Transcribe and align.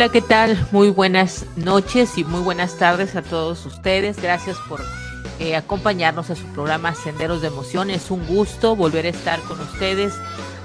Hola, 0.00 0.08
¿qué 0.10 0.22
tal? 0.22 0.66
Muy 0.72 0.88
buenas 0.88 1.44
noches 1.56 2.16
y 2.16 2.24
muy 2.24 2.40
buenas 2.40 2.78
tardes 2.78 3.16
a 3.16 3.20
todos 3.20 3.66
ustedes. 3.66 4.16
Gracias 4.16 4.56
por 4.66 4.80
eh, 5.38 5.56
acompañarnos 5.56 6.30
a 6.30 6.36
su 6.36 6.46
programa 6.54 6.94
Senderos 6.94 7.42
de 7.42 7.48
Emoción. 7.48 7.90
Es 7.90 8.10
un 8.10 8.26
gusto 8.26 8.74
volver 8.74 9.04
a 9.04 9.10
estar 9.10 9.38
con 9.40 9.60
ustedes 9.60 10.14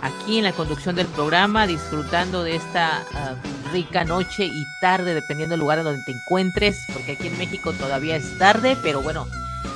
aquí 0.02 0.38
en 0.38 0.46
la 0.46 0.54
conducción 0.54 0.96
del 0.96 1.08
programa, 1.08 1.68
disfrutando 1.68 2.44
de 2.44 2.56
esta 2.56 3.04
ah, 3.14 3.36
rica 3.74 4.06
noche 4.06 4.46
y 4.46 4.66
tarde, 4.80 5.14
dependiendo 5.14 5.52
del 5.52 5.60
lugar 5.60 5.80
en 5.80 5.84
donde 5.84 6.04
te 6.06 6.14
encuentres, 6.14 6.78
porque 6.94 7.12
aquí 7.12 7.28
en 7.28 7.38
México 7.38 7.74
todavía 7.74 8.16
es 8.16 8.38
tarde, 8.38 8.78
pero 8.82 9.02
bueno, 9.02 9.28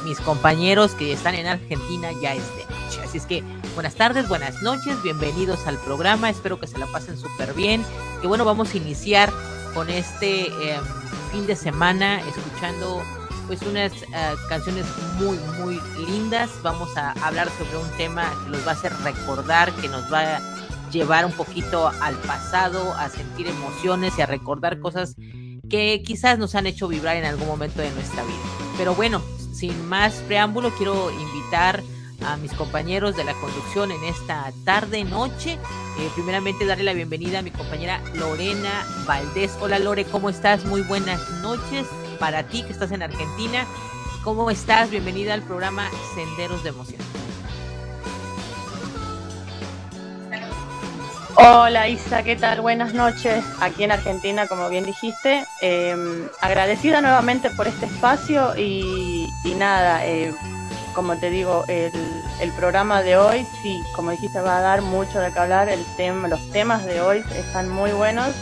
mis 0.06 0.22
compañeros 0.22 0.96
que 0.96 1.12
están 1.12 1.36
en 1.36 1.48
Argentina 1.48 2.12
ya 2.22 2.34
es 2.34 2.48
de 2.56 2.64
noche. 2.64 3.02
Así 3.04 3.18
es 3.18 3.26
que 3.26 3.44
buenas 3.76 3.96
tardes, 3.96 4.30
buenas 4.30 4.62
noches, 4.62 5.04
bienvenidos 5.04 5.68
al 5.68 5.78
programa, 5.80 6.30
espero 6.30 6.62
que 6.62 6.68
se 6.68 6.78
la 6.78 6.86
pasen 6.86 7.18
súper 7.18 7.54
bien. 7.54 7.84
Que 8.22 8.28
bueno, 8.28 8.44
vamos 8.44 8.74
a 8.74 8.78
iniciar 8.78 9.32
con 9.74 9.90
este 9.90 10.48
em, 10.48 10.82
fin 11.32 11.48
de 11.48 11.56
semana 11.56 12.22
escuchando 12.22 13.02
pues 13.48 13.62
unas 13.64 13.92
eh, 13.94 14.08
canciones 14.48 14.86
muy 15.20 15.38
muy 15.60 15.80
lindas. 16.06 16.50
Vamos 16.62 16.96
a 16.98 17.12
hablar 17.26 17.50
sobre 17.58 17.78
un 17.78 17.90
tema 17.98 18.32
que 18.44 18.52
nos 18.52 18.66
va 18.66 18.72
a 18.72 18.74
hacer 18.76 18.94
recordar, 19.04 19.72
que 19.74 19.88
nos 19.88 20.12
va 20.12 20.38
a 20.38 20.42
llevar 20.92 21.26
un 21.26 21.32
poquito 21.32 21.88
al 22.02 22.16
pasado, 22.16 22.94
a 22.94 23.10
sentir 23.10 23.48
emociones 23.48 24.14
y 24.18 24.22
a 24.22 24.26
recordar 24.26 24.80
cosas 24.80 25.16
que 25.70 26.04
quizás 26.06 26.40
nos 26.40 26.56
han 26.56 26.68
hecho 26.68 26.88
vibrar 26.88 27.16
en 27.18 27.26
algún 27.26 27.48
momento 27.48 27.82
de 27.82 27.92
nuestra 27.92 28.24
vida. 28.24 28.38
Pero 28.78 28.96
bueno, 28.96 29.22
sin 29.54 29.88
más 29.88 30.14
preámbulo, 30.28 30.72
quiero 30.72 31.12
invitar 31.12 31.84
mis 32.42 32.54
compañeros 32.54 33.16
de 33.16 33.24
la 33.24 33.34
conducción 33.34 33.92
en 33.92 34.04
esta 34.04 34.52
tarde, 34.66 35.04
noche. 35.04 35.54
Eh, 35.54 36.10
primeramente, 36.16 36.66
darle 36.66 36.84
la 36.84 36.94
bienvenida 36.94 37.40
a 37.40 37.42
mi 37.42 37.52
compañera 37.52 38.02
Lorena 38.14 38.86
Valdés. 39.06 39.58
Hola 39.60 39.80
Lore, 39.80 40.06
¿cómo 40.06 40.30
estás? 40.30 40.66
Muy 40.66 40.82
buenas 40.82 41.20
noches 41.42 41.88
para 42.20 42.44
ti 42.44 42.64
que 42.64 42.72
estás 42.72 42.92
en 42.92 43.04
Argentina. 43.04 43.66
¿Cómo 44.24 44.52
estás? 44.52 44.90
Bienvenida 44.90 45.34
al 45.34 45.44
programa 45.44 45.90
Senderos 46.16 46.64
de 46.64 46.70
Emoción. 46.70 47.02
Hola 51.36 51.88
Isa, 51.88 52.22
¿qué 52.24 52.36
tal? 52.36 52.60
Buenas 52.60 52.94
noches 52.94 53.44
aquí 53.62 53.86
en 53.86 53.94
Argentina, 53.94 54.46
como 54.48 54.68
bien 54.68 54.86
dijiste. 54.86 55.46
Em, 55.62 56.28
agradecida 56.42 57.00
nuevamente 57.00 57.50
por 57.52 57.66
este 57.68 57.86
espacio 57.86 58.58
y, 58.58 59.26
nada, 59.58 60.06
eh, 60.06 60.34
como 61.00 61.16
te 61.16 61.30
digo, 61.30 61.64
el, 61.70 62.52
programa 62.58 63.02
de 63.02 63.16
hoy, 63.16 63.48
sí, 63.62 63.82
como 63.96 64.12
dijiste, 64.12 64.42
va 64.42 64.58
a 64.58 64.62
dar 64.62 64.82
mucho 64.82 65.22
de 65.22 65.32
qué 65.32 65.40
hablar. 65.40 65.70
El 65.70 65.86
tema, 65.96 66.28
los 66.28 66.52
temas 66.52 66.84
de 66.86 67.00
hoy 67.00 67.24
están 67.38 67.70
muy 67.70 67.92
buenos 67.92 68.36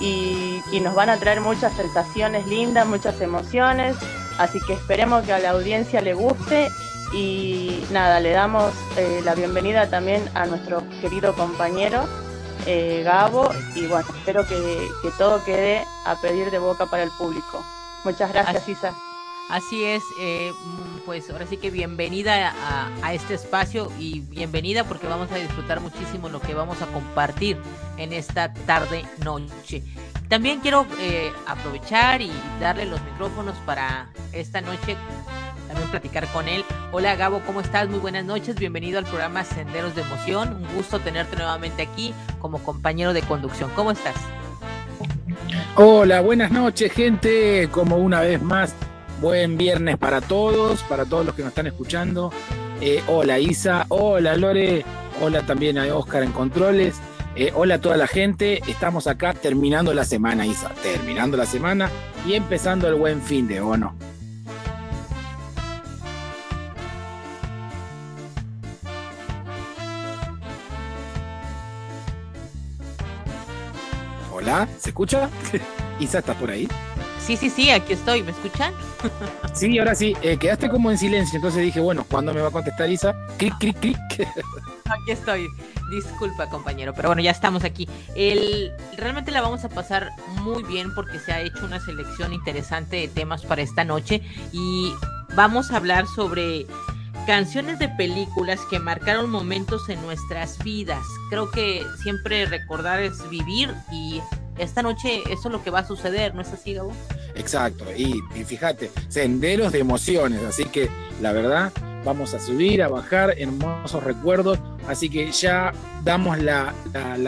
y, 0.00 0.62
y 0.72 0.80
nos 0.80 0.94
van 0.94 1.10
a 1.10 1.18
traer 1.18 1.42
muchas 1.42 1.74
sensaciones 1.74 2.46
lindas, 2.46 2.86
muchas 2.86 3.20
emociones. 3.20 3.94
Así 4.38 4.58
que 4.66 4.72
esperemos 4.72 5.24
que 5.24 5.34
a 5.34 5.38
la 5.38 5.50
audiencia 5.50 6.00
le 6.00 6.14
guste 6.14 6.70
y 7.12 7.84
nada, 7.90 8.20
le 8.20 8.30
damos 8.30 8.72
eh, 8.96 9.20
la 9.22 9.34
bienvenida 9.34 9.90
también 9.90 10.26
a 10.32 10.46
nuestro 10.46 10.82
querido 11.02 11.34
compañero 11.34 12.08
eh, 12.64 13.02
Gabo 13.04 13.50
y 13.74 13.86
bueno, 13.86 14.06
espero 14.16 14.46
que, 14.46 14.88
todo 15.18 15.44
quede 15.44 15.84
a 16.06 16.18
pedir 16.22 16.50
de 16.50 16.58
boca 16.58 16.86
para 16.86 17.02
el 17.02 17.10
público. 17.10 17.62
Muchas 18.02 18.32
gracias, 18.32 18.66
Isa. 18.66 18.94
Así 19.50 19.84
es, 19.84 20.02
eh, 20.20 20.52
pues 21.04 21.28
ahora 21.28 21.46
sí 21.46 21.56
que 21.58 21.70
bienvenida 21.70 22.54
a, 23.02 23.12
este 23.12 23.34
espacio 23.34 23.92
y 23.98 24.20
bienvenida 24.20 24.84
porque 24.84 25.06
vamos 25.06 25.30
a 25.30 25.36
disfrutar 25.36 25.80
muchísimo 25.80 26.28
lo 26.30 26.40
que 26.40 26.54
vamos 26.54 26.80
a 26.80 26.86
compartir 26.86 27.58
en 27.98 28.12
esta 28.12 28.54
tarde 28.54 29.04
noche. 29.22 29.82
También 30.28 30.60
quiero 30.60 30.86
aprovechar 31.46 32.22
y 32.22 32.32
darle 32.58 32.86
los 32.86 33.02
micrófonos 33.02 33.54
para 33.66 34.08
esta 34.32 34.62
noche 34.62 34.96
también 35.72 35.90
platicar 35.90 36.26
con 36.28 36.48
él. 36.48 36.64
Hola 36.92 37.16
Gabo, 37.16 37.40
¿cómo 37.46 37.60
estás? 37.60 37.88
Muy 37.88 37.98
buenas 37.98 38.24
noches, 38.26 38.56
bienvenido 38.56 38.98
al 38.98 39.04
programa 39.04 39.42
Senderos 39.42 39.94
de 39.94 40.02
Emoción. 40.02 40.56
Un 40.56 40.76
gusto 40.76 41.00
tenerte 41.00 41.36
nuevamente 41.36 41.82
aquí 41.82 42.12
como 42.40 42.62
compañero 42.62 43.14
de 43.14 43.22
conducción. 43.22 43.70
¿Cómo 43.74 43.90
estás? 43.90 44.14
Hola, 45.76 46.20
buenas 46.20 46.50
noches 46.50 46.92
gente, 46.92 47.68
como 47.70 47.96
una 47.96 48.20
vez 48.20 48.42
más, 48.42 48.74
buen 49.22 49.56
viernes 49.56 49.96
para 49.98 50.20
todos, 50.20 50.82
para 50.82 51.04
todos 51.04 51.24
los 51.24 51.34
que 51.36 51.42
nos 51.42 51.50
están 51.50 51.68
escuchando. 51.68 52.32
Eh, 52.80 53.00
hola 53.06 53.38
Isa, 53.38 53.86
hola 53.88 54.34
Lore, 54.34 54.84
hola 55.20 55.46
también 55.46 55.78
a 55.78 55.84
Oscar 55.94 56.24
en 56.24 56.32
Controles. 56.32 56.96
Eh, 57.36 57.52
hola 57.54 57.76
a 57.76 57.80
toda 57.80 57.96
la 57.96 58.08
gente, 58.08 58.60
estamos 58.66 59.06
acá 59.06 59.32
terminando 59.32 59.94
la 59.94 60.04
semana, 60.04 60.44
Isa, 60.44 60.70
terminando 60.82 61.36
la 61.36 61.46
semana 61.46 61.88
y 62.26 62.34
empezando 62.34 62.88
el 62.88 62.96
buen 62.96 63.22
fin 63.22 63.46
de, 63.46 63.60
¿o? 63.60 63.74
Hola, 74.32 74.68
¿se 74.78 74.90
escucha? 74.90 75.30
Isa, 76.00 76.18
¿estás 76.18 76.36
por 76.36 76.50
ahí? 76.50 76.68
Sí, 77.24 77.36
sí, 77.36 77.50
sí, 77.50 77.70
aquí 77.70 77.92
estoy, 77.92 78.22
¿me 78.24 78.32
escuchan? 78.32 78.74
sí, 79.54 79.78
ahora 79.78 79.94
sí, 79.94 80.16
eh, 80.22 80.36
quedaste 80.36 80.68
como 80.68 80.90
en 80.90 80.98
silencio, 80.98 81.36
entonces 81.36 81.62
dije, 81.62 81.78
bueno, 81.78 82.04
¿cuándo 82.10 82.34
me 82.34 82.40
va 82.40 82.48
a 82.48 82.50
contestar 82.50 82.90
Isa? 82.90 83.14
Clic, 83.38 83.56
clic, 83.58 83.78
clic. 83.78 83.98
aquí 84.18 85.12
estoy, 85.12 85.46
disculpa 85.90 86.48
compañero, 86.50 86.92
pero 86.94 87.10
bueno, 87.10 87.22
ya 87.22 87.30
estamos 87.30 87.62
aquí. 87.62 87.88
El, 88.16 88.72
realmente 88.96 89.30
la 89.30 89.40
vamos 89.40 89.64
a 89.64 89.68
pasar 89.68 90.10
muy 90.42 90.64
bien 90.64 90.92
porque 90.96 91.20
se 91.20 91.32
ha 91.32 91.40
hecho 91.40 91.64
una 91.64 91.78
selección 91.78 92.32
interesante 92.32 92.96
de 92.96 93.08
temas 93.08 93.42
para 93.42 93.62
esta 93.62 93.84
noche 93.84 94.20
y 94.52 94.92
vamos 95.36 95.70
a 95.70 95.76
hablar 95.76 96.06
sobre 96.08 96.66
canciones 97.26 97.78
de 97.78 97.88
películas 97.88 98.58
que 98.68 98.80
marcaron 98.80 99.30
momentos 99.30 99.88
en 99.88 100.02
nuestras 100.02 100.62
vidas. 100.64 101.04
Creo 101.30 101.50
que 101.52 101.86
siempre 102.02 102.46
recordar 102.46 103.00
es 103.00 103.28
vivir 103.30 103.72
y 103.92 104.20
esta 104.58 104.82
noche 104.82 105.22
eso 105.30 105.48
es 105.48 105.52
lo 105.52 105.62
que 105.62 105.70
va 105.70 105.80
a 105.80 105.86
suceder, 105.86 106.34
¿no 106.34 106.42
es 106.42 106.48
así, 106.52 106.74
Gabo? 106.74 106.92
Exacto, 107.34 107.84
y, 107.96 108.20
fíjate, 108.44 108.90
senderos 109.08 109.72
de 109.72 109.80
emociones, 109.80 110.42
así 110.42 110.64
que 110.66 110.88
la 111.20 111.32
verdad 111.32 111.72
vamos 112.04 112.34
a 112.34 112.40
subir, 112.40 112.82
a 112.82 112.88
bajar, 112.88 113.34
hermosos 113.38 114.02
recuerdos, 114.02 114.58
así 114.88 115.08
que 115.08 115.30
ya 115.30 115.72
damos 116.04 116.38
la, 116.38 116.74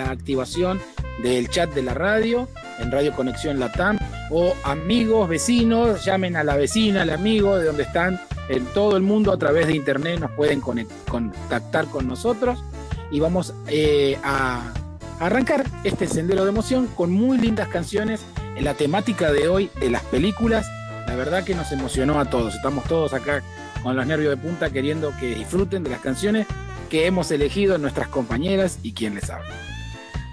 activación 0.08 0.80
del 1.22 1.48
chat 1.48 1.72
de 1.72 1.82
la 1.82 1.94
radio 1.94 2.48
en 2.80 2.90
Radio 2.90 3.14
Conexión 3.14 3.60
Latam 3.60 3.98
o 4.30 4.54
amigos, 4.64 5.28
vecinos, 5.28 6.04
llamen 6.04 6.36
a 6.36 6.42
la 6.42 6.56
vecina, 6.56 7.02
al 7.02 7.10
amigo 7.10 7.56
de 7.56 7.66
donde 7.66 7.84
están 7.84 8.20
en 8.48 8.64
todo 8.66 8.96
el 8.96 9.02
mundo 9.02 9.32
a 9.32 9.38
través 9.38 9.66
de 9.66 9.76
internet 9.76 10.20
nos 10.20 10.30
pueden 10.32 10.60
contactar 10.60 11.86
con 11.86 12.06
nosotros 12.08 12.62
y 13.10 13.20
vamos 13.20 13.54
eh, 13.68 14.18
a 14.22 14.72
arrancar 15.20 15.64
este 15.84 16.06
sendero 16.06 16.44
de 16.44 16.50
emoción 16.50 16.86
con 16.86 17.12
muy 17.12 17.38
lindas 17.38 17.68
canciones 17.68 18.24
en 18.56 18.64
la 18.64 18.74
temática 18.74 19.32
de 19.32 19.48
hoy 19.48 19.70
de 19.80 19.90
las 19.90 20.02
películas. 20.02 20.66
La 21.06 21.16
verdad 21.16 21.44
que 21.44 21.54
nos 21.54 21.70
emocionó 21.72 22.18
a 22.20 22.26
todos. 22.26 22.54
Estamos 22.54 22.84
todos 22.84 23.12
acá 23.12 23.42
con 23.82 23.96
los 23.96 24.06
nervios 24.06 24.30
de 24.30 24.36
punta 24.36 24.70
queriendo 24.70 25.12
que 25.18 25.34
disfruten 25.34 25.84
de 25.84 25.90
las 25.90 26.00
canciones 26.00 26.46
que 26.88 27.06
hemos 27.06 27.30
elegido 27.30 27.78
nuestras 27.78 28.08
compañeras 28.08 28.78
y 28.82 28.92
quien 28.92 29.14
les 29.14 29.30
habla. 29.30 29.54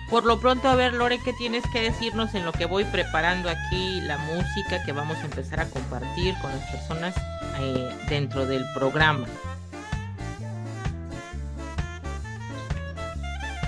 Por 0.09 0.25
lo 0.25 0.39
pronto, 0.39 0.67
a 0.67 0.75
ver, 0.75 0.93
Lore, 0.93 1.19
¿qué 1.23 1.31
tienes 1.31 1.63
que 1.71 1.81
decirnos 1.81 2.35
en 2.35 2.43
lo 2.43 2.51
que 2.51 2.65
voy 2.65 2.83
preparando 2.83 3.49
aquí 3.49 4.01
la 4.01 4.17
música 4.17 4.83
que 4.85 4.91
vamos 4.91 5.17
a 5.17 5.25
empezar 5.25 5.61
a 5.61 5.69
compartir 5.69 6.35
con 6.41 6.51
las 6.51 6.69
personas 6.69 7.15
eh, 7.61 7.89
dentro 8.09 8.45
del 8.45 8.65
programa? 8.73 9.25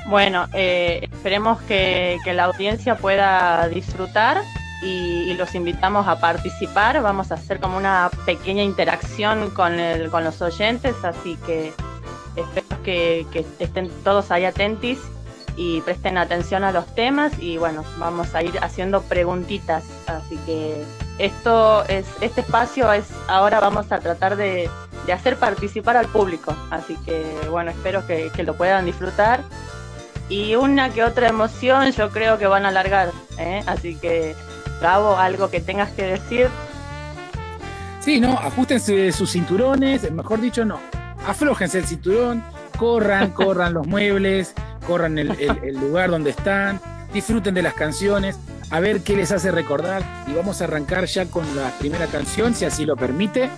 Bueno, 0.05 0.47
eh, 0.53 1.07
esperemos 1.11 1.61
que, 1.61 2.19
la 2.25 2.45
audiencia 2.45 2.95
pueda 2.95 3.67
disfrutar 3.69 4.41
y, 4.81 5.33
los 5.35 5.55
invitamos 5.55 6.07
a 6.07 6.19
participar. 6.19 7.01
Vamos 7.01 7.31
a 7.31 7.35
hacer 7.35 7.59
como 7.59 7.77
una 7.77 8.09
pequeña 8.25 8.63
interacción 8.63 9.49
con, 9.51 9.79
el, 9.79 10.09
con 10.09 10.23
los 10.23 10.41
oyentes, 10.41 10.95
así 11.03 11.37
que 11.45 11.73
espero 12.35 12.83
que, 12.83 13.25
estén 13.59 13.89
todos 14.03 14.31
ahí 14.31 14.45
atentos 14.45 14.97
y 15.55 15.81
presten 15.81 16.17
atención 16.17 16.63
a 16.63 16.71
los 16.71 16.85
temas 16.95 17.31
y 17.39 17.57
bueno, 17.57 17.83
vamos 17.97 18.33
a 18.33 18.43
ir 18.43 18.57
haciendo 18.61 19.01
preguntitas. 19.03 19.83
Así 20.07 20.37
que 20.45 20.83
esto 21.19 21.85
es, 21.85 22.05
este 22.21 22.41
espacio 22.41 22.91
es, 22.91 23.05
ahora 23.27 23.59
vamos 23.59 23.91
a 23.91 23.99
tratar 23.99 24.35
de, 24.35 24.69
hacer 25.13 25.37
participar 25.37 25.97
al 25.97 26.07
público. 26.07 26.55
Así 26.71 26.95
que 27.05 27.23
bueno, 27.49 27.71
espero 27.71 28.05
que, 28.07 28.31
lo 28.43 28.55
puedan 28.55 28.85
disfrutar. 28.85 29.41
Y 30.29 30.55
una 30.55 30.89
que 30.89 31.03
otra 31.03 31.27
emoción 31.27 31.91
yo 31.91 32.09
creo 32.09 32.37
que 32.37 32.47
van 32.47 32.65
a 32.65 32.69
alargar. 32.69 33.11
¿eh? 33.37 33.63
Así 33.65 33.95
que, 33.95 34.35
Gabo, 34.81 35.17
algo 35.17 35.49
que 35.49 35.59
tengas 35.59 35.91
que 35.91 36.03
decir. 36.03 36.49
Sí, 37.99 38.19
no, 38.19 38.33
ajustense 38.33 39.13
sus 39.13 39.31
cinturones, 39.31 40.11
mejor 40.11 40.41
dicho, 40.41 40.65
no, 40.65 40.77
aflójense 41.25 41.79
el 41.79 41.85
cinturón, 41.85 42.43
corran, 42.77 43.31
corran 43.33 43.73
los 43.73 43.87
muebles, 43.87 44.53
corran 44.85 45.17
el, 45.17 45.29
lugar 45.79 46.11
donde 46.11 46.31
están, 46.31 46.81
disfruten 47.13 47.53
de 47.53 47.61
las 47.61 47.75
canciones. 47.75 48.37
a 48.71 48.81
ver 48.81 49.01
qué 49.01 49.15
les 49.15 49.31
hace 49.31 49.51
recordar 49.51 50.03
y 50.27 50.33
vamos 50.33 50.59
a 50.59 50.65
arrancar 50.65 51.05
ya 51.05 51.27
con 51.27 51.45
la 51.55 51.69
primera 51.79 52.07
canción, 52.07 52.53
si 52.55 52.65
así 52.65 52.85
lo 52.85 52.97
permite. 52.97 53.49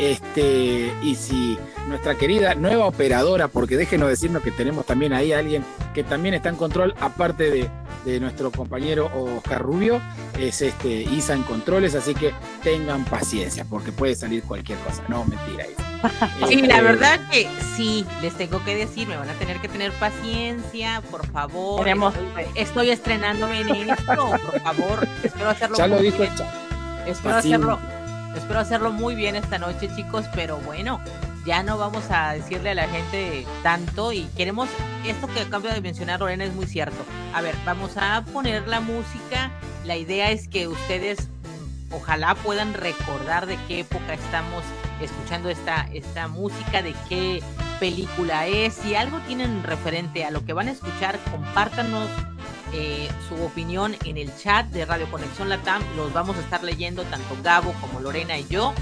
Este, 0.00 0.90
y 1.02 1.14
si 1.14 1.58
nuestra 1.86 2.14
querida 2.14 2.54
nueva 2.54 2.86
operadora, 2.86 3.48
porque 3.48 3.76
déjenos 3.76 4.08
decirnos 4.08 4.42
que 4.42 4.50
tenemos 4.50 4.86
también 4.86 5.12
ahí 5.12 5.32
a 5.32 5.38
alguien 5.38 5.62
que 5.92 6.02
también 6.02 6.34
está 6.34 6.48
en 6.48 6.56
control, 6.56 6.94
aparte 7.00 7.50
de, 7.50 7.70
de 8.06 8.18
nuestro 8.18 8.50
compañero 8.50 9.10
Oscar 9.14 9.60
Rubio, 9.60 10.00
es 10.38 10.62
este 10.62 11.02
Isa 11.02 11.34
en 11.34 11.42
controles, 11.42 11.94
así 11.94 12.14
que 12.14 12.32
tengan 12.62 13.04
paciencia, 13.04 13.66
porque 13.68 13.92
puede 13.92 14.14
salir 14.14 14.42
cualquier 14.42 14.78
cosa. 14.78 15.02
No, 15.08 15.24
mentira, 15.26 15.66
Isa. 15.70 15.84
Sí, 16.48 16.62
la 16.62 16.80
verdad 16.80 17.20
que 17.30 17.46
sí, 17.76 18.06
les 18.22 18.34
tengo 18.34 18.64
que 18.64 18.74
decir, 18.74 19.06
me 19.06 19.18
van 19.18 19.28
a 19.28 19.34
tener 19.34 19.58
que 19.60 19.68
tener 19.68 19.92
paciencia, 19.92 21.02
por 21.10 21.26
favor. 21.26 21.86
Estoy, 21.86 22.14
estoy, 22.54 22.90
estrenándome 22.90 23.60
en 23.60 23.90
esto, 23.90 24.04
por 24.06 24.60
favor. 24.60 25.08
Espero 25.22 25.50
hacerlo 25.50 25.76
ya 25.76 25.86
lo 25.86 25.98
dijo. 25.98 26.22
Espero 27.06 27.34
hacerlo, 27.36 27.78
espero 28.36 28.60
hacerlo 28.60 28.92
muy 28.92 29.14
bien 29.14 29.36
esta 29.36 29.58
noche, 29.58 29.88
chicos, 29.94 30.26
pero 30.34 30.58
bueno, 30.58 31.00
ya 31.44 31.62
no 31.62 31.78
vamos 31.78 32.04
a 32.10 32.32
decirle 32.32 32.70
a 32.70 32.74
la 32.74 32.88
gente 32.88 33.46
tanto 33.62 34.12
y 34.12 34.24
queremos, 34.36 34.68
esto 35.06 35.26
que 35.28 35.40
acabo 35.40 35.68
de 35.68 35.80
mencionar 35.80 36.20
Lorena 36.20 36.44
es 36.44 36.54
muy 36.54 36.66
cierto. 36.66 36.98
A 37.34 37.40
ver, 37.40 37.54
vamos 37.64 37.96
a 37.96 38.24
poner 38.32 38.68
la 38.68 38.80
música, 38.80 39.50
la 39.84 39.96
idea 39.96 40.30
es 40.30 40.48
que 40.48 40.68
ustedes 40.68 41.28
mm, 41.28 41.94
ojalá 41.94 42.34
puedan 42.34 42.74
recordar 42.74 43.46
de 43.46 43.58
qué 43.66 43.80
época 43.80 44.14
estamos 44.14 44.62
escuchando 45.00 45.48
esta, 45.48 45.88
esta 45.92 46.28
música, 46.28 46.82
de 46.82 46.94
qué 47.08 47.42
película 47.78 48.46
es, 48.46 48.74
si 48.74 48.94
algo 48.94 49.18
tienen 49.20 49.62
referente 49.62 50.24
a 50.24 50.30
lo 50.30 50.44
que 50.44 50.52
van 50.52 50.68
a 50.68 50.72
escuchar, 50.72 51.18
compártanos 51.30 52.08
eh, 52.72 53.08
su 53.28 53.34
opinión 53.42 53.96
en 54.04 54.16
el 54.16 54.34
chat 54.36 54.66
de 54.66 54.84
Radio 54.84 55.10
Conexión 55.10 55.48
Latam, 55.48 55.82
los 55.96 56.12
vamos 56.12 56.36
a 56.36 56.40
estar 56.40 56.62
leyendo 56.62 57.02
tanto 57.04 57.36
Gabo 57.42 57.72
como 57.80 58.00
Lorena 58.00 58.38
y 58.38 58.46
yo, 58.48 58.72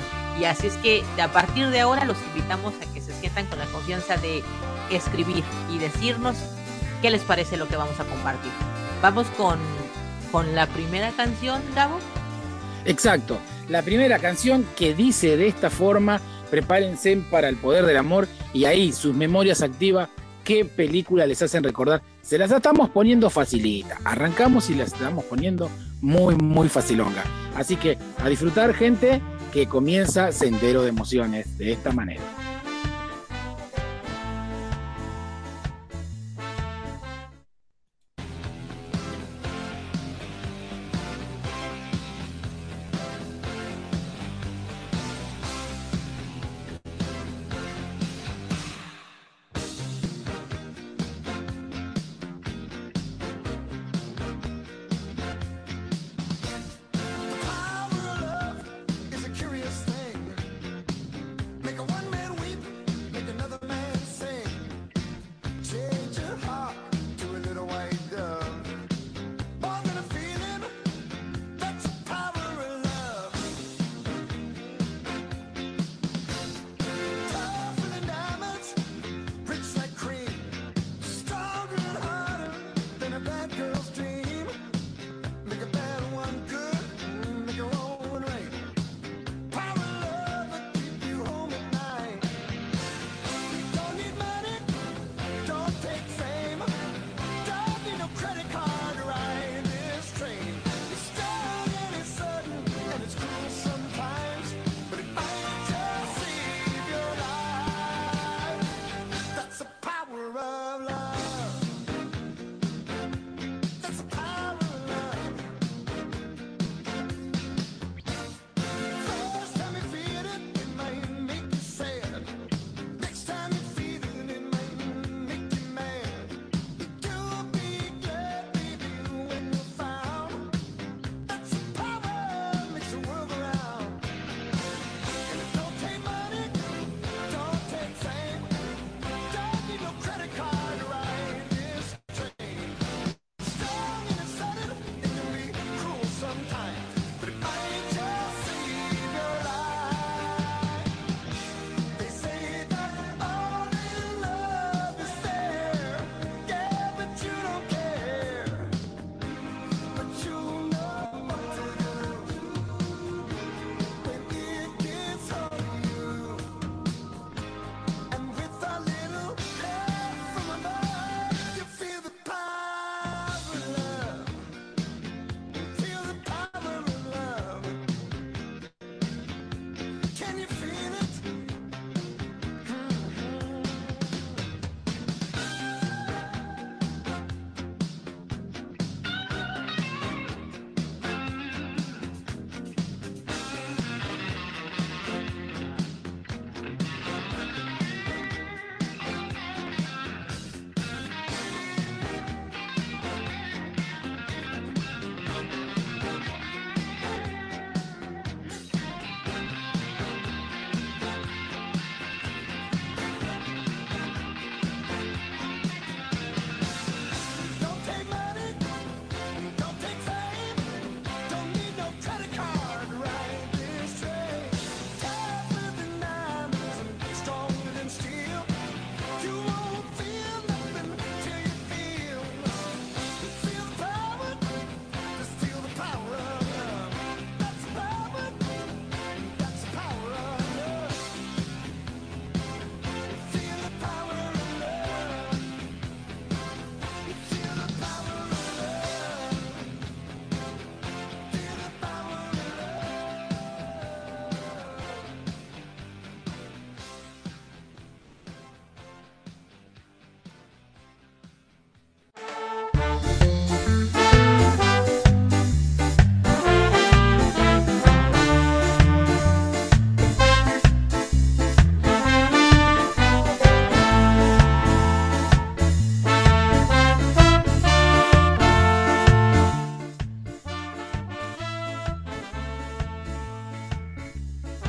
y 0.40 0.44
así 0.44 0.66
es 0.66 0.74
que 0.74 1.02
a 1.20 1.28
partir 1.28 1.68
de 1.68 1.80
ahora 1.80 2.04
los 2.04 2.16
invitamos 2.34 2.74
a 2.76 2.92
que 2.92 3.00
se 3.00 3.12
sientan 3.14 3.46
con 3.46 3.58
la 3.58 3.66
confianza 3.66 4.16
de 4.16 4.42
escribir 4.90 5.42
y 5.72 5.78
decirnos 5.78 6.36
qué 7.02 7.10
les 7.10 7.22
parece 7.22 7.56
lo 7.56 7.68
que 7.68 7.76
vamos 7.76 7.98
a 7.98 8.04
compartir. 8.04 8.52
Vamos 9.02 9.26
con, 9.36 9.58
con 10.30 10.54
la 10.54 10.66
primera 10.66 11.10
canción, 11.12 11.62
Gabo. 11.74 11.98
Exacto. 12.84 13.38
La 13.68 13.82
primera 13.82 14.18
canción 14.18 14.66
que 14.76 14.94
dice 14.94 15.36
de 15.36 15.48
esta 15.48 15.70
forma, 15.70 16.20
prepárense 16.50 17.16
para 17.30 17.48
el 17.48 17.56
poder 17.56 17.84
del 17.84 17.98
amor 17.98 18.28
y 18.52 18.64
ahí 18.64 18.92
sus 18.92 19.14
memorias 19.14 19.62
activas, 19.62 20.08
qué 20.44 20.64
película 20.64 21.26
les 21.26 21.42
hacen 21.42 21.62
recordar. 21.62 22.02
Se 22.28 22.36
las 22.36 22.50
estamos 22.50 22.90
poniendo 22.90 23.30
facilita. 23.30 23.96
Arrancamos 24.04 24.68
y 24.68 24.74
las 24.74 24.92
estamos 24.92 25.24
poniendo 25.24 25.70
muy, 26.02 26.34
muy 26.34 26.68
facilonga. 26.68 27.24
Así 27.56 27.76
que 27.76 27.96
a 28.18 28.28
disfrutar, 28.28 28.74
gente, 28.74 29.22
que 29.50 29.66
comienza 29.66 30.30
Sendero 30.30 30.82
de 30.82 30.90
Emociones 30.90 31.56
de 31.56 31.72
esta 31.72 31.90
manera. 31.90 32.20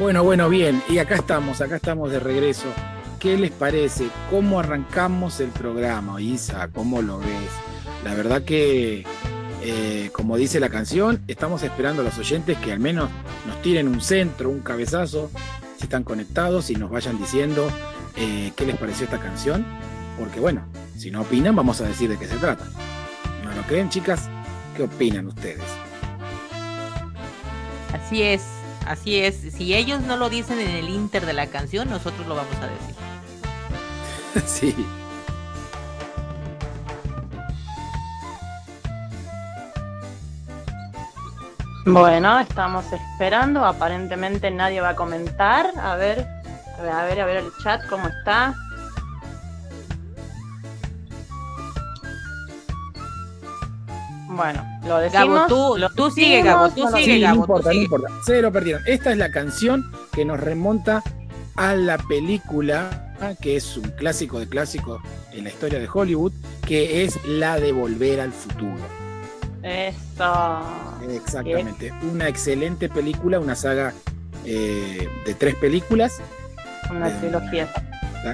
Bueno, 0.09 0.23
bueno, 0.23 0.49
bien. 0.49 0.81
Y 0.89 0.97
acá 0.97 1.13
estamos, 1.13 1.61
acá 1.61 1.75
estamos 1.75 2.09
de 2.09 2.19
regreso. 2.19 2.65
¿Qué 3.19 3.37
les 3.37 3.51
parece? 3.51 4.07
¿Cómo 4.31 4.59
arrancamos 4.59 5.39
el 5.39 5.49
programa, 5.49 6.19
Isa? 6.19 6.67
¿Cómo 6.69 7.03
lo 7.03 7.19
ves? 7.19 7.51
La 8.03 8.15
verdad 8.15 8.41
que, 8.41 9.05
eh, 9.61 10.09
como 10.11 10.35
dice 10.35 10.59
la 10.59 10.69
canción, 10.69 11.21
estamos 11.27 11.61
esperando 11.61 12.01
a 12.01 12.05
los 12.05 12.17
oyentes 12.17 12.57
que 12.57 12.71
al 12.71 12.79
menos 12.79 13.11
nos 13.45 13.61
tiren 13.61 13.87
un 13.87 14.01
centro, 14.01 14.49
un 14.49 14.61
cabezazo, 14.61 15.29
si 15.77 15.83
están 15.83 16.03
conectados 16.03 16.71
y 16.71 16.75
nos 16.75 16.89
vayan 16.89 17.19
diciendo 17.19 17.69
eh, 18.15 18.51
qué 18.55 18.65
les 18.65 18.77
pareció 18.77 19.03
esta 19.03 19.19
canción. 19.19 19.63
Porque 20.17 20.39
bueno, 20.39 20.65
si 20.97 21.11
no 21.11 21.21
opinan, 21.21 21.55
vamos 21.55 21.81
a 21.81 21.87
decir 21.87 22.09
de 22.09 22.17
qué 22.17 22.25
se 22.25 22.37
trata. 22.37 22.65
¿No 23.43 23.53
lo 23.53 23.61
creen, 23.67 23.89
chicas? 23.89 24.27
¿Qué 24.75 24.81
opinan 24.81 25.27
ustedes? 25.27 25.61
Así 27.93 28.23
es, 28.23 28.41
así 28.89 29.19
es. 29.19 29.36
Si 29.53 29.74
ellos 29.74 30.01
no 30.01 30.17
lo 30.17 30.29
dicen 30.29 30.60
en 30.60 30.72
el 30.72 30.89
inter 30.89 31.25
de 31.25 31.34
la 31.34 31.48
canción, 31.48 31.89
nosotros 31.89 32.27
lo 32.27 32.36
vamos 32.36 32.55
a 32.58 32.67
decir. 32.67 32.96
sí. 34.74 34.88
Bueno, 41.86 42.39
estamos 42.39 42.86
esperando. 42.91 43.65
Aparentemente 43.65 44.51
nadie 44.51 44.81
va 44.81 44.89
a 44.89 44.96
comentar. 44.96 45.72
A 45.77 45.96
ver, 45.96 46.27
a 46.77 46.81
ver, 46.81 46.91
a 46.91 47.05
ver, 47.05 47.22
a 47.22 47.25
ver 47.25 47.38
el 47.38 47.51
chat 47.63 47.88
cómo 47.88 48.08
está. 48.08 48.53
Bueno, 54.27 54.63
lo 54.88 54.98
decimos. 55.00 55.50
Gabo, 55.50 55.75
tú, 55.75 55.88
tú 55.95 56.12
sigue, 56.12 56.41
Gabo, 56.43 56.69
tú 56.69 56.88
sigue, 56.95 57.03
Sí, 57.15 57.19
Gabo. 57.21 57.36
no 57.36 57.41
importa, 57.41 57.69
tú 57.69 57.75
no 57.75 57.81
importa. 57.81 58.07
Se 58.25 58.41
lo 58.41 58.51
perdieron. 58.51 58.81
Esta 58.88 59.12
es 59.12 59.17
la 59.17 59.31
canción 59.31 59.91
que 60.12 60.25
nos 60.25 60.39
remonta 60.39 61.03
a 61.55 61.75
la 61.75 61.98
película, 61.98 63.13
que 63.41 63.57
es 63.57 63.75
un 63.77 63.89
clásico 63.91 64.39
de 64.39 64.48
clásicos 64.48 65.01
en 65.33 65.43
la 65.43 65.50
historia 65.50 65.79
de 65.79 65.89
Hollywood, 65.91 66.31
que 66.65 67.03
es 67.03 67.19
la 67.25 67.59
de 67.59 67.71
Volver 67.71 68.21
al 68.21 68.31
Futuro. 68.31 68.79
Eso. 69.63 70.62
Exactamente. 71.09 71.91
Una 72.13 72.27
excelente 72.29 72.88
película, 72.88 73.39
una 73.39 73.55
saga 73.55 73.93
eh, 74.45 75.07
de 75.25 75.33
tres 75.33 75.55
películas. 75.55 76.21
Una 76.89 77.09
trilogía. 77.19 77.67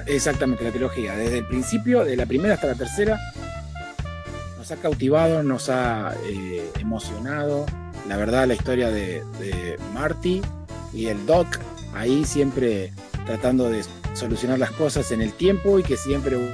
Exactamente, 0.06 0.64
la 0.64 0.72
trilogía. 0.72 1.16
Desde 1.16 1.40
el 1.40 1.48
principio, 1.48 2.04
de 2.04 2.16
la 2.16 2.26
primera 2.26 2.54
hasta 2.56 2.68
la 2.68 2.76
tercera, 2.76 3.20
nos 4.66 4.72
ha 4.72 4.82
cautivado, 4.82 5.44
nos 5.44 5.70
ha 5.70 6.16
eh, 6.26 6.72
emocionado. 6.80 7.68
La 8.08 8.18
verdad, 8.18 8.48
la 8.48 8.56
historia 8.56 8.90
de, 8.90 9.24
de 9.40 9.78
Marty 9.94 10.42
y 10.92 11.06
el 11.06 11.24
Doc, 11.28 11.46
ahí 11.94 12.26
siempre 12.26 12.92
tratando 13.28 13.70
de 13.70 13.86
solucionar 14.16 14.58
las 14.58 14.72
cosas 14.72 15.12
en 15.12 15.22
el 15.22 15.34
tiempo 15.34 15.78
y 15.78 15.84
que 15.84 15.98
siempre 15.98 16.36
un- 16.38 16.50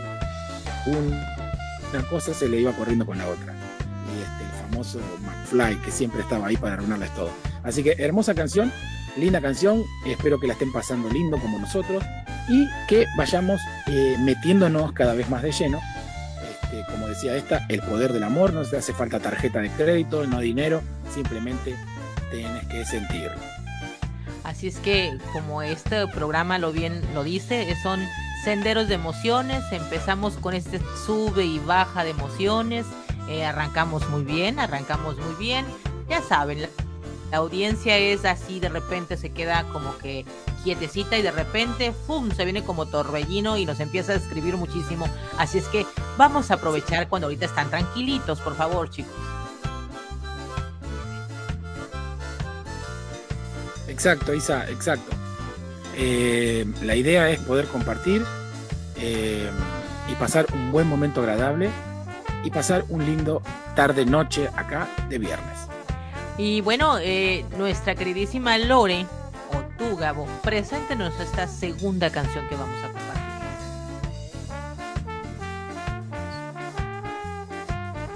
una 1.93 2.03
cosa 2.09 2.33
se 2.33 2.49
le 2.49 2.59
iba 2.59 2.73
corriendo 2.73 3.05
con 3.05 3.17
la 3.17 3.27
otra. 3.29 3.53
Y 3.53 4.21
este, 4.21 4.43
el 4.43 4.69
famoso 4.69 4.99
McFly, 5.25 5.75
que 5.81 5.91
siempre 5.91 6.19
estaba 6.21 6.47
ahí 6.47 6.57
para 6.57 6.73
arruinarles 6.73 7.13
todo. 7.15 7.29
Así 7.63 7.81
que 7.81 7.91
hermosa 7.97 8.35
canción, 8.35 8.73
linda 9.15 9.39
canción, 9.39 9.83
espero 10.05 10.37
que 10.37 10.47
la 10.47 10.53
estén 10.53 10.73
pasando 10.73 11.09
lindo 11.09 11.37
como 11.37 11.59
nosotros 11.59 12.03
y 12.49 12.67
que 12.89 13.05
vayamos 13.17 13.61
eh, 13.87 14.17
metiéndonos 14.19 14.91
cada 14.91 15.13
vez 15.13 15.29
más 15.29 15.43
de 15.43 15.53
lleno. 15.53 15.79
Como 16.89 17.07
decía 17.07 17.35
esta, 17.35 17.65
el 17.69 17.81
poder 17.81 18.13
del 18.13 18.23
amor, 18.23 18.53
no 18.53 18.63
se 18.63 18.77
hace 18.77 18.93
falta 18.93 19.19
tarjeta 19.19 19.59
de 19.59 19.69
crédito, 19.69 20.25
no 20.25 20.39
dinero, 20.39 20.81
simplemente 21.13 21.75
tienes 22.31 22.65
que 22.67 22.85
sentir. 22.85 23.31
Así 24.43 24.67
es 24.67 24.77
que, 24.77 25.17
como 25.33 25.61
este 25.61 26.07
programa 26.07 26.57
lo 26.57 26.71
bien 26.71 27.01
lo 27.13 27.23
dice, 27.23 27.73
son 27.83 27.99
senderos 28.43 28.87
de 28.87 28.95
emociones. 28.95 29.63
Empezamos 29.71 30.33
con 30.35 30.53
este 30.53 30.79
sube 31.05 31.45
y 31.45 31.59
baja 31.59 32.03
de 32.03 32.11
emociones. 32.11 32.85
eh, 33.29 33.45
arrancamos 33.45 34.09
muy 34.09 34.23
bien, 34.23 34.59
arrancamos 34.59 35.17
muy 35.17 35.35
bien. 35.35 35.65
Ya 36.09 36.21
saben, 36.21 36.67
la, 37.31 37.37
audiencia 37.37 37.97
es 37.97 38.25
así, 38.25 38.59
de 38.59 38.69
repente 38.69 39.17
se 39.17 39.31
queda 39.31 39.63
como 39.71 39.97
que 39.97 40.25
quietecita 40.63 41.17
y 41.17 41.21
de 41.21 41.31
repente, 41.31 41.93
¡fum!, 42.05 42.31
se 42.31 42.43
viene 42.43 42.63
como 42.63 42.85
torbellino 42.85 43.57
y 43.57 43.65
nos 43.65 43.79
empieza 43.79 44.13
a 44.13 44.15
escribir 44.15 44.57
muchísimo. 44.57 45.07
Así 45.37 45.57
es 45.57 45.65
que 45.65 45.85
vamos 46.17 46.51
a 46.51 46.55
aprovechar 46.55 47.07
cuando 47.07 47.27
ahorita 47.27 47.45
están 47.45 47.69
tranquilitos, 47.69 48.39
por 48.41 48.55
favor, 48.55 48.89
chicos. 48.89 49.13
Exacto, 53.87 54.33
Isa, 54.33 54.69
exacto. 54.69 55.15
Eh, 55.95 56.65
la 56.81 56.95
idea 56.95 57.29
es 57.29 57.39
poder 57.41 57.67
compartir 57.67 58.23
eh, 58.97 59.49
y 60.07 60.15
pasar 60.15 60.45
un 60.53 60.71
buen 60.71 60.87
momento 60.87 61.21
agradable 61.21 61.69
y 62.43 62.49
pasar 62.49 62.85
un 62.89 63.05
lindo 63.05 63.41
tarde-noche 63.75 64.49
acá 64.55 64.87
de 65.09 65.17
viernes. 65.17 65.70
Y 66.37 66.61
bueno, 66.61 66.97
eh, 66.99 67.45
nuestra 67.57 67.95
queridísima 67.95 68.57
Lore, 68.57 69.05
o 69.53 69.61
tú, 69.77 69.95
Gabo, 69.97 70.25
preséntenos 70.43 71.19
esta 71.19 71.47
segunda 71.47 72.09
canción 72.09 72.47
que 72.47 72.55
vamos 72.55 72.77
a 72.83 72.87
compartir. 72.87 73.11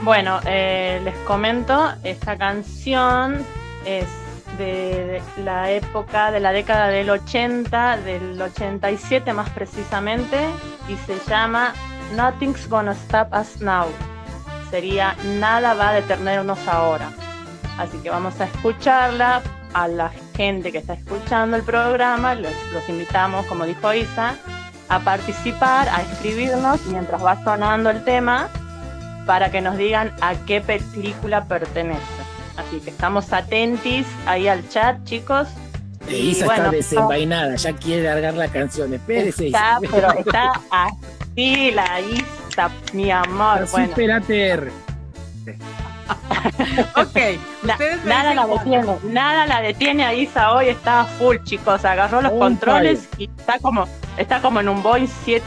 Bueno, 0.02 0.40
eh, 0.46 1.02
les 1.04 1.16
comento, 1.20 1.92
esta 2.04 2.38
canción 2.38 3.44
es 3.86 4.08
de, 4.58 5.22
la 5.44 5.72
época 5.72 6.32
de 6.32 6.40
la 6.40 6.52
década 6.52 6.88
del 6.88 7.10
80, 7.10 7.98
del 7.98 8.42
87 8.42 9.34
más 9.34 9.50
precisamente, 9.50 10.38
y 10.88 10.96
se 11.06 11.18
llama 11.28 11.74
Nothing's 12.16 12.70
Gonna 12.70 12.92
Stop 12.92 13.34
Us 13.34 13.60
Now. 13.62 13.88
Sería 14.70 15.16
Nada 15.40 15.74
va 15.74 15.90
a 15.90 15.94
detenernos 15.94 16.60
ahora. 16.68 17.25
Así 17.78 17.98
que 18.00 18.10
vamos 18.10 18.40
a 18.42 18.46
escucharla. 18.46 19.42
A 19.74 19.90
la 19.90 20.10
gente 20.38 20.72
que 20.72 20.78
está 20.78 20.94
escuchando 20.94 21.58
el 21.58 21.64
programa, 21.64 22.34
los, 22.34 22.54
los 22.72 22.88
invitamos, 22.88 23.46
como 23.48 23.66
dijo 23.66 23.94
Isa, 23.94 24.36
a 24.88 25.00
participar, 25.02 25.90
a 25.90 26.02
escribirnos 26.02 26.86
mientras 26.86 27.22
va 27.22 27.44
sonando 27.44 27.90
el 27.90 28.02
tema 28.06 28.48
para 29.26 29.52
que 29.52 29.60
nos 29.60 29.76
digan 29.78 30.14
a 30.22 30.34
qué 30.46 30.62
película 30.62 31.44
pertenece. 31.44 32.00
Así 32.56 32.80
que 32.80 32.90
estamos 32.92 33.34
atentis 33.34 34.08
ahí 34.26 34.48
al 34.48 34.66
chat, 34.70 35.04
chicos. 35.04 35.50
Y 36.08 36.30
Isa 36.30 36.46
bueno, 36.46 36.64
está 36.66 36.76
desenvainada, 36.78 37.56
ya 37.56 37.74
quiere 37.74 38.04
largar 38.04 38.36
la 38.36 38.48
canción. 38.48 38.94
Espérese, 38.94 39.48
Está, 39.48 39.80
Isa. 39.82 39.92
pero 39.92 40.12
está 40.14 40.52
así 40.70 41.72
la 41.72 42.00
Isa, 42.00 42.70
mi 42.94 43.12
amor. 43.12 43.64
Así, 43.64 43.72
Bueno, 43.74 43.88
espérate. 43.90 44.72
Ok, 46.96 47.18
na- 47.64 47.74
ustedes 47.74 48.04
me 48.04 48.10
nada 48.10 48.32
dicen 48.32 48.36
la 48.36 48.48
detiene, 48.48 48.88
nada 49.12 49.46
la 49.48 49.62
detiene 49.62 50.06
a 50.06 50.14
Isa 50.14 50.54
hoy, 50.54 50.68
está 50.70 51.06
full, 51.06 51.38
chicos. 51.44 51.84
Agarró 51.86 52.22
los 52.22 52.32
On 52.34 52.40
controles 52.40 53.08
y 53.18 53.26
está 53.38 53.58
como, 53.60 53.88
está 54.18 54.42
como 54.42 54.60
en 54.60 54.70
un 54.70 54.84
Boeing 54.84 55.08
7, 55.24 55.46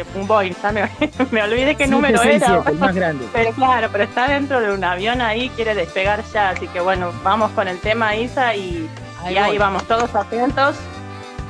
eh, 0.00 0.04
un 0.14 0.26
Boeing, 0.26 0.54
ya 0.62 0.72
me, 0.72 0.88
me 1.30 1.42
olvidé 1.42 1.74
qué 1.76 1.86
número 1.86 2.22
era. 2.22 2.32
767, 2.62 2.70
el 2.72 2.78
más 2.78 2.94
grande. 2.94 3.26
Pero 3.32 3.52
claro, 3.52 3.88
pero 3.92 4.04
está 4.04 4.28
dentro 4.28 4.60
de 4.60 4.72
un 4.72 4.82
avión 4.84 5.20
ahí, 5.20 5.50
quiere 5.50 5.74
despegar 5.74 6.22
ya, 6.32 6.50
así 6.50 6.66
que 6.68 6.80
bueno, 6.80 7.12
vamos 7.22 7.50
con 7.52 7.68
el 7.68 7.78
tema 7.78 8.16
Isa 8.16 8.54
y, 8.56 8.88
Ahí 9.22 9.34
y 9.34 9.38
ahí 9.38 9.48
voy. 9.50 9.58
vamos 9.58 9.84
todos 9.86 10.14
atentos 10.14 10.76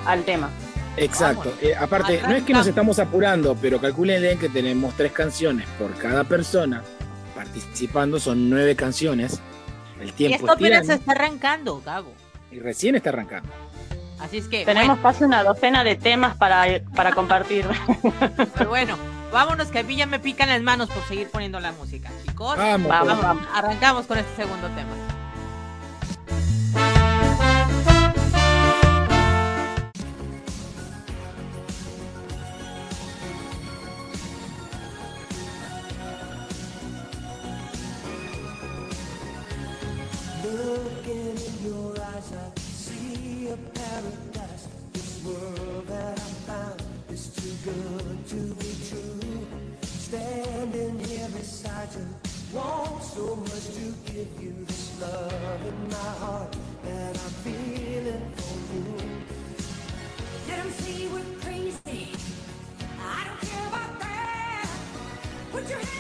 al 0.07 0.25
tema. 0.25 0.51
Exacto. 0.97 1.53
Eh, 1.63 1.75
aparte, 1.79 2.21
no 2.27 2.35
es 2.35 2.43
que 2.43 2.53
nos 2.53 2.67
estamos 2.67 2.99
apurando, 2.99 3.57
pero 3.61 3.81
calculen 3.81 4.39
que 4.39 4.49
tenemos 4.49 4.95
tres 4.97 5.13
canciones 5.13 5.67
por 5.79 5.95
cada 5.95 6.25
persona 6.25 6.83
participando. 7.45 8.21
Son 8.21 8.51
nueve 8.51 8.77
canciones. 8.77 9.41
El 10.01 10.11
Y 10.11 10.13
tiempo 10.13 10.37
esto 10.37 10.47
es 10.47 10.53
apenas 10.53 10.89
está 10.89 11.13
arrancando, 11.13 11.81
Gabo. 11.85 12.13
y 12.51 12.59
recién 12.59 12.95
está 12.97 13.11
arrancando. 13.11 13.49
Así 14.19 14.37
es 14.39 14.49
que, 14.49 14.65
Tenemos 14.67 14.99
bueno, 14.99 15.03
casi 15.03 15.25
una 15.25 15.43
docena 15.43 15.83
de 15.83 15.97
temas 15.97 16.37
para, 16.37 16.65
para 16.95 17.13
compartir. 17.13 17.67
pero 18.55 18.69
bueno, 18.69 18.97
vámonos 19.33 19.69
que 19.69 19.79
a 19.79 19.83
mí 19.83 19.97
ya 19.97 20.05
me 20.07 20.19
pican 20.19 20.49
las 20.51 20.61
manos 20.61 20.91
por 20.91 21.03
seguir 21.09 21.29
poniendo 21.31 21.59
la 21.61 21.73
música, 21.73 22.11
chicos. 22.27 22.57
Vamos, 22.59 22.89
Vamos, 22.89 23.15
pues. 23.15 23.23
vamos. 23.23 23.47
Arrancamos 23.55 24.07
con 24.07 24.19
este 24.19 24.37
segundo 24.37 24.69
tema. 24.69 25.20
Eyes, 42.21 42.33
I 42.33 42.61
see 42.61 43.49
a 43.49 43.57
paradise. 43.57 44.69
This 44.93 45.25
world 45.25 45.87
that 45.87 46.19
I 46.19 46.31
found 46.49 46.83
is 47.11 47.29
too 47.29 47.71
good 47.71 48.27
to 48.29 48.55
be 48.55 48.73
true. 48.89 49.47
Standing 49.83 50.99
here 50.99 51.29
beside 51.29 51.89
you, 51.95 52.07
want 52.53 53.03
so 53.03 53.37
much 53.37 53.67
to 53.75 54.13
give 54.13 54.29
you 54.41 54.55
this 54.67 55.01
love 55.01 55.67
in 55.67 55.89
my 55.89 56.11
heart 56.23 56.57
that 56.85 57.17
I'm 57.25 57.35
feeling 57.45 58.33
for 58.37 58.75
you. 58.75 58.95
them 60.47 60.71
say 60.73 61.09
we're 61.09 61.41
crazy. 61.41 62.13
I 63.01 63.25
don't 63.27 63.41
care 63.51 63.67
about 63.69 64.01
that. 64.01 64.69
Put 65.53 65.69
your 65.69 65.79
hand 65.79 66.00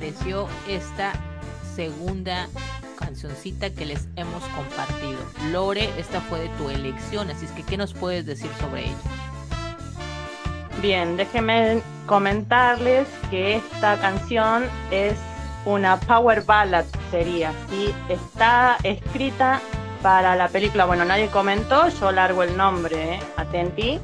pareció 0.00 0.48
esta 0.66 1.12
segunda 1.76 2.48
cancioncita 2.98 3.68
que 3.68 3.84
les 3.84 4.08
hemos 4.16 4.42
compartido? 4.44 5.18
Lore, 5.52 5.90
esta 5.98 6.22
fue 6.22 6.40
de 6.40 6.48
tu 6.56 6.70
elección, 6.70 7.30
así 7.30 7.44
es 7.44 7.50
que 7.52 7.62
¿qué 7.62 7.76
nos 7.76 7.92
puedes 7.92 8.24
decir 8.24 8.50
sobre 8.58 8.86
ella? 8.86 8.96
Bien, 10.80 11.18
déjenme 11.18 11.82
comentarles 12.06 13.06
que 13.30 13.56
esta 13.56 14.00
canción 14.00 14.64
es 14.90 15.18
una 15.66 16.00
power 16.00 16.44
ballad, 16.44 16.86
sería, 17.10 17.52
¿sí? 17.68 17.94
Está 18.08 18.78
escrita 18.82 19.60
para 20.02 20.34
la 20.34 20.48
película, 20.48 20.86
bueno, 20.86 21.04
nadie 21.04 21.26
comentó, 21.26 21.88
yo 21.88 22.10
largo 22.10 22.42
el 22.42 22.56
nombre, 22.56 23.16
¿eh? 23.16 23.20
Atenti. 23.36 24.00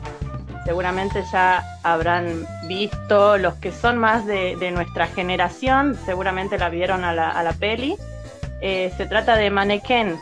Seguramente 0.66 1.24
ya 1.32 1.64
habrán 1.85 2.44
visto 2.68 3.38
los 3.38 3.55
que 3.55 3.72
son 3.72 3.98
más 3.98 4.26
de, 4.26 4.57
nuestra 4.72 5.07
generación, 5.07 5.96
seguramente 6.07 6.59
la 6.59 6.68
vieron 6.68 7.05
a 7.05 7.12
la, 7.12 7.31
a 7.31 7.42
la 7.42 7.52
peli. 7.52 7.96
Eh, 8.61 8.92
se 8.96 9.07
trata 9.07 9.37
de 9.37 9.50
Mannequin, 9.50 10.16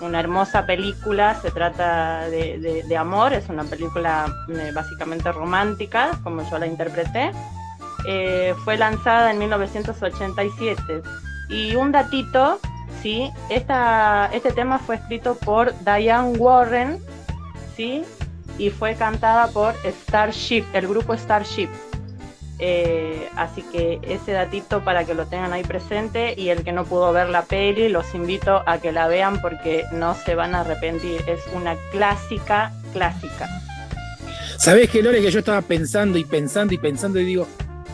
una 0.00 0.20
hermosa 0.20 0.64
película, 0.66 1.38
se 1.42 1.50
trata 1.50 2.28
de, 2.30 2.58
de- 2.58 2.82
de 2.84 2.96
amor, 2.96 3.32
es 3.32 3.48
una 3.48 3.64
película 3.64 4.26
eh, 4.48 4.70
básicamente 4.74 5.30
romántica, 5.32 6.10
como 6.22 6.48
yo 6.48 6.58
la 6.58 6.66
interpreté. 6.66 7.32
Eh, 8.06 8.54
fue 8.64 8.76
lanzada 8.78 9.30
en 9.30 9.38
1987. 9.38 11.02
Y 11.50 11.74
un 11.76 11.92
datito, 11.92 12.58
¿sí? 13.02 13.30
Esta, 13.50 14.30
este 14.32 14.52
tema 14.52 14.78
fue 14.78 14.96
escrito 14.96 15.34
por 15.34 15.74
Diane 15.84 16.38
Warren, 16.38 16.98
¿sí? 17.76 18.04
Y 18.56 18.70
fue 18.70 18.94
cantada 18.94 19.48
por 19.48 19.74
Starship, 19.84 20.64
el 20.72 20.86
grupo 20.86 21.14
Starship. 21.16 21.68
Eh, 22.62 23.28
así 23.36 23.62
que 23.62 24.00
ese 24.02 24.32
datito 24.32 24.84
para 24.84 25.04
que 25.04 25.14
lo 25.14 25.26
tengan 25.26 25.52
ahí 25.54 25.62
presente 25.62 26.34
y 26.36 26.50
el 26.50 26.62
que 26.62 26.72
no 26.72 26.84
pudo 26.84 27.10
ver 27.12 27.30
la 27.30 27.42
peli, 27.42 27.88
los 27.88 28.14
invito 28.14 28.62
a 28.66 28.78
que 28.78 28.92
la 28.92 29.08
vean 29.08 29.40
porque 29.40 29.84
no 29.92 30.14
se 30.14 30.34
van 30.34 30.54
a 30.54 30.60
arrepentir. 30.60 31.22
Es 31.26 31.40
una 31.54 31.76
clásica, 31.90 32.72
clásica. 32.92 33.48
¿Sabés 34.58 34.90
qué, 34.90 35.02
Lore? 35.02 35.22
Que 35.22 35.30
yo 35.30 35.38
estaba 35.38 35.62
pensando 35.62 36.18
y 36.18 36.24
pensando 36.24 36.74
y 36.74 36.78
pensando 36.78 37.18
y 37.18 37.24
digo, 37.24 37.48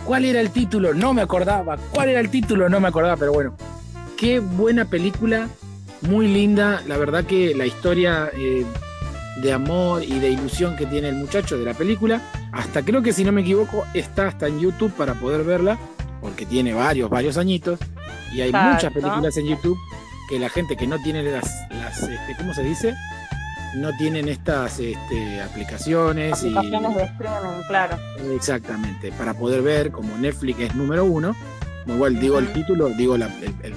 ¿cuál 0.04 0.24
era 0.24 0.40
el 0.40 0.50
título? 0.50 0.92
No 0.94 1.14
me 1.14 1.22
acordaba. 1.22 1.76
¿Cuál 1.92 2.08
era 2.08 2.18
el 2.18 2.28
título? 2.28 2.68
No 2.68 2.80
me 2.80 2.88
acordaba, 2.88 3.16
pero 3.16 3.32
bueno. 3.32 3.56
Qué 4.16 4.40
buena 4.40 4.86
película, 4.86 5.48
muy 6.00 6.26
linda. 6.26 6.82
La 6.88 6.96
verdad 6.96 7.24
que 7.24 7.54
la 7.54 7.66
historia 7.66 8.30
eh, 8.36 8.64
de 9.36 9.52
amor 9.52 10.02
y 10.02 10.18
de 10.18 10.30
ilusión 10.30 10.74
que 10.74 10.86
tiene 10.86 11.10
el 11.10 11.14
muchacho 11.14 11.56
de 11.56 11.64
la 11.64 11.74
película. 11.74 12.20
Hasta 12.56 12.82
creo 12.82 13.02
que 13.02 13.12
si 13.12 13.24
no 13.24 13.32
me 13.32 13.42
equivoco, 13.42 13.84
está 13.94 14.28
hasta 14.28 14.46
en 14.46 14.58
YouTube 14.60 14.92
para 14.92 15.14
poder 15.14 15.44
verla, 15.44 15.78
porque 16.20 16.46
tiene 16.46 16.72
varios, 16.74 17.10
varios 17.10 17.36
añitos, 17.36 17.78
y 18.32 18.40
hay 18.40 18.48
Exacto. 18.48 18.74
muchas 18.74 18.92
películas 18.92 19.36
en 19.36 19.46
YouTube 19.46 19.76
que 20.28 20.38
la 20.38 20.48
gente 20.48 20.76
que 20.76 20.86
no 20.86 21.00
tiene 21.02 21.22
las, 21.22 21.44
las 21.70 22.02
este, 22.02 22.34
¿cómo 22.38 22.52
se 22.54 22.62
dice? 22.64 22.94
No 23.76 23.90
tienen 23.98 24.28
estas 24.28 24.78
este, 24.80 25.42
aplicaciones 25.42 26.42
y 26.42 26.48
Aplicaciones 26.56 26.96
de 26.96 27.02
streaming, 27.04 27.62
claro. 27.68 27.96
Exactamente, 28.34 29.12
para 29.12 29.34
poder 29.34 29.62
ver 29.62 29.90
como 29.92 30.16
Netflix 30.16 30.60
es 30.60 30.74
número 30.74 31.04
uno, 31.04 31.36
igual 31.86 32.18
digo 32.18 32.38
el 32.38 32.52
título, 32.52 32.88
digo 32.88 33.16
la, 33.18 33.26
el- 33.26 33.54
el- 33.62 33.74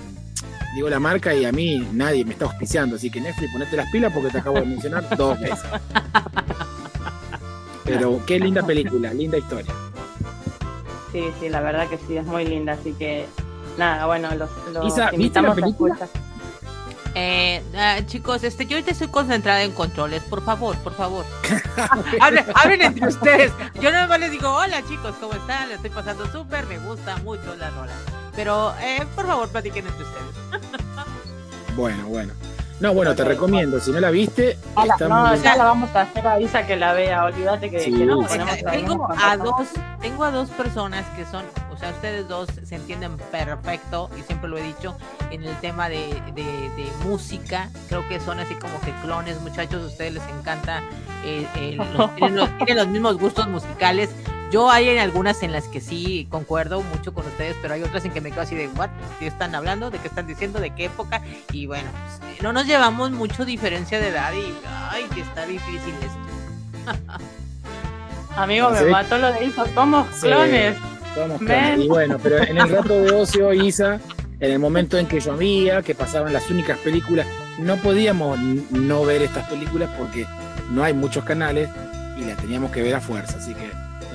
digo 0.75 0.87
la 0.89 0.99
marca 0.99 1.33
y 1.35 1.43
a 1.45 1.51
mí 1.51 1.85
nadie 1.93 2.23
me 2.23 2.31
está 2.33 2.45
auspiciando, 2.45 2.95
así 2.95 3.09
que 3.11 3.19
Netflix 3.19 3.51
ponete 3.51 3.75
las 3.75 3.89
pilas 3.91 4.13
porque 4.13 4.29
te 4.29 4.37
acabo 4.37 4.59
de 4.59 4.65
mencionar 4.65 5.03
dos 5.17 5.37
veces. 5.39 5.59
Pero 7.89 8.21
qué 8.27 8.39
linda 8.39 8.65
película, 8.65 9.13
linda 9.13 9.37
historia. 9.37 9.73
Sí, 11.11 11.23
sí, 11.39 11.49
la 11.49 11.61
verdad 11.61 11.87
que 11.87 11.97
sí, 11.97 12.17
es 12.17 12.25
muy 12.25 12.45
linda, 12.45 12.73
así 12.73 12.93
que 12.93 13.25
nada, 13.77 14.05
bueno, 14.05 14.29
los, 14.35 14.49
los 14.71 14.85
Isa, 14.85 15.09
¿viste 15.11 15.41
la 15.41 15.55
película? 15.55 15.97
Eh, 17.15 17.63
ah, 17.75 17.99
chicos, 18.05 18.43
este, 18.43 18.67
yo 18.67 18.77
ahorita 18.77 18.91
estoy 18.91 19.07
concentrada 19.07 19.63
en 19.63 19.71
controles, 19.71 20.21
por 20.23 20.43
favor, 20.43 20.77
por 20.77 20.93
favor. 20.93 21.25
hablen, 22.21 22.45
hablen 22.53 22.81
entre 22.81 23.07
ustedes. 23.07 23.51
Yo 23.81 23.91
nada 23.91 24.07
más 24.07 24.19
les 24.19 24.31
digo, 24.31 24.49
hola 24.49 24.83
chicos, 24.87 25.15
¿cómo 25.19 25.33
están? 25.33 25.69
Le 25.69 25.75
estoy 25.75 25.89
pasando 25.89 26.31
súper, 26.31 26.67
me 26.67 26.77
gusta 26.77 27.17
mucho 27.17 27.55
la 27.55 27.71
rola. 27.71 27.93
Pero, 28.35 28.73
eh, 28.81 29.05
por 29.15 29.25
favor, 29.25 29.49
platiquen 29.49 29.87
entre 29.87 30.03
ustedes. 30.03 31.75
Bueno, 31.75 32.05
bueno. 32.07 32.33
No, 32.79 32.93
bueno, 32.93 33.13
te 33.13 33.25
recomiendo, 33.25 33.79
si 33.81 33.91
no 33.91 33.99
la 33.99 34.09
viste, 34.09 34.57
está 34.93 35.07
no, 35.09 35.27
muy 35.27 35.39
ya 35.39 35.57
la 35.57 35.65
vamos 35.65 35.93
a 35.93 36.01
hacer 36.03 36.25
a 36.25 36.39
Isa 36.39 36.65
que 36.65 36.77
la 36.77 36.93
vea, 36.93 37.25
olvídate 37.25 37.69
que, 37.69 37.81
Sí, 37.81 37.91
ponemos 37.91 38.57
Tengo 38.71 39.09
a 39.21 39.35
dos, 39.35 39.67
tengo 39.99 40.23
a 40.23 40.31
dos 40.31 40.49
personas 40.51 41.05
que 41.17 41.25
son, 41.25 41.43
o 41.73 41.77
sea, 41.77 41.89
ustedes 41.89 42.29
dos 42.29 42.47
se 42.63 42.75
entienden 42.75 43.17
perfecto 43.17 44.09
y 44.17 44.21
siempre 44.23 44.49
lo 44.49 44.57
he 44.57 44.61
dicho 44.63 44.95
en 45.29 45.43
el 45.43 45.55
tema 45.57 45.89
de, 45.89 46.07
de- 46.35 46.69
de 46.77 46.89
música. 47.03 47.69
Creo 47.89 48.07
que 48.07 48.19
son 48.21 48.39
así 48.39 48.55
como 48.55 48.79
que 48.79 48.91
clones, 49.03 49.41
muchachos. 49.41 49.83
A 49.83 49.87
ustedes 49.87 50.13
les 50.13 50.23
encanta, 50.39 50.81
eh, 51.25 51.45
eh, 51.57 51.77
los- 51.97 52.15
tienen, 52.15 52.37
los, 52.37 52.49
tienen 52.59 52.77
los 52.77 52.87
mismos 52.87 53.17
gustos 53.17 53.47
musicales. 53.49 54.09
Yo 54.51 54.71
hay 54.71 54.89
en 54.89 54.97
algunas 54.97 55.43
en 55.43 55.51
las 55.51 55.67
que 55.67 55.79
sí 55.79 56.25
concuerdo 56.29 56.81
mucho 56.81 57.13
con 57.13 57.25
ustedes, 57.27 57.55
pero 57.61 57.75
hay 57.75 57.83
otras 57.83 58.03
en 58.05 58.11
que 58.11 58.19
me 58.21 58.31
quedo 58.31 58.41
así 58.41 58.55
de, 58.55 58.67
¿what? 58.69 58.89
¿De 58.89 58.95
qué 59.19 59.27
están 59.27 59.53
hablando? 59.53 59.91
¿De 59.91 59.99
qué 59.99 60.07
están 60.07 60.25
diciendo? 60.25 60.59
¿De 60.59 60.71
qué 60.71 60.85
época? 60.85 61.21
Y 61.51 61.67
bueno, 61.67 61.87
pues, 62.19 62.41
no 62.41 62.51
nos 62.51 62.65
llevamos 62.65 63.11
mucho 63.11 63.45
diferencia 63.45 63.99
de 63.99 64.07
edad 64.07 64.33
y, 64.33 64.51
ay, 64.89 65.03
que 65.13 65.21
está 65.21 65.45
difícil 65.45 65.93
esto. 66.01 66.19
Amigo, 68.35 68.69
me 68.71 68.79
Sí. 68.79 68.85
mató 68.85 69.17
lo 69.17 69.31
de 69.33 69.45
Isa, 69.45 69.65
somos 69.73 70.07
Sí. 70.15 70.21
clones. 70.27 70.77
Somos 71.13 71.39
clones. 71.39 71.79
Y 71.79 71.87
bueno, 71.87 72.17
pero 72.21 72.37
en 72.37 72.57
el 72.57 72.69
rato 72.69 73.01
de 73.01 73.11
ocio, 73.11 73.53
Isa, 73.53 73.99
en 74.39 74.51
el 74.51 74.59
momento 74.59 74.97
en 74.97 75.05
que 75.07 75.19
llovía, 75.19 75.81
que 75.81 75.93
pasaban 75.93 76.31
las 76.33 76.49
únicas 76.49 76.77
películas, 76.79 77.27
no 77.59 77.75
podíamos 77.77 78.39
n- 78.39 78.63
no 78.71 79.03
ver 79.03 79.21
estas 79.21 79.47
películas 79.49 79.89
porque 79.97 80.25
no 80.71 80.83
hay 80.83 80.93
muchos 80.93 81.23
canales 81.25 81.69
y 82.17 82.21
las 82.23 82.37
teníamos 82.37 82.71
que 82.71 82.81
ver 82.81 82.95
a 82.95 83.01
fuerza. 83.01 83.37
Así 83.37 83.53
que 83.53 83.69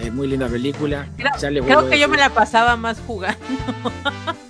es 0.06 0.12
muy 0.12 0.26
linda 0.28 0.48
película. 0.48 1.06
Creo- 1.16 1.32
ya 1.38 1.50
les 1.50 1.62
Creo 1.64 1.76
vuelvo 1.76 1.88
a 1.88 1.90
que 1.92 1.98
yo 1.98 2.08
me 2.08 2.16
la 2.16 2.30
pasaba 2.30 2.76
más 2.76 2.98
jugando. 3.06 3.38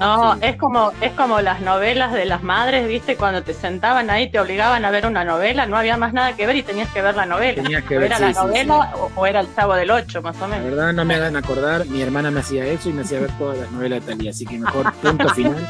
No, 0.00 0.34
Sí. 0.34 0.40
es 0.42 0.56
como 0.56 0.92
es 1.00 1.12
como 1.12 1.40
las 1.40 1.60
novelas 1.60 2.12
de 2.12 2.24
las 2.24 2.42
madres, 2.42 2.86
¿viste? 2.88 3.16
Cuando 3.16 3.42
te 3.42 3.54
sentaban 3.54 4.10
ahí, 4.10 4.30
te 4.30 4.38
obligaban 4.40 4.84
a 4.84 4.90
ver 4.90 5.06
una 5.06 5.24
novela, 5.24 5.66
no 5.66 5.76
había 5.76 5.96
más 5.96 6.12
nada 6.12 6.34
que 6.36 6.46
ver 6.46 6.56
y 6.56 6.62
tenías 6.62 6.88
que 6.90 7.02
ver 7.02 7.14
la 7.16 7.26
novela. 7.26 7.62
Tenías 7.62 7.84
que 7.84 7.96
O 7.96 8.00
ver, 8.00 8.06
era 8.06 8.16
sí, 8.18 8.22
la 8.24 8.32
sí, 8.34 8.38
novela 8.40 8.92
O, 8.96 9.10
o 9.14 9.26
era 9.26 9.40
el 9.40 9.54
Chavo 9.54 9.74
del 9.74 9.90
Ocho, 9.90 10.22
más 10.22 10.36
o 10.36 10.40
La 10.40 10.48
menos. 10.48 10.64
verdad 10.70 10.92
no 10.92 11.04
me 11.04 11.14
hagan 11.14 11.36
acordar, 11.36 11.86
mi 11.86 12.02
hermana 12.02 12.30
me 12.30 12.40
hacía 12.40 12.64
eso 12.66 12.88
y 12.88 12.92
me 12.92 13.02
hacía 13.02 13.20
ver 13.20 13.30
todas 13.38 13.58
las 13.58 13.70
novelas 13.70 14.04
de 14.06 14.12
Talía, 14.14 14.30
así 14.30 14.44
que 14.46 14.58
mejor 14.58 14.92
punto 14.94 15.28
final. 15.34 15.66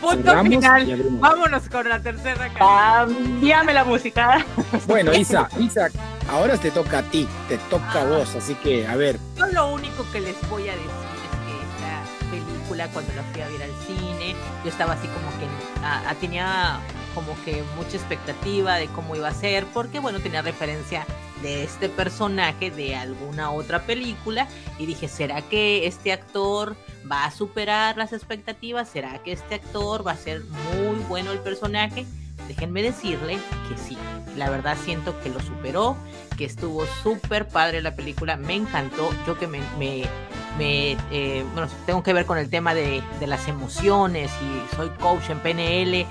Punto 0.00 0.42
final. 0.42 0.86
Vámonos 1.20 1.68
con 1.68 1.88
la 1.88 2.00
tercera. 2.00 2.48
Cambiame 2.58 3.72
la 3.72 3.84
música. 3.84 4.44
Bueno, 4.86 5.12
Isa, 5.14 5.48
Isa, 5.58 5.88
ahora 6.30 6.56
te 6.56 6.70
toca 6.70 6.98
a 6.98 7.02
ti, 7.02 7.28
te 7.48 7.58
toca 7.70 8.02
a 8.02 8.04
vos, 8.04 8.34
así 8.36 8.54
que 8.56 8.86
a 8.86 8.96
ver, 8.96 9.18
Yo 9.36 9.46
lo 9.46 9.72
único 9.72 10.04
que 10.12 10.20
les 10.20 10.36
voy 10.48 10.68
a 10.68 10.72
decir 10.72 10.88
cuando 12.86 13.12
la 13.14 13.24
fui 13.24 13.40
a 13.40 13.48
ver 13.48 13.62
al 13.64 13.72
cine, 13.84 14.36
yo 14.62 14.70
estaba 14.70 14.92
así 14.92 15.08
como 15.08 15.28
que 15.38 15.46
ah, 15.82 16.04
ah, 16.06 16.14
tenía 16.14 16.78
como 17.14 17.34
que 17.44 17.64
mucha 17.76 17.96
expectativa 17.96 18.76
de 18.76 18.86
cómo 18.86 19.16
iba 19.16 19.26
a 19.26 19.34
ser, 19.34 19.66
porque 19.74 19.98
bueno, 19.98 20.20
tenía 20.20 20.42
referencia 20.42 21.04
de 21.42 21.64
este 21.64 21.88
personaje 21.88 22.70
de 22.70 22.94
alguna 22.94 23.50
otra 23.50 23.82
película 23.82 24.46
y 24.78 24.86
dije, 24.86 25.08
¿será 25.08 25.42
que 25.42 25.86
este 25.86 26.12
actor 26.12 26.76
va 27.10 27.24
a 27.24 27.30
superar 27.30 27.96
las 27.96 28.12
expectativas? 28.12 28.88
¿Será 28.88 29.18
que 29.22 29.32
este 29.32 29.56
actor 29.56 30.06
va 30.06 30.12
a 30.12 30.16
ser 30.16 30.42
muy 30.74 30.98
bueno 31.08 31.32
el 31.32 31.40
personaje? 31.40 32.06
Déjenme 32.48 32.82
decirle 32.82 33.38
que 33.68 33.76
sí, 33.76 33.96
la 34.36 34.48
verdad 34.48 34.76
siento 34.82 35.20
que 35.20 35.28
lo 35.28 35.38
superó, 35.40 35.96
que 36.38 36.46
estuvo 36.46 36.86
súper 37.02 37.46
padre 37.46 37.82
la 37.82 37.94
película, 37.94 38.36
me 38.36 38.54
encantó, 38.54 39.10
yo 39.26 39.38
que 39.38 39.46
me, 39.46 39.60
me, 39.78 40.96
eh, 41.10 41.44
bueno, 41.52 41.68
tengo 41.84 42.02
que 42.02 42.14
ver 42.14 42.24
con 42.24 42.38
el 42.38 42.48
tema 42.48 42.74
de, 42.74 43.02
de 43.20 43.26
las 43.26 43.46
emociones 43.48 44.30
y 44.42 44.74
soy 44.74 44.88
coach 44.98 45.28
en 45.28 45.40
PNL, 45.40 46.06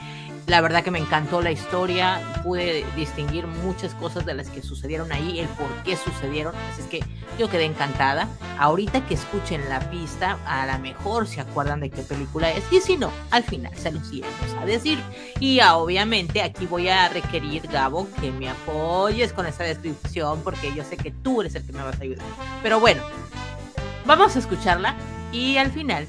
la 0.47 0.61
verdad 0.61 0.81
que 0.81 0.91
me 0.91 0.99
encantó 0.99 1.41
la 1.41 1.51
historia, 1.51 2.21
pude 2.41 2.85
distinguir 2.95 3.45
muchas 3.47 3.93
cosas 3.95 4.25
de 4.25 4.33
las 4.33 4.49
que 4.49 4.61
sucedieron 4.61 5.11
ahí, 5.11 5.41
el 5.41 5.47
por 5.49 5.67
qué 5.83 5.97
sucedieron, 5.97 6.55
así 6.71 6.81
es 6.81 6.87
que 6.87 7.03
yo 7.37 7.49
quedé 7.49 7.65
encantada. 7.65 8.29
Ahorita 8.57 9.05
que 9.05 9.15
escuchen 9.15 9.67
la 9.67 9.81
pista, 9.89 10.39
a 10.45 10.65
lo 10.65 10.79
mejor 10.79 11.27
se 11.27 11.41
acuerdan 11.41 11.81
de 11.81 11.89
qué 11.89 12.01
película 12.01 12.49
es, 12.49 12.63
y 12.71 12.79
si 12.79 12.95
no, 12.95 13.11
al 13.29 13.43
final 13.43 13.75
se 13.75 13.91
los 13.91 14.11
iremos 14.11 14.53
a 14.57 14.65
decir. 14.65 14.99
Y 15.41 15.59
ah, 15.59 15.75
obviamente 15.75 16.41
aquí 16.41 16.65
voy 16.65 16.87
a 16.87 17.09
requerir, 17.09 17.67
Gabo, 17.67 18.07
que 18.21 18.31
me 18.31 18.49
apoyes 18.49 19.33
con 19.33 19.47
esta 19.47 19.65
descripción, 19.65 20.41
porque 20.43 20.73
yo 20.73 20.85
sé 20.85 20.95
que 20.95 21.11
tú 21.11 21.41
eres 21.41 21.55
el 21.55 21.65
que 21.65 21.73
me 21.73 21.83
vas 21.83 21.99
a 21.99 22.03
ayudar. 22.03 22.25
Pero 22.63 22.79
bueno, 22.79 23.03
vamos 24.05 24.37
a 24.37 24.39
escucharla 24.39 24.95
y 25.33 25.57
al 25.57 25.73
final 25.73 26.07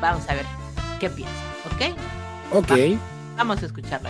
vamos 0.00 0.26
a 0.30 0.34
ver 0.34 0.46
qué 0.98 1.10
piensan, 1.10 1.44
¿ok? 1.74 1.98
ok. 2.52 3.15
Vamos 3.36 3.62
a 3.62 3.66
escuchar 3.66 4.00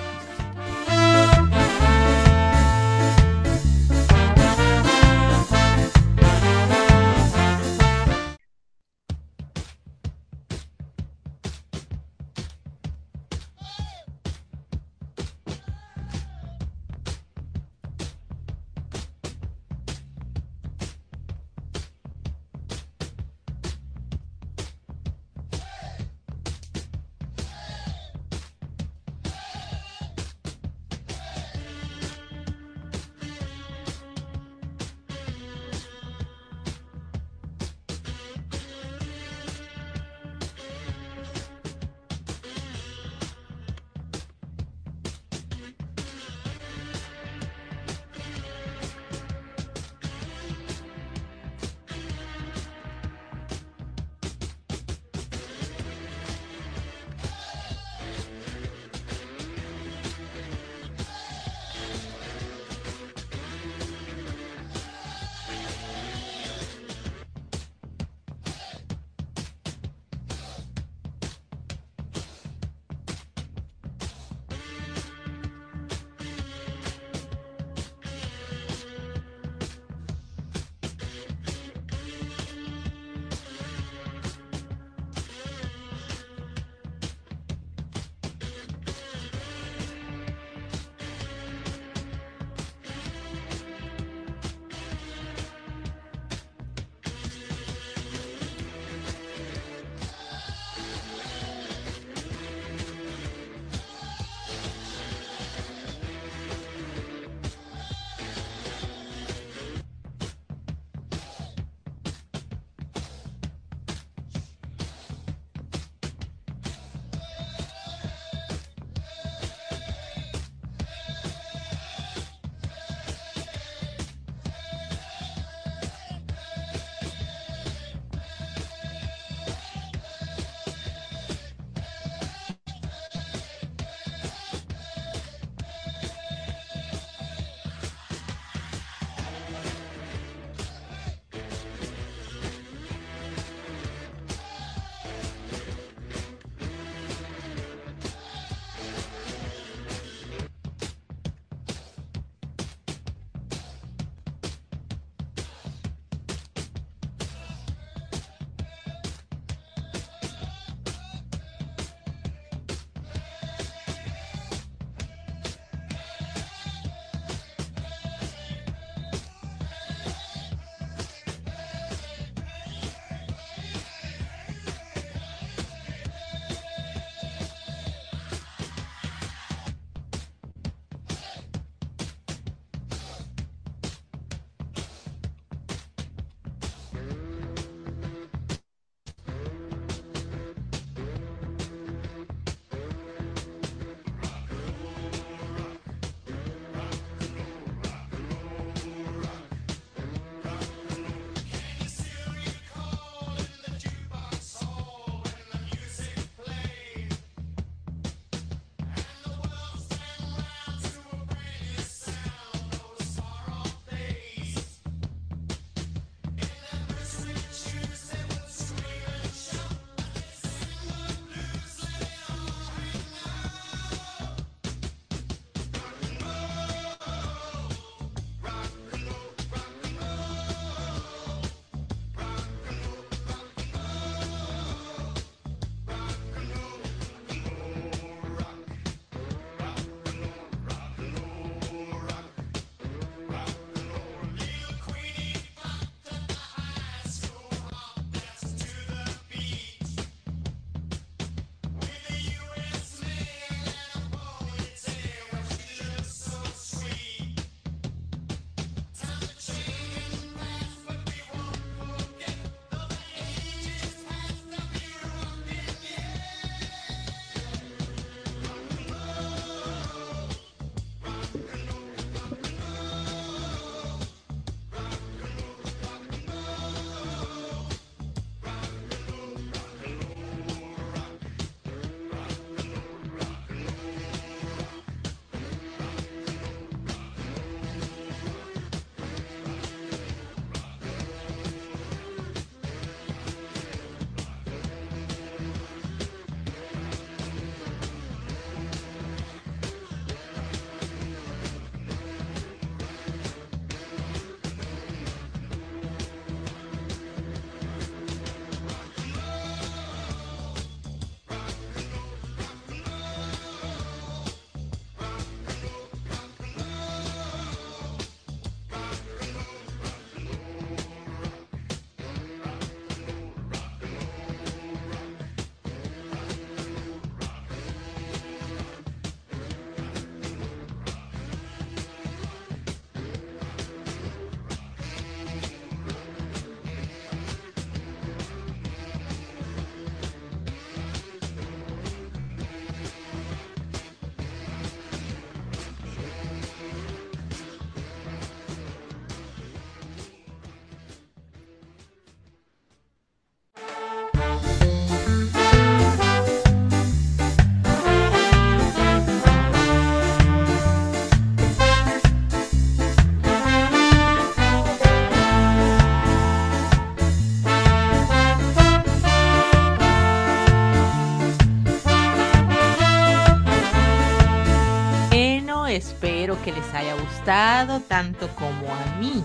que 376.44 376.52
les 376.52 376.74
haya 376.74 376.94
gustado 376.94 377.80
tanto 377.80 378.28
como 378.36 378.72
a 378.72 378.98
mí 378.98 379.24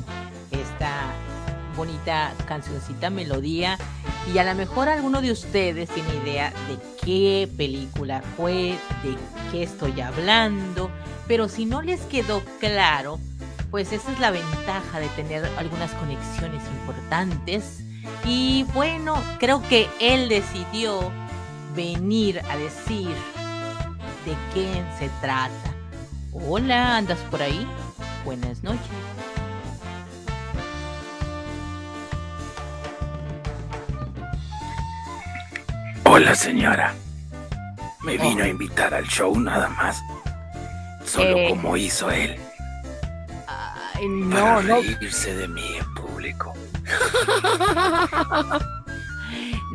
esta 0.52 1.14
bonita 1.76 2.34
cancioncita, 2.48 3.10
melodía. 3.10 3.78
Y 4.34 4.38
a 4.38 4.44
lo 4.44 4.56
mejor 4.56 4.90
alguno 4.90 5.22
de 5.22 5.32
ustedes 5.32 5.90
tiene 5.90 6.16
idea 6.24 6.52
de 6.68 6.78
qué 7.04 7.50
película 7.58 8.22
fue, 8.38 8.78
de 9.04 9.18
qué 9.52 9.64
estoy 9.64 10.00
hablando. 10.02 10.92
Pero 11.28 11.48
si 11.50 11.66
no 11.66 11.82
les 11.82 12.02
quedó 12.02 12.44
claro, 12.60 13.20
pues 13.72 13.92
esa 13.94 14.12
es 14.12 14.20
la 14.20 14.32
ventaja 14.32 15.00
de 15.00 15.08
tener 15.10 15.50
algunas 15.58 15.92
conexiones 15.94 16.64
importantes. 16.82 17.84
Y 18.26 18.66
bueno, 18.74 19.16
creo 19.40 19.62
que 19.68 19.88
él 20.00 20.30
decidió 20.30 21.12
venir 21.76 22.42
a 22.50 22.58
decir 22.58 23.16
de 24.26 24.36
qué 24.54 24.84
se 25.00 25.10
trata. 25.22 25.71
Hola, 26.34 26.98
¿andas 26.98 27.20
por 27.30 27.42
ahí? 27.42 27.68
Buenas 28.26 28.64
noches. 28.64 28.88
Hola 36.06 36.36
señora. 36.36 36.94
Me 38.04 38.18
vino 38.18 38.44
a 38.44 38.48
invitar 38.48 38.94
al 38.94 39.06
show 39.08 39.38
nada 39.40 39.70
más. 39.70 40.02
Solo 41.06 41.38
Eh. 41.38 41.50
como 41.50 41.78
hizo 41.78 42.10
él. 42.10 42.36
Ay, 43.48 44.08
Para 44.30 44.56
no, 44.56 44.62
no, 44.64 44.76
reírse 44.82 45.36
de 45.36 45.48
mí 45.48 45.76
en 45.78 45.94
público. 45.94 46.54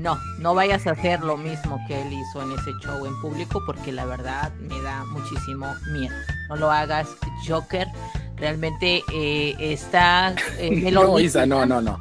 no, 0.00 0.18
no 0.38 0.54
vayas 0.54 0.86
a 0.86 0.90
hacer 0.92 1.20
lo 1.20 1.36
mismo 1.36 1.78
que 1.86 2.02
él 2.02 2.12
hizo 2.12 2.42
en 2.42 2.52
ese 2.58 2.72
show 2.82 3.06
en 3.06 3.18
público 3.20 3.62
porque 3.64 3.92
la 3.92 4.04
verdad 4.04 4.52
me 4.54 4.80
da 4.82 5.04
muchísimo 5.04 5.72
miedo. 5.92 6.14
No 6.48 6.56
lo 6.56 6.70
hagas, 6.70 7.08
Joker. 7.46 7.88
Realmente 8.36 9.02
eh, 9.14 9.54
esta 9.58 10.34
eh, 10.58 10.70
No, 10.92 11.00
melodía, 11.00 11.26
Isa, 11.26 11.46
no, 11.46 11.64
no, 11.64 11.80
no. 11.80 11.98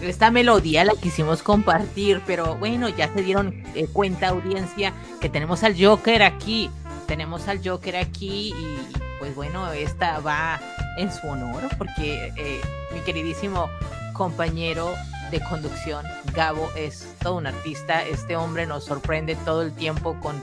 esta 0.00 0.30
melodía 0.30 0.84
la 0.84 0.94
quisimos 0.94 1.42
compartir, 1.42 2.20
pero 2.26 2.56
bueno, 2.56 2.88
ya 2.88 3.12
se 3.12 3.22
dieron 3.22 3.62
eh, 3.74 3.86
cuenta 3.92 4.28
audiencia 4.28 4.92
que 5.20 5.28
tenemos 5.28 5.62
al 5.62 5.76
Joker 5.82 6.22
aquí. 6.22 6.70
Tenemos 7.06 7.46
al 7.48 7.60
Joker 7.66 7.96
aquí 7.96 8.52
y 8.56 8.96
pues 9.18 9.34
bueno, 9.34 9.70
esta 9.72 10.18
va 10.20 10.60
en 10.96 11.12
su 11.12 11.26
honor 11.28 11.62
porque 11.78 12.32
eh, 12.36 12.60
mi 12.92 13.00
queridísimo 13.00 13.68
compañero 14.14 14.92
de 15.30 15.40
conducción, 15.40 16.04
Gabo, 16.34 16.70
es 16.76 17.06
todo 17.22 17.36
un 17.36 17.46
artista. 17.46 18.04
Este 18.04 18.36
hombre 18.36 18.66
nos 18.66 18.84
sorprende 18.84 19.36
todo 19.44 19.62
el 19.62 19.72
tiempo 19.72 20.18
con 20.20 20.40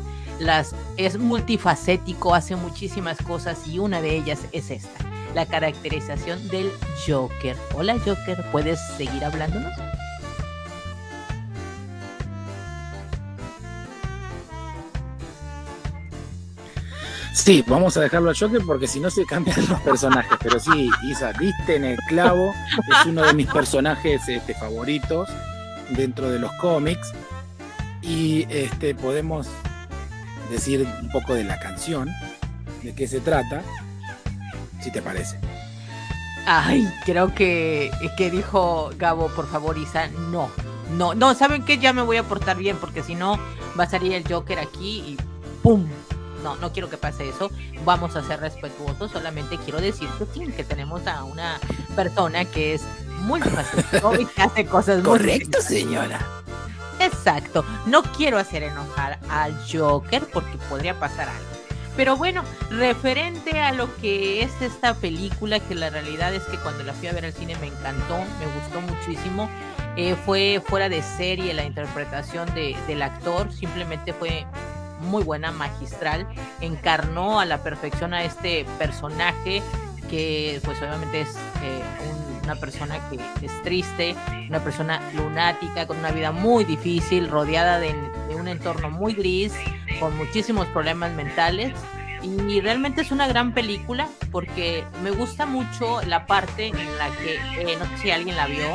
Es 0.95 1.17
multifacético, 1.17 2.33
hace 2.33 2.55
muchísimas 2.55 3.17
cosas 3.17 3.67
y 3.67 3.77
una 3.77 4.01
de 4.01 4.15
ellas 4.15 4.39
es 4.53 4.71
esta, 4.71 5.05
la 5.35 5.45
caracterización 5.45 6.47
del 6.47 6.71
Joker. 7.05 7.57
Hola 7.75 7.97
Joker, 8.05 8.45
¿puedes 8.49 8.79
seguir 8.95 9.25
hablándonos? 9.25 9.73
Sí, 17.33 17.63
vamos 17.67 17.97
a 17.97 18.01
dejarlo 18.01 18.31
a 18.31 18.33
Joker 18.33 18.61
porque 18.65 18.87
si 18.87 19.01
no 19.01 19.09
se 19.09 19.25
cambian 19.25 19.67
los 19.67 19.81
personajes. 19.81 20.37
Pero 20.41 20.59
sí, 20.59 20.89
Isa, 21.03 21.33
diste 21.33 21.75
en 21.75 21.83
el 21.83 21.97
clavo. 22.07 22.53
Es 22.77 23.05
uno 23.05 23.23
de 23.23 23.33
mis 23.33 23.47
personajes 23.47 24.21
este, 24.29 24.53
favoritos 24.53 25.27
dentro 25.89 26.29
de 26.29 26.39
los 26.39 26.51
cómics. 26.53 27.11
Y 28.01 28.45
este, 28.49 28.95
podemos 28.95 29.47
decir 30.49 30.87
un 31.01 31.09
poco 31.09 31.33
de 31.33 31.43
la 31.43 31.59
canción, 31.59 32.09
de 32.83 32.93
qué 32.95 33.07
se 33.07 33.19
trata, 33.19 33.61
si 34.81 34.91
te 34.91 35.01
parece. 35.01 35.39
Ay, 36.45 36.91
creo 37.05 37.33
que, 37.35 37.91
que 38.17 38.31
dijo 38.31 38.91
Gabo, 38.97 39.27
por 39.29 39.47
favor, 39.47 39.77
Isa, 39.77 40.07
no. 40.31 40.49
No, 40.91 41.13
no, 41.13 41.35
¿saben 41.35 41.63
qué? 41.63 41.77
Ya 41.77 41.93
me 41.93 42.01
voy 42.01 42.17
a 42.17 42.23
portar 42.23 42.57
bien 42.57 42.77
porque 42.77 43.03
si 43.03 43.13
no 43.13 43.39
va 43.79 43.83
a 43.83 43.89
salir 43.89 44.13
el 44.13 44.27
Joker 44.27 44.57
aquí 44.57 44.99
y 45.05 45.17
¡pum! 45.61 45.87
No, 46.43 46.55
no 46.55 46.71
quiero 46.71 46.89
que 46.89 46.97
pase 46.97 47.29
eso. 47.29 47.51
Vamos 47.85 48.15
a 48.15 48.23
ser 48.23 48.39
respetuosos. 48.39 49.11
Solamente 49.11 49.57
quiero 49.57 49.81
decir 49.81 50.07
que 50.17 50.25
sí, 50.33 50.51
que 50.51 50.63
tenemos 50.63 51.05
a 51.05 51.23
una 51.23 51.59
persona 51.95 52.45
que 52.45 52.73
es 52.73 52.81
muy 53.21 53.41
y 54.19 54.25
que 54.25 54.41
hace 54.41 54.65
cosas 54.65 54.97
muy 54.97 55.05
Correcto, 55.05 55.61
señora. 55.61 56.19
Exacto. 56.99 57.63
No 57.85 58.03
quiero 58.03 58.37
hacer 58.37 58.63
enojar 58.63 59.19
al 59.29 59.55
Joker 59.71 60.25
porque 60.33 60.57
podría 60.69 60.99
pasar 60.99 61.29
algo. 61.29 61.45
Pero 61.95 62.15
bueno, 62.15 62.43
referente 62.69 63.59
a 63.59 63.73
lo 63.73 63.93
que 63.97 64.41
es 64.43 64.61
esta 64.61 64.93
película, 64.93 65.59
que 65.59 65.75
la 65.75 65.89
realidad 65.89 66.33
es 66.33 66.43
que 66.43 66.57
cuando 66.57 66.83
la 66.83 66.93
fui 66.93 67.07
a 67.07 67.13
ver 67.13 67.25
al 67.25 67.33
cine 67.33 67.57
me 67.59 67.67
encantó, 67.67 68.17
me 68.39 68.45
gustó 68.61 68.79
muchísimo. 68.81 69.49
Eh, 69.97 70.15
fue 70.25 70.61
fuera 70.65 70.87
de 70.87 71.01
serie 71.01 71.53
la 71.53 71.65
interpretación 71.65 72.53
de, 72.53 72.77
del 72.87 73.01
actor, 73.01 73.51
simplemente 73.51 74.13
fue 74.13 74.45
muy 75.01 75.23
buena, 75.23 75.51
magistral. 75.51 76.25
Encarnó 76.61 77.39
a 77.39 77.45
la 77.45 77.63
perfección 77.63 78.13
a 78.13 78.23
este 78.23 78.65
personaje 78.77 79.61
que 80.09 80.61
pues 80.63 80.77
obviamente 80.81 81.21
es 81.21 81.29
eh, 81.63 81.81
un- 82.09 82.28
una 82.49 82.59
persona 82.59 82.99
que 83.09 83.45
es 83.45 83.61
triste, 83.61 84.15
una 84.47 84.59
persona 84.59 84.99
lunática, 85.13 85.85
con 85.85 85.99
una 85.99 86.11
vida 86.11 86.31
muy 86.31 86.63
difícil, 86.63 87.29
rodeada 87.29 87.79
de, 87.79 87.93
de 88.27 88.35
un 88.35 88.47
entorno 88.47 88.89
muy 88.89 89.13
gris, 89.13 89.53
con 89.99 90.17
muchísimos 90.17 90.65
problemas 90.67 91.11
mentales. 91.11 91.73
Y 92.23 92.59
realmente 92.59 93.01
es 93.01 93.11
una 93.11 93.27
gran 93.27 93.53
película 93.53 94.09
porque 94.31 94.83
me 95.03 95.11
gusta 95.11 95.45
mucho 95.45 96.01
la 96.01 96.25
parte 96.25 96.67
en 96.67 96.97
la 96.97 97.09
que, 97.11 97.35
eh, 97.35 97.77
no 97.79 97.85
sé 97.85 97.97
si 98.01 98.11
alguien 98.11 98.35
la 98.35 98.47
vio, 98.47 98.67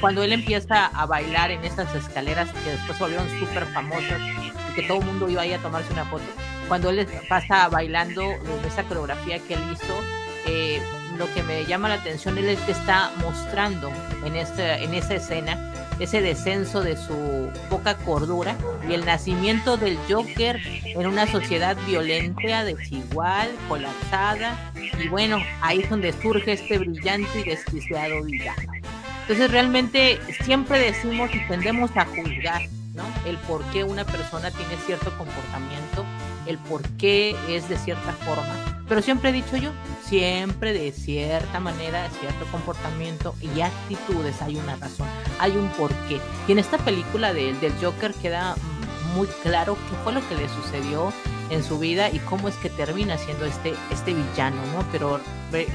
cuando 0.00 0.24
él 0.24 0.32
empieza 0.32 0.86
a 0.86 1.06
bailar 1.06 1.52
en 1.52 1.64
estas 1.64 1.94
escaleras 1.94 2.50
que 2.64 2.70
después 2.70 2.98
se 2.98 3.04
volvieron 3.04 3.28
súper 3.38 3.64
famosas 3.66 4.20
y 4.20 4.74
que 4.74 4.82
todo 4.82 4.98
el 4.98 5.04
mundo 5.04 5.28
iba 5.28 5.42
ahí 5.42 5.52
a 5.52 5.58
tomarse 5.58 5.92
una 5.92 6.04
foto, 6.04 6.24
cuando 6.68 6.90
él 6.90 7.06
pasa 7.28 7.68
bailando 7.68 8.22
en 8.22 8.64
esa 8.66 8.82
coreografía 8.82 9.38
que 9.38 9.54
él 9.54 9.62
hizo, 9.72 9.94
eh, 10.46 10.82
lo 11.20 11.32
que 11.34 11.42
me 11.42 11.66
llama 11.66 11.90
la 11.90 11.96
atención 11.96 12.38
es 12.38 12.58
que 12.60 12.72
está 12.72 13.12
mostrando 13.18 13.92
en, 14.24 14.36
este, 14.36 14.82
en 14.82 14.94
esa 14.94 15.14
escena 15.14 15.72
ese 16.00 16.22
descenso 16.22 16.82
de 16.82 16.96
su 16.96 17.50
poca 17.68 17.94
cordura 17.98 18.56
y 18.88 18.94
el 18.94 19.04
nacimiento 19.04 19.76
del 19.76 19.98
Joker 20.08 20.58
en 20.64 21.06
una 21.06 21.26
sociedad 21.26 21.76
violenta, 21.86 22.64
desigual, 22.64 23.50
colapsada. 23.68 24.72
Y 24.98 25.08
bueno, 25.08 25.36
ahí 25.60 25.80
es 25.80 25.90
donde 25.90 26.14
surge 26.14 26.52
este 26.52 26.78
brillante 26.78 27.40
y 27.40 27.42
desquiciado 27.42 28.24
villano. 28.24 28.72
Entonces 29.20 29.50
realmente 29.50 30.18
siempre 30.42 30.78
decimos 30.78 31.30
y 31.34 31.46
tendemos 31.48 31.94
a 31.98 32.06
juzgar 32.06 32.62
¿no? 32.94 33.04
el 33.26 33.36
por 33.36 33.62
qué 33.64 33.84
una 33.84 34.06
persona 34.06 34.50
tiene 34.50 34.76
cierto 34.86 35.10
comportamiento, 35.18 36.06
el 36.46 36.56
por 36.56 36.80
qué 36.96 37.36
es 37.46 37.68
de 37.68 37.76
cierta 37.76 38.12
forma. 38.12 38.69
Pero 38.90 39.00
siempre 39.02 39.30
he 39.30 39.32
dicho 39.32 39.56
yo, 39.56 39.70
siempre 40.04 40.72
de 40.72 40.90
cierta 40.90 41.60
manera, 41.60 42.10
cierto 42.20 42.44
comportamiento 42.50 43.34
y 43.40 43.60
actitudes 43.60 44.42
hay 44.42 44.56
una 44.56 44.74
razón, 44.76 45.06
hay 45.38 45.52
un 45.56 45.68
porqué. 45.70 46.20
Y 46.48 46.52
en 46.52 46.58
esta 46.58 46.76
película 46.76 47.32
de- 47.32 47.54
del 47.54 47.72
Joker 47.80 48.12
queda 48.14 48.56
muy 49.14 49.28
claro 49.44 49.76
qué 49.88 49.96
fue 50.02 50.12
lo 50.12 50.28
que 50.28 50.34
le 50.34 50.48
sucedió 50.48 51.12
en 51.50 51.62
su 51.64 51.78
vida 51.78 52.10
y 52.10 52.18
cómo 52.18 52.48
es 52.48 52.56
que 52.56 52.68
termina 52.68 53.16
siendo 53.16 53.44
este, 53.44 53.74
este 53.92 54.12
villano, 54.12 54.56
¿no? 54.74 54.84
Pero 54.92 55.20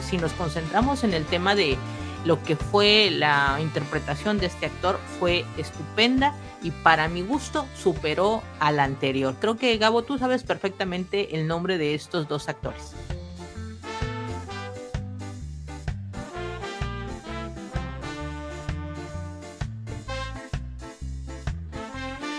si 0.07 0.17
nos 0.17 0.33
concentramos 0.33 1.03
en 1.05 1.13
el 1.13 1.25
tema 1.25 1.55
de 1.55 1.77
lo 2.25 2.43
que 2.43 2.55
fue 2.55 3.09
la 3.11 3.57
interpretación 3.61 4.39
de 4.39 4.47
este 4.47 4.65
actor 4.65 4.99
fue 5.19 5.45
estupenda 5.57 6.33
y 6.61 6.71
para 6.71 7.07
mi 7.07 7.21
gusto 7.21 7.67
superó 7.75 8.41
a 8.59 8.71
la 8.71 8.83
anterior. 8.83 9.35
Creo 9.39 9.57
que 9.57 9.77
Gabo, 9.77 10.01
tú 10.03 10.17
sabes 10.17 10.43
perfectamente 10.43 11.35
el 11.35 11.47
nombre 11.47 11.77
de 11.77 11.93
estos 11.93 12.27
dos 12.27 12.49
actores. 12.49 12.95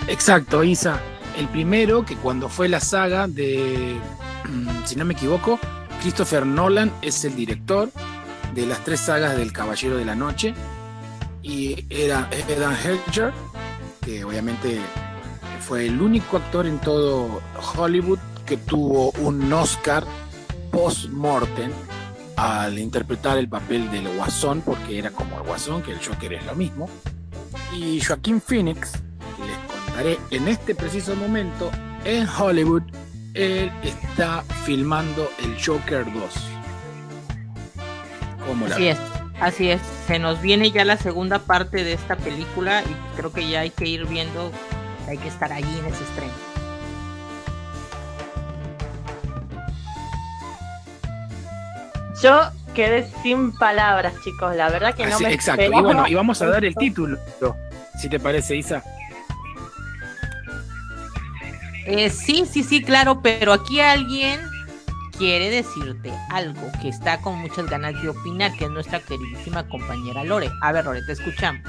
Exacto, 0.08 0.62
Isa. 0.62 1.00
El 1.36 1.48
primero, 1.48 2.04
que 2.04 2.16
cuando 2.16 2.48
fue 2.48 2.68
la 2.68 2.80
saga 2.80 3.26
de, 3.26 4.00
mm, 4.48 4.84
si 4.84 4.96
no 4.96 5.04
me 5.04 5.14
equivoco, 5.14 5.58
Christopher 6.00 6.46
Nolan 6.46 6.92
es 7.02 7.24
el 7.24 7.36
director 7.36 7.90
de 8.56 8.66
las 8.66 8.82
tres 8.82 9.00
sagas 9.00 9.36
del 9.36 9.52
Caballero 9.52 9.98
de 9.98 10.04
la 10.04 10.16
Noche. 10.16 10.54
Y 11.42 11.86
era 11.90 12.28
Edan 12.32 12.74
Hedger, 12.74 13.32
que 14.00 14.24
obviamente 14.24 14.80
fue 15.60 15.86
el 15.86 16.00
único 16.00 16.38
actor 16.38 16.66
en 16.66 16.80
todo 16.80 17.40
Hollywood 17.76 18.18
que 18.44 18.56
tuvo 18.56 19.10
un 19.20 19.52
Oscar 19.52 20.04
post-mortem 20.72 21.70
al 22.36 22.78
interpretar 22.78 23.38
el 23.38 23.48
papel 23.48 23.90
del 23.90 24.08
Guasón, 24.16 24.62
porque 24.62 24.98
era 24.98 25.10
como 25.10 25.36
el 25.38 25.42
Guasón, 25.44 25.82
que 25.82 25.92
el 25.92 25.98
Joker 26.04 26.32
es 26.32 26.44
lo 26.46 26.54
mismo. 26.54 26.88
Y 27.72 28.00
Joaquín 28.00 28.40
Phoenix, 28.40 28.92
les 29.38 29.84
contaré 29.84 30.18
en 30.30 30.48
este 30.48 30.74
preciso 30.74 31.14
momento, 31.14 31.70
en 32.04 32.26
Hollywood, 32.28 32.82
él 33.34 33.70
está 33.82 34.42
filmando 34.64 35.28
el 35.42 35.56
Joker 35.64 36.04
2. 36.12 36.55
¿Cómo 38.46 38.66
la 38.66 38.74
Así 38.74 38.88
es, 38.88 38.98
así 39.40 39.70
es. 39.70 39.80
Se 40.06 40.18
nos 40.18 40.40
viene 40.40 40.70
ya 40.70 40.84
la 40.84 40.96
segunda 40.96 41.38
parte 41.40 41.84
de 41.84 41.92
esta 41.92 42.16
película 42.16 42.82
y 42.82 43.16
creo 43.16 43.32
que 43.32 43.48
ya 43.48 43.60
hay 43.60 43.70
que 43.70 43.86
ir 43.86 44.06
viendo, 44.06 44.50
hay 45.08 45.18
que 45.18 45.28
estar 45.28 45.52
allí 45.52 45.78
en 45.78 45.86
ese 45.86 46.04
estreno. 46.04 46.32
Yo 52.22 52.40
quedé 52.74 53.10
sin 53.22 53.52
palabras, 53.52 54.14
chicos. 54.24 54.54
La 54.56 54.70
verdad 54.70 54.94
que 54.94 55.06
no 55.06 55.14
Así- 55.16 55.24
me 55.24 55.32
exacto. 55.32 55.62
Y 55.62 55.68
bueno, 55.82 56.06
y 56.08 56.14
vamos 56.14 56.40
a 56.42 56.46
dar 56.46 56.64
el 56.64 56.74
título, 56.74 57.18
si 57.98 58.08
te 58.08 58.18
parece, 58.20 58.56
Isa. 58.56 58.82
Eh, 61.86 62.10
sí, 62.10 62.44
sí, 62.50 62.64
sí, 62.64 62.82
claro, 62.82 63.22
pero 63.22 63.52
aquí 63.52 63.80
alguien 63.80 64.40
quiere 65.18 65.50
decirte 65.50 66.12
algo 66.30 66.70
que 66.80 66.88
está 66.88 67.20
con 67.20 67.38
muchas 67.38 67.68
ganas 67.68 68.00
de 68.02 68.08
opinar, 68.08 68.52
que 68.52 68.64
es 68.64 68.70
nuestra 68.70 69.00
queridísima 69.00 69.66
compañera 69.68 70.24
Lore. 70.24 70.50
A 70.62 70.72
ver, 70.72 70.84
Lore, 70.84 71.02
te 71.02 71.12
escuchamos. 71.12 71.62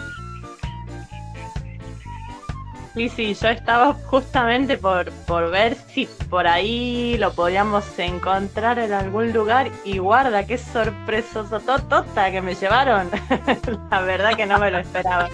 Sí, 2.93 3.09
sí, 3.09 3.33
yo 3.35 3.49
estaba 3.49 3.93
justamente 3.93 4.75
por, 4.75 5.11
por 5.27 5.51
ver 5.51 5.75
si 5.75 6.07
por 6.31 6.47
ahí 6.47 7.15
lo 7.19 7.31
podíamos 7.31 7.85
encontrar 7.99 8.79
en 8.79 8.91
algún 8.91 9.31
lugar 9.33 9.69
y 9.85 9.99
guarda, 9.99 10.47
qué 10.47 10.57
sorpresa 10.57 11.45
tota 11.59 12.31
que 12.31 12.41
me 12.41 12.55
llevaron. 12.55 13.11
La 13.91 14.01
verdad 14.01 14.35
que 14.35 14.47
no 14.47 14.57
me 14.57 14.71
lo 14.71 14.79
esperaba. 14.79 15.29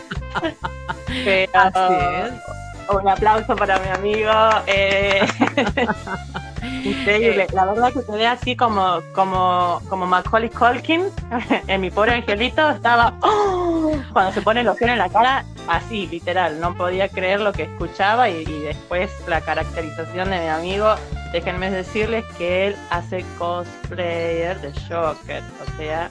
Pero, 1.24 1.52
Así 1.54 1.94
es. 1.94 2.63
Un 2.90 3.08
aplauso 3.08 3.56
para 3.56 3.80
mi 3.80 3.90
amigo. 3.90 4.32
eh, 4.68 5.26
Increíble. 6.84 7.48
La 7.54 7.66
verdad 7.66 7.94
que 7.94 8.06
quedé 8.06 8.28
así 8.28 8.56
como, 8.56 9.00
como, 9.14 9.82
como 9.90 10.06
Macaulay 10.06 10.50
Culkin 10.50 11.06
en 11.68 11.82
mi 11.82 11.90
pobre 11.90 12.14
angelito. 12.14 12.70
Estaba 12.72 13.14
¡oh! 13.22 13.94
cuando 14.12 14.32
se 14.34 14.42
pone 14.42 14.64
loción 14.64 14.90
en 14.90 14.98
la 15.00 15.10
cara, 15.10 15.46
así, 15.68 16.08
literal. 16.08 16.60
No 16.60 16.76
podía 16.76 17.08
creer 17.10 17.40
lo 17.42 17.54
que 17.54 17.64
escuchaba 17.64 18.30
y, 18.30 18.42
y 18.44 18.60
después 18.60 19.12
la 19.28 19.42
caracterización 19.42 20.30
de 20.30 20.40
mi 20.40 20.48
amigo. 20.48 20.96
Déjenme 21.32 21.70
decirles 21.72 22.26
que 22.38 22.68
él 22.68 22.76
hace 22.90 23.26
cosplayer 23.38 24.60
de 24.62 24.72
Joker. 24.88 25.44
O 25.62 25.78
sea, 25.78 26.10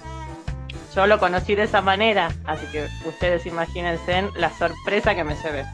yo 0.94 1.06
lo 1.06 1.18
conocí 1.18 1.54
de 1.54 1.64
esa 1.64 1.80
manera. 1.82 2.30
Así 2.46 2.66
que 2.66 2.88
ustedes 3.06 3.46
imagínense 3.46 4.28
la 4.36 4.50
sorpresa 4.50 5.14
que 5.14 5.24
me 5.24 5.34
llevé. 5.36 5.64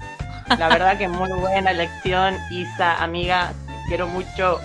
La 0.56 0.68
verdad 0.68 0.98
que 0.98 1.08
muy 1.08 1.30
buena 1.32 1.70
elección, 1.70 2.36
Isa, 2.50 3.02
amiga, 3.02 3.52
te 3.66 3.74
quiero 3.88 4.06
mucho. 4.08 4.60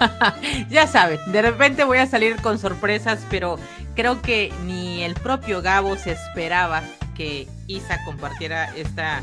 ya 0.68 0.86
saben, 0.86 1.18
de 1.30 1.42
repente 1.42 1.84
voy 1.84 1.98
a 1.98 2.06
salir 2.06 2.36
con 2.40 2.58
sorpresas, 2.58 3.24
pero 3.30 3.58
creo 3.94 4.22
que 4.22 4.52
ni 4.64 5.02
el 5.02 5.14
propio 5.14 5.62
Gabo 5.62 5.96
se 5.96 6.12
esperaba 6.12 6.82
que 7.16 7.48
Isa 7.66 8.04
compartiera 8.04 8.74
esta, 8.76 9.22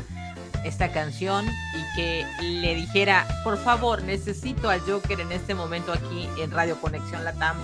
esta 0.64 0.92
canción 0.92 1.46
y 1.46 1.96
que 1.96 2.26
le 2.40 2.74
dijera, 2.74 3.26
por 3.42 3.58
favor, 3.58 4.02
necesito 4.02 4.68
al 4.68 4.80
Joker 4.80 5.20
en 5.20 5.32
este 5.32 5.54
momento 5.54 5.92
aquí 5.92 6.28
en 6.38 6.50
Radio 6.50 6.80
Conexión 6.80 7.24
Latam. 7.24 7.56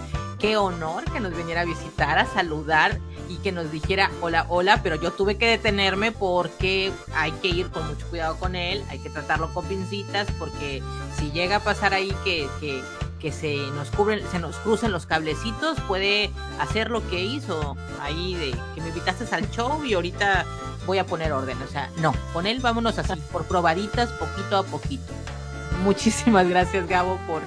Qué 0.42 0.56
honor 0.56 1.04
que 1.04 1.20
nos 1.20 1.36
viniera 1.36 1.60
a 1.60 1.64
visitar, 1.64 2.18
a 2.18 2.26
saludar 2.26 2.98
y 3.28 3.36
que 3.36 3.52
nos 3.52 3.70
dijera 3.70 4.10
hola, 4.20 4.44
hola, 4.48 4.82
pero 4.82 4.96
yo 4.96 5.12
tuve 5.12 5.36
que 5.36 5.46
detenerme 5.46 6.10
porque 6.10 6.90
hay 7.14 7.30
que 7.30 7.46
ir 7.46 7.70
con 7.70 7.86
mucho 7.86 8.04
cuidado 8.08 8.36
con 8.40 8.56
él, 8.56 8.84
hay 8.90 8.98
que 8.98 9.08
tratarlo 9.08 9.54
con 9.54 9.64
pincitas 9.66 10.26
porque 10.40 10.82
si 11.16 11.30
llega 11.30 11.58
a 11.58 11.60
pasar 11.60 11.94
ahí 11.94 12.12
que, 12.24 12.48
que, 12.58 12.82
que 13.20 13.30
se 13.30 13.54
nos 13.76 13.90
cubren, 13.90 14.20
se 14.32 14.40
nos 14.40 14.56
crucen 14.56 14.90
los 14.90 15.06
cablecitos, 15.06 15.78
puede 15.86 16.32
hacer 16.58 16.90
lo 16.90 17.08
que 17.08 17.22
hizo 17.22 17.76
ahí 18.00 18.34
de 18.34 18.50
que 18.74 18.80
me 18.80 18.88
invitaste 18.88 19.32
al 19.32 19.48
show 19.52 19.84
y 19.84 19.94
ahorita 19.94 20.44
voy 20.86 20.98
a 20.98 21.06
poner 21.06 21.30
orden. 21.30 21.62
O 21.62 21.68
sea, 21.68 21.88
no, 21.98 22.12
con 22.32 22.48
él 22.48 22.58
vámonos 22.58 22.98
así, 22.98 23.14
por 23.30 23.44
probaditas, 23.44 24.10
poquito 24.10 24.56
a 24.56 24.64
poquito. 24.64 25.12
Muchísimas 25.84 26.48
gracias, 26.48 26.88
Gabo, 26.88 27.16
por, 27.28 27.42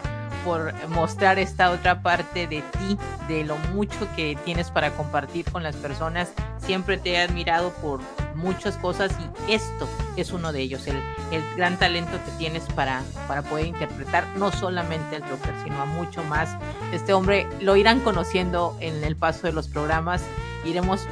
por 0.45 0.73
mostrar 0.89 1.39
esta 1.39 1.71
otra 1.71 2.03
parte 2.03 2.47
de 2.47 2.61
ti, 2.61 2.97
de 3.27 3.43
lo 3.43 3.57
mucho 3.73 4.07
que 4.15 4.37
tienes 4.45 4.69
para 4.69 4.91
compartir 4.91 5.43
con 5.51 5.63
las 5.63 5.75
personas. 5.75 6.31
Siempre 6.59 6.97
te 6.97 7.13
he 7.13 7.21
admirado 7.21 7.71
por 7.81 7.99
muchas 8.35 8.77
cosas 8.77 9.11
y 9.47 9.53
esto 9.53 9.89
es 10.15 10.31
uno 10.31 10.53
de 10.53 10.61
ellos, 10.61 10.85
el, 10.87 10.97
el 11.31 11.43
gran 11.57 11.77
talento 11.77 12.11
que 12.23 12.31
tienes 12.37 12.63
para, 12.75 13.01
para 13.27 13.41
poder 13.41 13.65
interpretar 13.65 14.25
no 14.37 14.51
solamente 14.51 15.15
al 15.15 15.23
Joker, 15.23 15.53
sino 15.63 15.81
a 15.81 15.85
mucho 15.85 16.23
más. 16.23 16.55
Este 16.93 17.13
hombre 17.13 17.47
lo 17.59 17.75
irán 17.75 17.99
conociendo 18.01 18.77
en 18.79 19.03
el 19.03 19.15
paso 19.15 19.47
de 19.47 19.53
los 19.53 19.67
programas, 19.67 20.21
iremos 20.63 21.07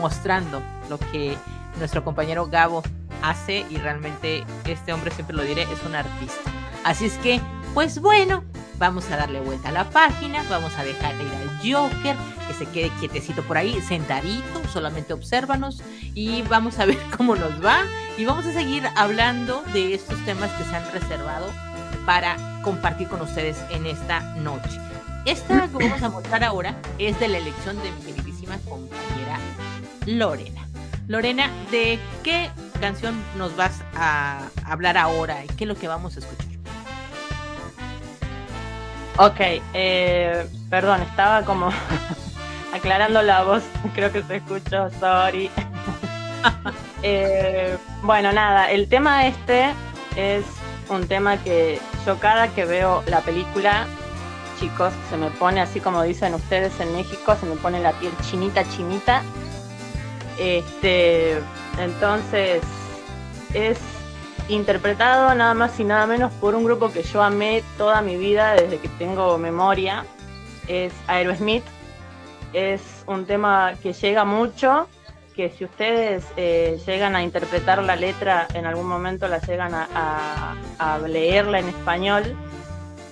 mostrando 0.00 0.60
lo 0.90 0.98
que 0.98 1.36
nuestro 1.78 2.02
compañero 2.02 2.46
Gabo 2.46 2.82
hace 3.22 3.64
y 3.70 3.76
realmente 3.76 4.44
este 4.66 4.92
hombre, 4.92 5.12
siempre 5.12 5.36
lo 5.36 5.44
diré, 5.44 5.62
es 5.62 5.82
un 5.86 5.94
artista. 5.94 6.50
Así 6.84 7.06
es 7.06 7.14
que, 7.18 7.40
pues 7.74 8.00
bueno, 8.00 8.44
vamos 8.78 9.10
a 9.10 9.16
darle 9.16 9.40
vuelta 9.40 9.70
a 9.70 9.72
la 9.72 9.90
página, 9.90 10.42
vamos 10.50 10.72
a 10.76 10.84
dejar 10.84 11.14
ir 11.14 11.30
al 11.32 11.58
Joker, 11.58 12.16
que 12.46 12.54
se 12.54 12.66
quede 12.66 12.90
quietecito 13.00 13.42
por 13.42 13.56
ahí, 13.56 13.80
sentadito, 13.80 14.62
solamente 14.72 15.12
obsérvanos 15.12 15.82
y 16.14 16.42
vamos 16.42 16.78
a 16.78 16.84
ver 16.86 16.98
cómo 17.16 17.36
nos 17.36 17.64
va 17.64 17.80
y 18.18 18.24
vamos 18.24 18.44
a 18.46 18.52
seguir 18.52 18.84
hablando 18.96 19.62
de 19.72 19.94
estos 19.94 20.22
temas 20.24 20.50
que 20.52 20.64
se 20.64 20.76
han 20.76 20.92
reservado 20.92 21.50
para 22.04 22.36
compartir 22.62 23.08
con 23.08 23.20
ustedes 23.22 23.56
en 23.70 23.86
esta 23.86 24.20
noche. 24.36 24.78
Esta 25.24 25.68
que 25.68 25.88
vamos 25.88 26.02
a 26.02 26.08
mostrar 26.08 26.42
ahora 26.44 26.74
es 26.98 27.18
de 27.20 27.28
la 27.28 27.38
elección 27.38 27.76
de 27.82 27.92
mi 27.92 28.12
queridísima 28.12 28.58
compañera 28.68 29.38
Lorena. 30.06 30.66
Lorena, 31.06 31.50
¿de 31.70 31.98
qué 32.24 32.50
canción 32.80 33.14
nos 33.38 33.56
vas 33.56 33.82
a 33.94 34.48
hablar 34.64 34.98
ahora 34.98 35.42
qué 35.56 35.64
es 35.64 35.68
lo 35.68 35.76
que 35.76 35.86
vamos 35.86 36.16
a 36.16 36.20
escuchar? 36.20 36.51
Ok, 39.18 39.40
eh, 39.74 40.46
perdón, 40.70 41.02
estaba 41.02 41.42
como 41.44 41.68
aclarando 42.72 43.20
la 43.22 43.42
voz, 43.44 43.62
creo 43.94 44.10
que 44.10 44.22
se 44.22 44.36
escuchó, 44.36 44.90
sorry. 45.00 45.50
Eh, 47.04 47.76
bueno, 48.02 48.30
nada, 48.30 48.70
el 48.70 48.88
tema 48.88 49.26
este 49.26 49.74
es 50.14 50.44
un 50.88 51.08
tema 51.08 51.36
que 51.36 51.80
yo 52.06 52.16
cada 52.20 52.46
que 52.46 52.64
veo 52.64 53.02
la 53.08 53.22
película, 53.22 53.88
chicos, 54.60 54.92
se 55.10 55.16
me 55.16 55.28
pone 55.30 55.60
así 55.60 55.80
como 55.80 56.04
dicen 56.04 56.32
ustedes 56.32 56.78
en 56.78 56.94
México, 56.94 57.34
se 57.34 57.46
me 57.46 57.56
pone 57.56 57.80
la 57.80 57.90
piel 57.94 58.12
chinita, 58.30 58.62
chinita. 58.70 59.22
Este, 60.38 61.40
entonces, 61.80 62.62
es 63.52 63.78
interpretado 64.54 65.34
nada 65.34 65.54
más 65.54 65.78
y 65.80 65.84
nada 65.84 66.06
menos 66.06 66.32
por 66.34 66.54
un 66.54 66.64
grupo 66.64 66.92
que 66.92 67.02
yo 67.02 67.22
amé 67.22 67.62
toda 67.78 68.02
mi 68.02 68.16
vida 68.16 68.52
desde 68.52 68.78
que 68.78 68.88
tengo 68.88 69.38
memoria. 69.38 70.04
Es 70.68 70.92
Aerosmith. 71.06 71.64
Es 72.52 73.04
un 73.06 73.24
tema 73.24 73.72
que 73.82 73.92
llega 73.92 74.24
mucho, 74.24 74.88
que 75.34 75.50
si 75.50 75.64
ustedes 75.64 76.24
eh, 76.36 76.78
llegan 76.86 77.16
a 77.16 77.22
interpretar 77.22 77.82
la 77.82 77.96
letra, 77.96 78.46
en 78.52 78.66
algún 78.66 78.86
momento 78.86 79.26
la 79.26 79.38
llegan 79.38 79.72
a, 79.74 80.54
leerla 81.08 81.60
en 81.60 81.68
español, 81.68 82.36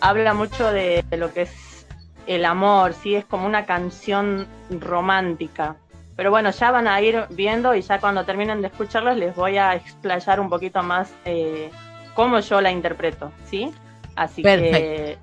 habla 0.00 0.34
mucho 0.34 0.70
de, 0.70 1.04
de 1.08 1.16
lo 1.16 1.32
que 1.32 1.42
es 1.42 1.86
el 2.26 2.44
amor, 2.44 2.92
¿sí? 2.92 3.14
es 3.14 3.24
como 3.24 3.46
una 3.46 3.64
canción 3.64 4.46
romántica. 4.70 5.76
Pero 6.20 6.30
bueno, 6.30 6.50
ya 6.50 6.70
van 6.70 6.86
a 6.86 7.00
ir 7.00 7.24
viendo 7.30 7.74
y 7.74 7.80
ya 7.80 7.98
cuando 7.98 8.26
terminen 8.26 8.60
de 8.60 8.68
escucharlos 8.68 9.16
les 9.16 9.34
voy 9.34 9.56
a 9.56 9.74
explayar 9.74 10.38
un 10.38 10.50
poquito 10.50 10.82
más 10.82 11.10
eh, 11.24 11.70
cómo 12.12 12.40
yo 12.40 12.60
la 12.60 12.70
interpreto, 12.70 13.32
¿sí? 13.46 13.72
Así 14.16 14.42
que 14.42 15.16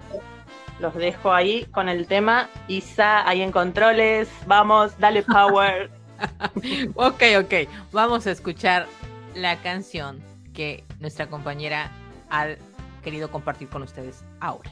los 0.80 0.95
dejo 0.95 1.32
ahí 1.32 1.66
con 1.66 1.88
el 1.88 2.08
tema. 2.08 2.50
Isa, 2.68 3.30
ahí 3.30 3.43
en 3.43 3.52
controles, 3.52 4.28
vamos, 4.48 4.98
dale 4.98 5.22
power. 5.22 5.91
Ok, 6.95 7.22
ok, 7.41 7.54
vamos 7.91 8.26
a 8.26 8.32
escuchar 8.32 8.88
la 9.36 9.58
canción 9.58 10.20
que 10.52 10.84
nuestra 11.00 11.28
compañera 11.28 11.91
ha 12.32 12.48
querido 13.04 13.30
compartir 13.30 13.70
con 13.70 13.84
ustedes 13.84 14.24
ahora. 14.39 14.72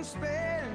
espelho. 0.00 0.69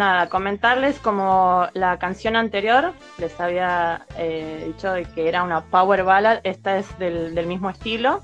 nada, 0.00 0.30
comentarles 0.30 0.98
como 0.98 1.68
la 1.74 1.98
canción 1.98 2.34
anterior 2.34 2.94
les 3.18 3.38
había 3.38 4.06
eh, 4.16 4.64
dicho 4.66 4.94
que 5.14 5.28
era 5.28 5.42
una 5.42 5.60
power 5.60 6.04
ballad, 6.04 6.40
esta 6.42 6.78
es 6.78 6.98
del, 6.98 7.46
mismo 7.46 7.68
estilo, 7.68 8.22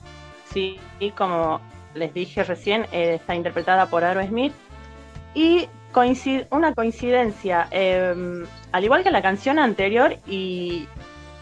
sí, 0.53 0.81
y 0.99 1.11
como 1.11 1.61
les 1.95 2.15
dije 2.15 2.45
recién, 2.45 2.87
eh, 2.93 3.17
está 3.21 3.35
interpretada 3.35 3.87
por 3.87 4.05
Aro 4.05 4.27
Smith. 4.27 4.55
Y 5.35 5.69
coincid 5.93 6.45
una 6.51 6.75
coincidencia, 6.75 7.69
em, 7.71 8.47
al 8.73 8.85
igual 8.85 9.03
que 9.03 9.11
la 9.11 9.21
canción 9.21 9.59
anterior, 9.59 10.17
y 10.27 10.89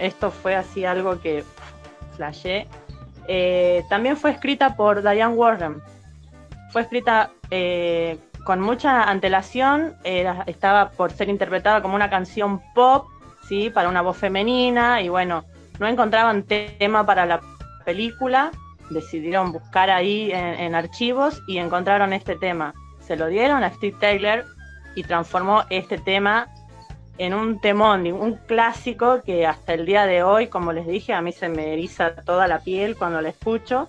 esto 0.01 0.33
fue 0.33 0.57
así 0.57 0.85
algo 0.85 1.21
que 1.21 1.45
flashé, 2.17 2.67
eh, 3.29 3.85
también 3.89 4.17
fue 4.17 4.33
escrita 4.33 4.75
por 4.75 5.01
Diane 5.01 5.35
Warren. 5.35 5.81
Fue 6.73 6.83
escrita 6.83 7.31
con 8.45 8.61
mucha 8.61 9.05
antelación, 9.05 9.95
estaba 10.05 10.91
por 10.91 11.11
ser 11.13 11.29
interpretada 11.29 11.83
como 11.83 11.95
una 11.95 12.11
canción 12.11 12.61
pop, 12.75 13.07
¿sí? 13.49 13.71
Para 13.71 13.89
una 13.89 14.03
voz 14.03 14.17
femenina, 14.17 15.01
y 15.01 15.09
bueno, 15.09 15.45
no 15.79 15.89
encontraban 15.89 16.45
tema 16.45 17.05
para 17.05 17.27
la 17.27 17.41
película, 17.85 18.51
decidieron 18.91 19.53
buscar 19.53 19.91
ahí 19.91 20.31
en, 20.31 20.55
en 20.61 20.75
archivos 20.75 21.43
y 21.47 21.59
encontraron 21.59 22.13
este 22.13 22.37
tema. 22.37 22.75
Se 23.01 23.17
lo 23.17 23.27
dieron 23.27 23.65
a 23.65 23.71
Steve 23.71 23.97
Taylor 23.99 24.45
y 24.95 25.03
transformó 25.03 25.65
este 25.71 25.99
tema 25.99 26.49
en 27.19 27.33
un 27.35 27.61
temón, 27.61 28.07
un 28.13 28.35
clásico 28.47 29.23
que 29.23 29.47
hasta 29.47 29.75
el 29.75 29.87
día 29.87 30.07
de 30.07 30.23
hoy, 30.23 30.49
como 30.49 30.73
les 30.73 30.87
dije, 30.87 31.15
a 31.15 31.21
mí 31.21 31.33
se 31.33 31.49
me 31.49 31.73
eriza 31.73 32.15
toda 32.17 32.49
la 32.49 32.61
piel 32.61 32.97
cuando 32.97 33.21
la 33.21 33.29
escucho 33.29 33.89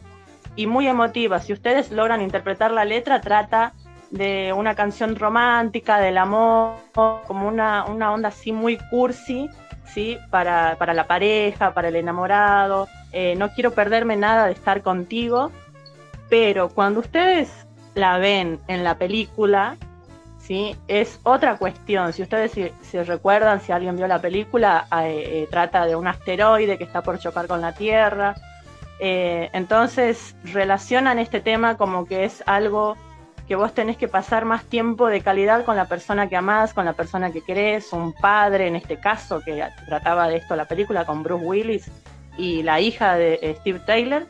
y 0.55 0.67
muy 0.67 0.87
emotiva. 0.87 1.39
Si 1.39 1.51
ustedes 1.51 1.91
logran 1.91 2.21
interpretar 2.21 2.71
la 2.71 2.85
letra, 2.85 3.21
trata 3.21 3.73
de 4.16 4.53
una 4.53 4.76
canción 4.76 5.16
romántica, 5.16 5.99
del 5.99 6.18
amor, 6.18 6.76
como 6.93 7.47
una, 7.47 7.86
una 7.86 8.13
onda 8.13 8.30
así 8.30 8.51
muy 8.51 8.78
cursi, 8.89 9.49
¿sí? 9.86 10.18
Para, 10.30 10.78
para 10.78 10.93
la 10.93 11.05
pareja, 11.05 11.74
para 11.74 11.89
el 11.89 11.97
enamorado. 11.97 12.88
Eh, 13.11 13.36
no 13.38 13.51
quiero 13.51 13.72
perderme 13.72 14.16
nada 14.16 14.45
de 14.45 14.53
estar 14.53 14.82
contigo, 14.82 15.51
pero 16.30 16.70
cuando 16.70 17.01
ustedes 17.01 17.68
la 17.93 18.18
ven 18.18 18.59
en 18.68 18.84
la 18.84 18.97
película, 18.97 19.76
¿sí? 20.38 20.78
Es 20.88 21.20
otra 21.24 21.57
cuestión. 21.57 22.13
Si 22.13 22.22
ustedes 22.22 22.53
se 22.82 23.03
recuerdan, 23.03 23.59
si 23.59 23.74
alguien 23.74 23.97
vio 23.97 24.07
la 24.07 24.22
película, 24.22 24.88
eh, 25.03 25.43
eh, 25.43 25.47
trata 25.51 25.86
de 25.86 25.95
un 25.95 26.07
asteroide 26.07 26.78
que 26.78 26.86
está 26.86 27.03
por 27.03 27.20
chocar 27.20 27.47
con 27.47 27.61
la 27.61 27.74
Tierra. 27.74 28.36
Entonces 28.97 30.38
relacionan 30.45 31.20
este 31.20 31.41
tema 31.41 31.76
como 31.76 32.05
que 32.05 32.24
es 32.24 32.41
algo 32.45 32.95
que 33.47 33.55
vos 33.55 33.73
tenés 33.73 33.97
que 33.97 34.07
pasar 34.07 34.45
más 34.45 34.65
tiempo 34.65 35.07
de 35.07 35.21
calidad 35.21 35.65
con 35.65 35.75
la 35.75 35.85
persona 35.85 36.27
que 36.27 36.35
amás, 36.35 36.73
con 36.73 36.85
la 36.85 36.93
persona 36.93 37.31
que 37.31 37.41
querés, 37.41 37.93
un 37.93 38.13
padre 38.13 38.67
en 38.67 38.75
este 38.75 38.97
caso, 38.97 39.41
que 39.41 39.63
trataba 39.85 40.27
de 40.27 40.37
esto 40.37 40.55
la 40.55 40.65
película 40.65 41.05
con 41.05 41.21
Bruce 41.21 41.45
Willis 41.45 41.91
y 42.37 42.63
la 42.63 42.79
hija 42.79 43.15
de 43.15 43.55
Steve 43.59 43.79
Taylor. 43.85 44.25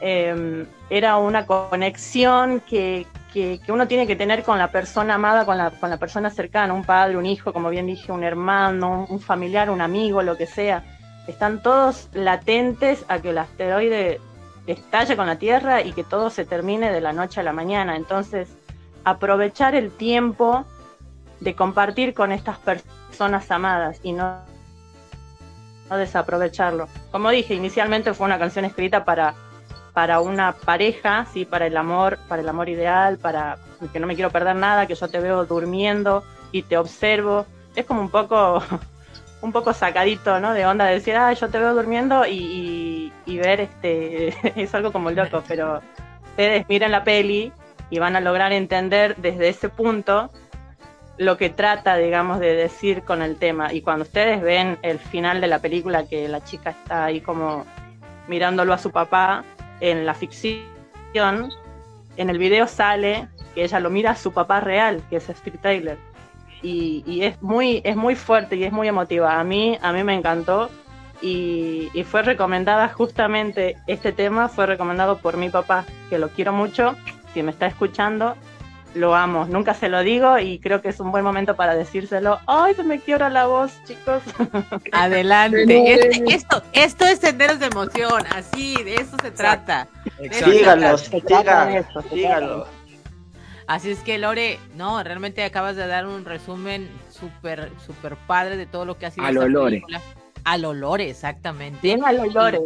era 0.00 1.16
una 1.16 1.46
conexión 1.46 2.60
que, 2.60 3.06
que, 3.32 3.58
que, 3.64 3.72
uno 3.72 3.88
tiene 3.88 4.06
que 4.06 4.16
tener 4.16 4.42
con 4.42 4.58
la 4.58 4.68
persona 4.68 5.14
amada, 5.14 5.46
con 5.46 5.56
la, 5.56 5.70
con 5.70 5.88
la 5.88 5.96
persona 5.96 6.28
cercana, 6.28 6.74
un 6.74 6.84
padre, 6.84 7.16
un 7.16 7.26
hijo, 7.26 7.52
como 7.52 7.70
bien 7.70 7.86
dije, 7.86 8.12
un 8.12 8.22
hermano, 8.22 9.06
un 9.08 9.20
familiar, 9.20 9.70
un 9.70 9.80
amigo, 9.80 10.22
lo 10.22 10.36
que 10.36 10.46
sea. 10.46 10.84
Están 11.26 11.62
todos 11.62 12.08
latentes 12.12 13.04
a 13.08 13.20
que 13.20 13.30
el 13.30 13.38
asteroide 13.38 14.20
estalle 14.66 15.16
con 15.16 15.26
la 15.26 15.38
Tierra 15.38 15.82
y 15.82 15.92
que 15.92 16.04
todo 16.04 16.30
se 16.30 16.44
termine 16.44 16.92
de 16.92 17.00
la 17.00 17.12
noche 17.12 17.40
a 17.40 17.42
la 17.42 17.52
mañana. 17.52 17.96
Entonces, 17.96 18.48
aprovechar 19.04 19.74
el 19.74 19.90
tiempo 19.90 20.64
de 21.40 21.54
compartir 21.54 22.14
con 22.14 22.32
estas 22.32 22.58
personas 22.58 23.50
amadas 23.50 23.98
y 24.02 24.12
no, 24.12 24.38
no 25.90 25.96
desaprovecharlo. 25.96 26.88
Como 27.10 27.30
dije, 27.30 27.54
inicialmente 27.54 28.14
fue 28.14 28.26
una 28.26 28.38
canción 28.38 28.64
escrita 28.64 29.04
para 29.04 29.34
para 29.92 30.20
una 30.20 30.52
pareja, 30.52 31.26
sí, 31.32 31.44
para 31.44 31.66
el 31.66 31.76
amor, 31.76 32.18
para 32.28 32.42
el 32.42 32.48
amor 32.48 32.68
ideal, 32.68 33.18
para 33.18 33.58
que 33.92 34.00
no 34.00 34.06
me 34.06 34.14
quiero 34.14 34.30
perder 34.30 34.56
nada, 34.56 34.86
que 34.86 34.94
yo 34.94 35.08
te 35.08 35.20
veo 35.20 35.44
durmiendo 35.44 36.24
y 36.50 36.62
te 36.62 36.78
observo. 36.78 37.46
Es 37.74 37.84
como 37.84 38.00
un 38.00 38.10
poco, 38.10 38.62
un 39.42 39.52
poco 39.52 39.72
sacadito, 39.74 40.40
¿no? 40.40 40.54
De 40.54 40.64
onda 40.64 40.86
de 40.86 40.94
decir, 40.94 41.16
ah, 41.16 41.32
yo 41.32 41.48
te 41.50 41.58
veo 41.58 41.74
durmiendo 41.74 42.24
y, 42.24 42.30
y, 42.30 43.12
y 43.26 43.38
ver, 43.38 43.60
este, 43.60 44.28
es 44.62 44.74
algo 44.74 44.92
como 44.92 45.10
loco, 45.10 45.42
pero 45.46 45.82
ustedes 46.30 46.66
miren 46.68 46.92
la 46.92 47.04
peli 47.04 47.52
y 47.90 47.98
van 47.98 48.16
a 48.16 48.20
lograr 48.20 48.52
entender 48.52 49.16
desde 49.16 49.48
ese 49.48 49.68
punto 49.68 50.30
lo 51.18 51.36
que 51.36 51.50
trata, 51.50 51.96
digamos, 51.96 52.40
de 52.40 52.54
decir 52.54 53.02
con 53.02 53.20
el 53.20 53.36
tema. 53.36 53.72
Y 53.72 53.82
cuando 53.82 54.04
ustedes 54.04 54.40
ven 54.40 54.78
el 54.82 54.98
final 54.98 55.40
de 55.40 55.46
la 55.48 55.58
película, 55.58 56.06
que 56.06 56.26
la 56.28 56.42
chica 56.42 56.70
está 56.70 57.04
ahí 57.04 57.20
como 57.20 57.66
mirándolo 58.28 58.72
a 58.72 58.78
su 58.78 58.90
papá, 58.90 59.44
en 59.80 60.06
la 60.06 60.14
ficción, 60.14 61.50
en 62.16 62.30
el 62.30 62.38
video 62.38 62.66
sale 62.66 63.28
que 63.54 63.64
ella 63.64 63.80
lo 63.80 63.90
mira 63.90 64.12
a 64.12 64.16
su 64.16 64.32
papá 64.32 64.60
real, 64.60 65.02
que 65.10 65.16
es 65.16 65.24
Steve 65.24 65.58
Taylor. 65.60 65.98
Y, 66.62 67.02
y, 67.06 67.24
es 67.24 67.42
muy 67.42 67.80
es 67.84 67.96
muy 67.96 68.14
fuerte 68.14 68.56
y 68.56 68.64
es 68.64 68.72
muy 68.72 68.88
emotiva. 68.88 69.38
A 69.38 69.44
mí 69.44 69.78
a 69.82 69.92
mí 69.92 70.04
me 70.04 70.14
encantó 70.14 70.70
y, 71.20 71.88
y, 71.92 72.04
fue 72.04 72.22
recomendada 72.22 72.88
justamente 72.88 73.76
este 73.86 74.12
tema 74.12 74.48
fue 74.48 74.66
recomendado 74.66 75.18
por 75.18 75.36
mi 75.36 75.50
papá, 75.50 75.84
que 76.08 76.18
lo 76.18 76.28
quiero 76.28 76.52
mucho. 76.52 76.96
Si 77.34 77.42
me 77.42 77.50
está 77.50 77.66
escuchando, 77.66 78.36
lo 78.94 79.14
amo. 79.14 79.46
Nunca 79.46 79.74
se 79.74 79.88
lo 79.88 80.02
digo 80.02 80.38
y 80.38 80.58
creo 80.58 80.82
que 80.82 80.88
es 80.88 81.00
un 81.00 81.10
buen 81.10 81.24
momento 81.24 81.56
para 81.56 81.74
decírselo. 81.74 82.40
¡Ay, 82.46 82.74
se 82.74 82.82
me 82.82 82.98
quiebra 82.98 83.30
la 83.30 83.46
voz, 83.46 83.72
chicos! 83.84 84.22
Adelante. 84.92 85.92
Este, 85.94 86.34
esto, 86.34 86.62
esto 86.72 87.04
es 87.06 87.18
senderos 87.18 87.58
de 87.58 87.66
emoción. 87.66 88.24
Así, 88.34 88.76
de 88.82 88.96
eso 88.96 89.16
se 89.22 89.30
trata. 89.30 89.88
Así 93.72 93.90
es 93.90 94.00
que 94.00 94.18
Lore, 94.18 94.58
no, 94.76 95.02
realmente 95.02 95.42
acabas 95.44 95.76
de 95.76 95.86
dar 95.86 96.06
un 96.06 96.26
resumen 96.26 96.90
súper, 97.10 97.72
súper 97.86 98.16
padre 98.16 98.58
de 98.58 98.66
todo 98.66 98.84
lo 98.84 98.98
que 98.98 99.06
ha 99.06 99.10
sido 99.10 99.24
a 99.24 99.30
esta 99.30 99.46
Lore. 99.46 99.70
película. 99.70 100.02
Al 100.44 100.66
olor, 100.66 101.00
exactamente. 101.00 101.78
Bien 101.80 102.04
al 102.04 102.20
olor. 102.20 102.60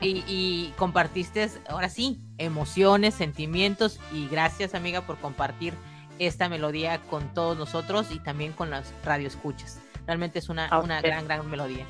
Y, 0.00 0.24
y, 0.26 0.72
compartiste, 0.78 1.50
ahora 1.68 1.90
sí, 1.90 2.18
emociones, 2.38 3.14
sentimientos 3.14 4.00
y 4.10 4.26
gracias 4.28 4.74
amiga 4.74 5.02
por 5.02 5.18
compartir 5.18 5.74
esta 6.18 6.48
melodía 6.48 6.98
con 7.10 7.34
todos 7.34 7.58
nosotros 7.58 8.06
y 8.10 8.18
también 8.18 8.54
con 8.54 8.70
las 8.70 8.94
radioescuchas. 9.04 9.80
Realmente 10.06 10.38
es 10.38 10.48
una, 10.48 10.64
Okay. 10.68 10.80
una 10.82 11.02
gran, 11.02 11.26
gran 11.26 11.50
melodía. 11.50 11.84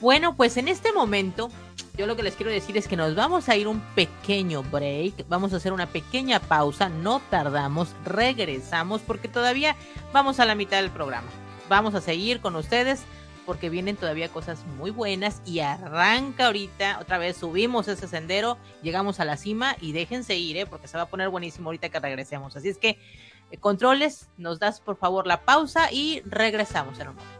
Bueno, 0.00 0.36
pues 0.36 0.56
en 0.56 0.68
este 0.68 0.92
momento 0.92 1.50
yo 1.98 2.06
lo 2.06 2.14
que 2.14 2.22
les 2.22 2.36
quiero 2.36 2.52
decir 2.52 2.76
es 2.76 2.86
que 2.86 2.96
nos 2.96 3.16
vamos 3.16 3.48
a 3.48 3.56
ir 3.56 3.66
un 3.66 3.80
pequeño 3.96 4.62
break, 4.62 5.26
vamos 5.28 5.52
a 5.52 5.56
hacer 5.56 5.72
una 5.72 5.86
pequeña 5.86 6.38
pausa, 6.38 6.88
no 6.88 7.20
tardamos, 7.28 7.88
regresamos 8.04 9.00
porque 9.00 9.26
todavía 9.26 9.74
vamos 10.12 10.38
a 10.38 10.44
la 10.44 10.54
mitad 10.54 10.80
del 10.80 10.92
programa. 10.92 11.26
Vamos 11.68 11.96
a 11.96 12.00
seguir 12.00 12.40
con 12.40 12.54
ustedes 12.54 13.02
porque 13.44 13.68
vienen 13.68 13.96
todavía 13.96 14.28
cosas 14.28 14.64
muy 14.76 14.92
buenas 14.92 15.42
y 15.44 15.58
arranca 15.58 16.46
ahorita, 16.46 17.00
otra 17.00 17.18
vez 17.18 17.36
subimos 17.36 17.88
ese 17.88 18.06
sendero, 18.06 18.58
llegamos 18.80 19.18
a 19.18 19.24
la 19.24 19.36
cima 19.36 19.74
y 19.80 19.90
déjense 19.90 20.36
ir, 20.36 20.56
¿eh? 20.56 20.66
porque 20.66 20.86
se 20.86 20.96
va 20.96 21.02
a 21.02 21.08
poner 21.08 21.30
buenísimo 21.30 21.68
ahorita 21.68 21.88
que 21.88 21.98
regresemos. 21.98 22.54
Así 22.54 22.68
es 22.68 22.78
que, 22.78 22.96
eh, 23.50 23.56
controles, 23.58 24.28
nos 24.36 24.60
das 24.60 24.80
por 24.80 24.96
favor 24.96 25.26
la 25.26 25.44
pausa 25.44 25.90
y 25.90 26.20
regresamos 26.26 26.96
en 27.00 27.08
un 27.08 27.16
momento. 27.16 27.37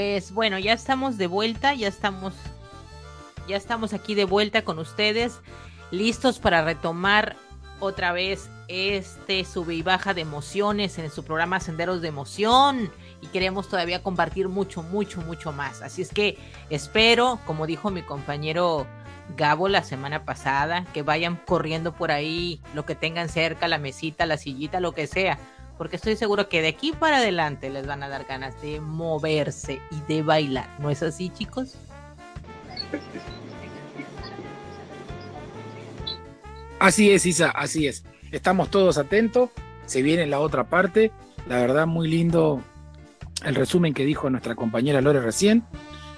Pues 0.00 0.32
bueno, 0.32 0.58
ya 0.58 0.72
estamos 0.72 1.18
de 1.18 1.26
vuelta, 1.26 1.74
ya 1.74 1.86
estamos, 1.86 2.32
ya 3.46 3.58
estamos 3.58 3.92
aquí 3.92 4.14
de 4.14 4.24
vuelta 4.24 4.62
con 4.62 4.78
ustedes, 4.78 5.40
listos 5.90 6.38
para 6.38 6.64
retomar 6.64 7.36
otra 7.80 8.10
vez 8.12 8.48
este 8.68 9.44
sube 9.44 9.74
y 9.74 9.82
baja 9.82 10.14
de 10.14 10.22
emociones 10.22 10.98
en 10.98 11.10
su 11.10 11.22
programa 11.22 11.60
Senderos 11.60 12.00
de 12.00 12.08
Emoción 12.08 12.90
y 13.20 13.26
queremos 13.26 13.68
todavía 13.68 14.02
compartir 14.02 14.48
mucho, 14.48 14.82
mucho, 14.82 15.20
mucho 15.20 15.52
más. 15.52 15.82
Así 15.82 16.00
es 16.00 16.08
que 16.08 16.38
espero, 16.70 17.38
como 17.44 17.66
dijo 17.66 17.90
mi 17.90 18.00
compañero 18.00 18.86
Gabo 19.36 19.68
la 19.68 19.84
semana 19.84 20.24
pasada, 20.24 20.86
que 20.94 21.02
vayan 21.02 21.36
corriendo 21.36 21.92
por 21.92 22.10
ahí, 22.10 22.62
lo 22.74 22.86
que 22.86 22.94
tengan 22.94 23.28
cerca, 23.28 23.68
la 23.68 23.76
mesita, 23.76 24.24
la 24.24 24.38
sillita, 24.38 24.80
lo 24.80 24.92
que 24.92 25.06
sea, 25.06 25.38
porque 25.80 25.96
estoy 25.96 26.14
seguro 26.14 26.50
que 26.50 26.60
de 26.60 26.68
aquí 26.68 26.92
para 26.92 27.16
adelante 27.16 27.70
les 27.70 27.86
van 27.86 28.02
a 28.02 28.10
dar 28.10 28.26
ganas 28.26 28.60
de 28.60 28.82
moverse 28.82 29.80
y 29.90 30.12
de 30.12 30.20
bailar. 30.20 30.68
¿No 30.78 30.90
es 30.90 31.02
así, 31.02 31.30
chicos? 31.30 31.78
Así 36.78 37.10
es, 37.10 37.24
Isa, 37.24 37.48
así 37.48 37.86
es. 37.86 38.04
Estamos 38.30 38.68
todos 38.68 38.98
atentos. 38.98 39.48
Se 39.86 40.02
viene 40.02 40.26
la 40.26 40.40
otra 40.40 40.64
parte. 40.64 41.12
La 41.48 41.56
verdad, 41.56 41.86
muy 41.86 42.08
lindo 42.08 42.62
el 43.42 43.54
resumen 43.54 43.94
que 43.94 44.04
dijo 44.04 44.28
nuestra 44.28 44.56
compañera 44.56 45.00
Lore 45.00 45.22
recién. 45.22 45.64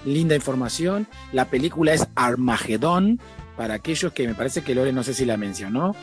Linda 0.04 0.34
información. 0.34 1.06
La 1.30 1.44
película 1.44 1.94
es 1.94 2.08
Armagedón. 2.16 3.20
Para 3.56 3.74
aquellos 3.74 4.12
que 4.12 4.26
me 4.26 4.34
parece 4.34 4.62
que 4.62 4.74
Lore 4.74 4.92
no 4.92 5.04
sé 5.04 5.14
si 5.14 5.24
la 5.24 5.36
mencionó, 5.36 5.94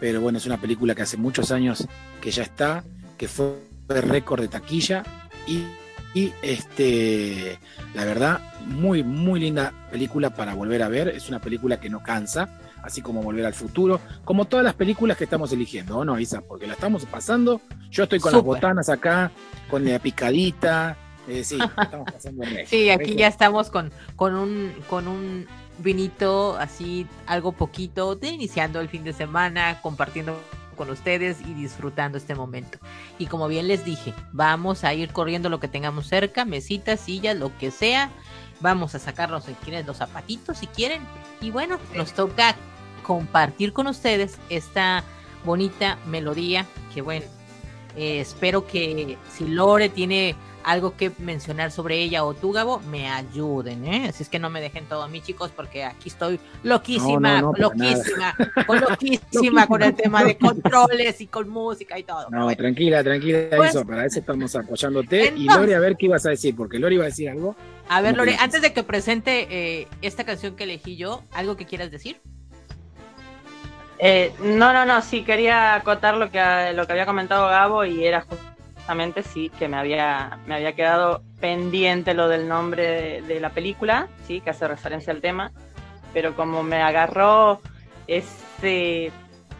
pero 0.00 0.22
bueno, 0.22 0.38
es 0.38 0.46
una 0.46 0.56
película 0.56 0.94
que 0.94 1.02
hace 1.02 1.18
muchos 1.18 1.52
años 1.52 1.86
que 2.22 2.30
ya 2.30 2.42
está, 2.42 2.84
que 3.22 3.28
fue 3.28 3.54
récord 3.86 4.40
de 4.40 4.48
taquilla 4.48 5.04
y, 5.46 5.62
y 6.12 6.32
este, 6.42 7.56
la 7.94 8.04
verdad, 8.04 8.40
muy, 8.66 9.04
muy 9.04 9.38
linda 9.38 9.72
película 9.92 10.30
para 10.34 10.54
volver 10.54 10.82
a 10.82 10.88
ver. 10.88 11.06
Es 11.06 11.28
una 11.28 11.38
película 11.38 11.78
que 11.78 11.88
no 11.88 12.02
cansa 12.02 12.48
así 12.82 13.00
como 13.00 13.22
Volver 13.22 13.46
al 13.46 13.54
Futuro, 13.54 14.00
como 14.24 14.46
todas 14.46 14.64
las 14.64 14.74
películas 14.74 15.16
que 15.16 15.22
estamos 15.22 15.52
eligiendo, 15.52 15.98
¿o 15.98 16.04
no, 16.04 16.18
Isa? 16.18 16.40
Porque 16.40 16.66
la 16.66 16.72
estamos 16.72 17.06
pasando. 17.06 17.60
Yo 17.92 18.02
estoy 18.02 18.18
con 18.18 18.32
las 18.32 18.42
botanas 18.42 18.88
acá, 18.88 19.30
con 19.70 19.84
la 19.84 20.00
picadita. 20.00 20.96
Eh, 21.28 21.44
sí, 21.44 21.58
estamos 21.80 22.10
pasando 22.12 22.42
Sí, 22.66 22.90
aquí 22.90 23.14
ya 23.14 23.28
estamos 23.28 23.70
con, 23.70 23.92
con, 24.16 24.34
un, 24.34 24.72
con 24.90 25.06
un 25.06 25.46
vinito 25.78 26.56
así, 26.56 27.06
algo 27.28 27.52
poquito, 27.52 28.16
de 28.16 28.30
iniciando 28.30 28.80
el 28.80 28.88
fin 28.88 29.04
de 29.04 29.12
semana, 29.12 29.80
compartiendo 29.80 30.36
con 30.72 30.90
ustedes 30.90 31.40
y 31.40 31.54
disfrutando 31.54 32.18
este 32.18 32.34
momento. 32.34 32.78
Y 33.18 33.26
como 33.26 33.48
bien 33.48 33.68
les 33.68 33.84
dije, 33.84 34.14
vamos 34.32 34.84
a 34.84 34.94
ir 34.94 35.12
corriendo 35.12 35.48
lo 35.48 35.60
que 35.60 35.68
tengamos 35.68 36.06
cerca, 36.06 36.44
mesitas, 36.44 37.00
sillas, 37.00 37.36
lo 37.36 37.56
que 37.58 37.70
sea. 37.70 38.10
Vamos 38.60 38.94
a 38.94 38.98
sacarnos 38.98 39.44
si 39.44 39.54
quieren 39.54 39.86
los 39.86 39.98
zapatitos 39.98 40.58
si 40.58 40.66
quieren. 40.66 41.02
Y 41.40 41.50
bueno, 41.50 41.78
nos 41.94 42.12
toca 42.12 42.56
compartir 43.02 43.72
con 43.72 43.86
ustedes 43.86 44.38
esta 44.48 45.04
bonita 45.44 45.98
melodía 46.06 46.66
que 46.94 47.02
bueno, 47.02 47.26
eh, 47.96 48.20
espero 48.20 48.66
que 48.66 49.18
si 49.30 49.46
Lore 49.48 49.88
tiene 49.88 50.36
algo 50.64 50.96
que 50.96 51.12
mencionar 51.18 51.70
sobre 51.70 52.02
ella 52.02 52.24
o 52.24 52.34
tú, 52.34 52.52
Gabo, 52.52 52.80
me 52.80 53.08
ayuden, 53.08 53.86
¿eh? 53.86 54.08
Así 54.08 54.22
es 54.22 54.28
que 54.28 54.38
no 54.38 54.50
me 54.50 54.60
dejen 54.60 54.86
todo 54.86 55.02
a 55.02 55.08
mí, 55.08 55.20
chicos, 55.20 55.50
porque 55.54 55.84
aquí 55.84 56.08
estoy 56.08 56.40
loquísima, 56.62 57.40
loquísima, 57.56 58.34
con 58.66 58.80
loquísima 58.80 59.66
con 59.66 59.82
el 59.82 59.94
tema 59.94 60.24
de 60.24 60.36
controles 60.36 61.20
y 61.20 61.26
con 61.26 61.48
música 61.48 61.98
y 61.98 62.04
todo. 62.04 62.28
No, 62.30 62.54
tranquila, 62.54 63.02
tranquila, 63.02 63.48
pues, 63.56 63.70
eso, 63.70 63.86
para 63.86 64.06
eso 64.06 64.20
estamos 64.20 64.54
apoyándote. 64.54 65.32
y 65.36 65.44
Lore, 65.44 65.74
a 65.74 65.78
ver 65.78 65.96
qué 65.96 66.06
ibas 66.06 66.26
a 66.26 66.30
decir, 66.30 66.54
porque 66.56 66.78
Lore 66.78 66.94
iba 66.94 67.04
a 67.04 67.08
decir 67.08 67.28
algo. 67.28 67.56
A 67.88 68.00
ver, 68.00 68.16
Lore, 68.16 68.36
antes 68.40 68.62
de 68.62 68.72
que 68.72 68.82
presente 68.82 69.48
eh, 69.50 69.88
esta 70.00 70.24
canción 70.24 70.56
que 70.56 70.64
elegí 70.64 70.96
yo, 70.96 71.22
¿algo 71.32 71.56
que 71.56 71.66
quieras 71.66 71.90
decir? 71.90 72.20
Eh, 73.98 74.32
no, 74.42 74.72
no, 74.72 74.84
no, 74.84 75.00
sí, 75.00 75.22
quería 75.22 75.76
acotar 75.76 76.16
lo 76.16 76.30
que, 76.30 76.72
lo 76.74 76.86
que 76.86 76.92
había 76.92 77.06
comentado 77.06 77.46
Gabo 77.46 77.84
y 77.84 78.04
era 78.04 78.26
justamente 78.82 79.22
sí, 79.22 79.48
que 79.60 79.68
me 79.68 79.76
había, 79.76 80.40
me 80.46 80.56
había 80.56 80.72
quedado 80.72 81.22
pendiente 81.40 82.14
lo 82.14 82.28
del 82.28 82.48
nombre 82.48 83.22
de, 83.22 83.38
la 83.38 83.50
película, 83.50 84.08
sí, 84.26 84.40
que 84.40 84.50
hace 84.50 84.66
referencia 84.66 85.12
al 85.12 85.20
tema, 85.20 85.52
pero 86.12 86.34
como 86.34 86.64
me 86.64 86.82
agarró 86.82 87.60
ese, 88.08 89.12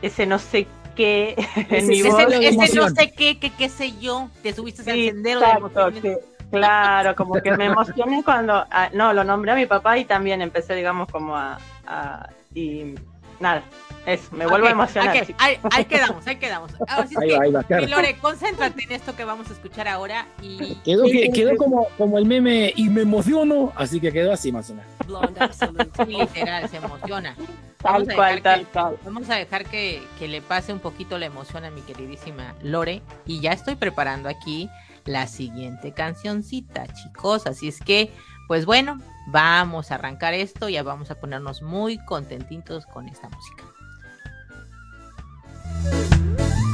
ese 0.02 0.26
no 0.26 0.40
sé 0.40 0.66
qué 0.96 1.36
en 1.70 1.86
mi 1.86 2.02
voz, 2.02 2.20
ese, 2.32 2.74
no 2.74 2.88
sé 2.88 3.12
qué, 3.12 3.38
qué, 3.38 3.50
qué 3.50 3.68
sé 3.68 3.96
yo, 4.00 4.28
te 4.42 4.52
subiste 4.52 4.90
al 4.90 4.96
sendero 4.96 5.40
de 5.40 6.18
Claro, 6.50 7.14
como 7.14 7.40
que 7.40 7.56
me 7.56 7.66
emocioné 7.66 8.22
cuando, 8.24 8.52
ah, 8.70 8.90
no, 8.92 9.14
lo 9.14 9.24
nombré 9.24 9.52
a 9.52 9.54
mi 9.54 9.66
papá 9.66 9.96
y 9.96 10.04
también 10.04 10.42
empecé, 10.42 10.74
digamos, 10.74 11.08
como 11.08 11.34
a, 11.34 11.58
a 11.86 12.28
y 12.54 12.94
nada, 13.40 13.62
eso, 14.06 14.34
me 14.34 14.46
vuelvo 14.46 14.66
a 14.66 14.70
emocionar. 14.70 15.26
Ahí, 15.38 15.84
quedamos, 15.84 16.26
ahí 16.26 16.36
quedamos. 16.36 16.72
ahí 16.88 17.50
va, 17.50 17.64
Lore, 17.86 18.16
concéntrate 18.18 18.84
en 18.84 18.92
esto 18.92 19.14
que 19.14 19.24
vamos 19.24 19.48
a 19.50 19.52
escuchar 19.52 19.88
ahora. 19.88 20.26
y 20.40 20.74
Quedó, 20.84 21.04
quedó 21.32 21.56
como, 21.56 21.86
como 21.96 22.18
el 22.18 22.26
meme 22.26 22.72
y 22.76 22.88
me 22.88 23.02
emociono, 23.02 23.72
así 23.76 24.00
que 24.00 24.12
quedó 24.12 24.32
así 24.32 24.50
más 24.50 24.70
o 24.70 24.74
menos. 24.74 26.08
literal, 26.08 26.68
se 26.68 26.76
emociona. 26.78 27.36
Vamos 27.82 28.08
a 28.08 28.12
dejar, 28.12 28.42
que, 28.42 28.66
vamos 29.04 29.28
a 29.28 29.34
dejar 29.34 29.64
que, 29.64 30.00
que 30.16 30.28
le 30.28 30.40
pase 30.40 30.72
un 30.72 30.78
poquito 30.78 31.18
la 31.18 31.26
emoción 31.26 31.64
a 31.64 31.70
mi 31.72 31.80
queridísima 31.80 32.54
Lore. 32.62 33.02
Y 33.26 33.40
ya 33.40 33.50
estoy 33.50 33.74
preparando 33.74 34.28
aquí 34.28 34.70
la 35.04 35.26
siguiente 35.26 35.92
cancioncita, 35.92 36.86
chicos. 36.92 37.44
Así 37.48 37.66
es 37.66 37.80
que, 37.80 38.12
pues 38.46 38.66
bueno, 38.66 39.00
vamos 39.26 39.90
a 39.90 39.96
arrancar 39.96 40.32
esto 40.34 40.68
y 40.68 40.74
ya 40.74 40.84
vamos 40.84 41.10
a 41.10 41.16
ponernos 41.16 41.62
muy 41.62 41.98
contentitos 42.04 42.86
con 42.86 43.08
esta 43.08 43.28
música. 43.28 43.64
Thank 45.84 46.60
you. 46.60 46.71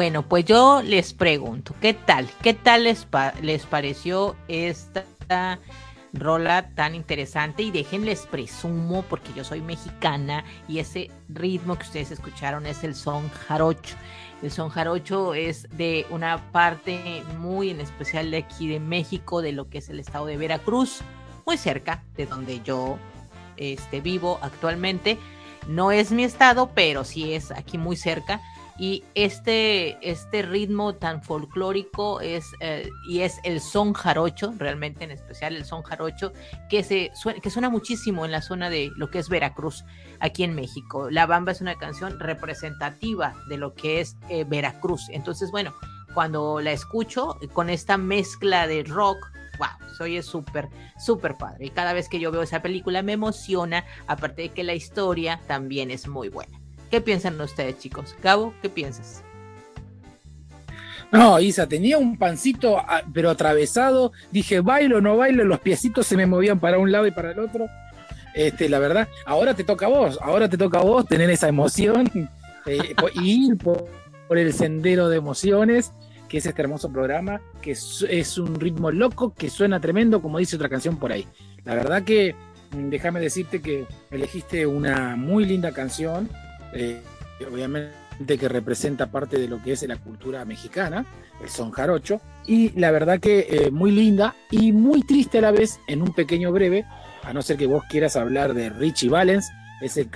Bueno, 0.00 0.26
pues 0.26 0.46
yo 0.46 0.80
les 0.80 1.12
pregunto, 1.12 1.74
¿qué 1.78 1.92
tal? 1.92 2.26
¿Qué 2.40 2.54
tal 2.54 2.84
les, 2.84 3.06
les 3.42 3.66
pareció 3.66 4.34
esta 4.48 5.58
rola 6.14 6.70
tan 6.74 6.94
interesante? 6.94 7.64
Y 7.64 7.70
déjenles 7.70 8.20
presumo, 8.20 9.02
porque 9.02 9.34
yo 9.34 9.44
soy 9.44 9.60
mexicana 9.60 10.42
y 10.66 10.78
ese 10.78 11.10
ritmo 11.28 11.76
que 11.76 11.84
ustedes 11.84 12.12
escucharon 12.12 12.64
es 12.64 12.82
el 12.82 12.94
son 12.94 13.28
jarocho. 13.28 13.94
El 14.42 14.50
son 14.50 14.70
jarocho 14.70 15.34
es 15.34 15.68
de 15.76 16.06
una 16.08 16.50
parte 16.50 17.22
muy 17.36 17.68
en 17.68 17.82
especial 17.82 18.30
de 18.30 18.38
aquí 18.38 18.68
de 18.68 18.80
México, 18.80 19.42
de 19.42 19.52
lo 19.52 19.68
que 19.68 19.76
es 19.76 19.90
el 19.90 20.00
estado 20.00 20.24
de 20.24 20.38
Veracruz, 20.38 21.02
muy 21.44 21.58
cerca 21.58 22.02
de 22.16 22.24
donde 22.24 22.62
yo 22.62 22.96
este, 23.58 24.00
vivo 24.00 24.38
actualmente. 24.40 25.18
No 25.68 25.92
es 25.92 26.10
mi 26.10 26.24
estado, 26.24 26.70
pero 26.74 27.04
sí 27.04 27.34
es 27.34 27.50
aquí 27.50 27.76
muy 27.76 27.96
cerca 27.96 28.40
y 28.80 29.04
este, 29.14 29.98
este 30.00 30.40
ritmo 30.40 30.94
tan 30.94 31.22
folclórico 31.22 32.22
es, 32.22 32.46
eh, 32.60 32.88
y 33.06 33.20
es 33.20 33.38
el 33.44 33.60
son 33.60 33.92
jarocho, 33.92 34.54
realmente 34.56 35.04
en 35.04 35.10
especial 35.10 35.54
el 35.54 35.66
son 35.66 35.82
jarocho, 35.82 36.32
que, 36.70 36.82
se 36.82 37.10
suena, 37.14 37.40
que 37.40 37.50
suena 37.50 37.68
muchísimo 37.68 38.24
en 38.24 38.32
la 38.32 38.40
zona 38.40 38.70
de 38.70 38.90
lo 38.96 39.10
que 39.10 39.18
es 39.18 39.28
Veracruz, 39.28 39.84
aquí 40.18 40.44
en 40.44 40.54
México. 40.54 41.10
La 41.10 41.26
Bamba 41.26 41.52
es 41.52 41.60
una 41.60 41.76
canción 41.76 42.18
representativa 42.18 43.34
de 43.50 43.58
lo 43.58 43.74
que 43.74 44.00
es 44.00 44.16
eh, 44.30 44.44
Veracruz. 44.44 45.10
Entonces, 45.10 45.50
bueno, 45.50 45.74
cuando 46.14 46.58
la 46.62 46.72
escucho 46.72 47.38
con 47.52 47.68
esta 47.68 47.98
mezcla 47.98 48.66
de 48.66 48.84
rock, 48.84 49.18
wow, 49.58 49.90
soy 49.98 50.22
súper, 50.22 50.70
súper 50.98 51.36
padre. 51.36 51.66
Y 51.66 51.70
cada 51.70 51.92
vez 51.92 52.08
que 52.08 52.18
yo 52.18 52.32
veo 52.32 52.40
esa 52.40 52.62
película 52.62 53.02
me 53.02 53.12
emociona, 53.12 53.84
aparte 54.06 54.40
de 54.40 54.48
que 54.48 54.64
la 54.64 54.72
historia 54.72 55.38
también 55.46 55.90
es 55.90 56.08
muy 56.08 56.30
buena. 56.30 56.59
¿Qué 56.90 57.00
piensan 57.00 57.40
ustedes, 57.40 57.78
chicos? 57.78 58.16
Gabo, 58.22 58.52
¿qué 58.60 58.68
piensas? 58.68 59.22
No, 61.12 61.40
Isa, 61.40 61.68
tenía 61.68 61.98
un 61.98 62.16
pancito, 62.16 62.78
ah, 62.78 63.02
pero 63.12 63.30
atravesado. 63.30 64.12
Dije, 64.30 64.60
bailo, 64.60 65.00
no 65.00 65.16
bailo, 65.16 65.44
los 65.44 65.60
piecitos 65.60 66.06
se 66.06 66.16
me 66.16 66.26
movían 66.26 66.60
para 66.60 66.78
un 66.78 66.92
lado 66.92 67.06
y 67.06 67.10
para 67.10 67.32
el 67.32 67.38
otro. 67.38 67.66
Este, 68.34 68.68
la 68.68 68.78
verdad, 68.78 69.08
ahora 69.26 69.54
te 69.54 69.64
toca 69.64 69.86
a 69.86 69.88
vos, 69.88 70.18
ahora 70.22 70.48
te 70.48 70.56
toca 70.56 70.78
a 70.78 70.82
vos 70.82 71.06
tener 71.06 71.28
esa 71.30 71.48
emoción 71.48 72.08
eh, 72.66 72.94
y 73.14 73.46
ir 73.46 73.58
por, 73.58 73.88
el 74.30 74.52
sendero 74.52 75.08
de 75.08 75.16
emociones, 75.16 75.92
que 76.28 76.38
es 76.38 76.46
este 76.46 76.62
hermoso 76.62 76.92
programa, 76.92 77.40
que 77.60 77.72
es, 77.72 78.38
un 78.38 78.60
ritmo 78.60 78.92
loco, 78.92 79.34
que 79.34 79.50
suena 79.50 79.80
tremendo, 79.80 80.22
como 80.22 80.38
dice 80.38 80.54
otra 80.54 80.68
canción 80.68 80.96
por 80.96 81.10
ahí. 81.10 81.26
La 81.64 81.74
verdad 81.74 82.04
que, 82.04 82.36
mm, 82.70 82.88
déjame 82.90 83.18
decirte 83.18 83.60
que 83.60 83.86
elegiste 84.12 84.66
una 84.68 85.16
muy 85.16 85.44
linda 85.44 85.72
canción, 85.72 86.28
eh, 86.74 87.00
obviamente 87.50 87.90
que 88.38 88.48
representa 88.48 89.10
parte 89.10 89.38
de 89.38 89.48
lo 89.48 89.62
que 89.62 89.72
es 89.72 89.82
la 89.82 89.96
cultura 89.96 90.44
mexicana, 90.44 91.06
el 91.42 91.48
son 91.48 91.70
jarocho, 91.70 92.20
y 92.46 92.70
la 92.78 92.90
verdad 92.90 93.18
que 93.18 93.46
eh, 93.50 93.70
muy 93.70 93.90
linda 93.90 94.34
y 94.50 94.72
muy 94.72 95.02
triste 95.02 95.38
a 95.38 95.42
la 95.42 95.50
vez 95.50 95.80
en 95.88 96.02
un 96.02 96.12
pequeño 96.12 96.52
breve, 96.52 96.84
a 97.22 97.32
no 97.32 97.42
ser 97.42 97.56
que 97.56 97.66
vos 97.66 97.84
quieras 97.88 98.16
hablar 98.16 98.54
de 98.54 98.68
Richie 98.68 99.08
Valens, 99.08 99.50
es 99.80 99.96
el, 99.96 100.10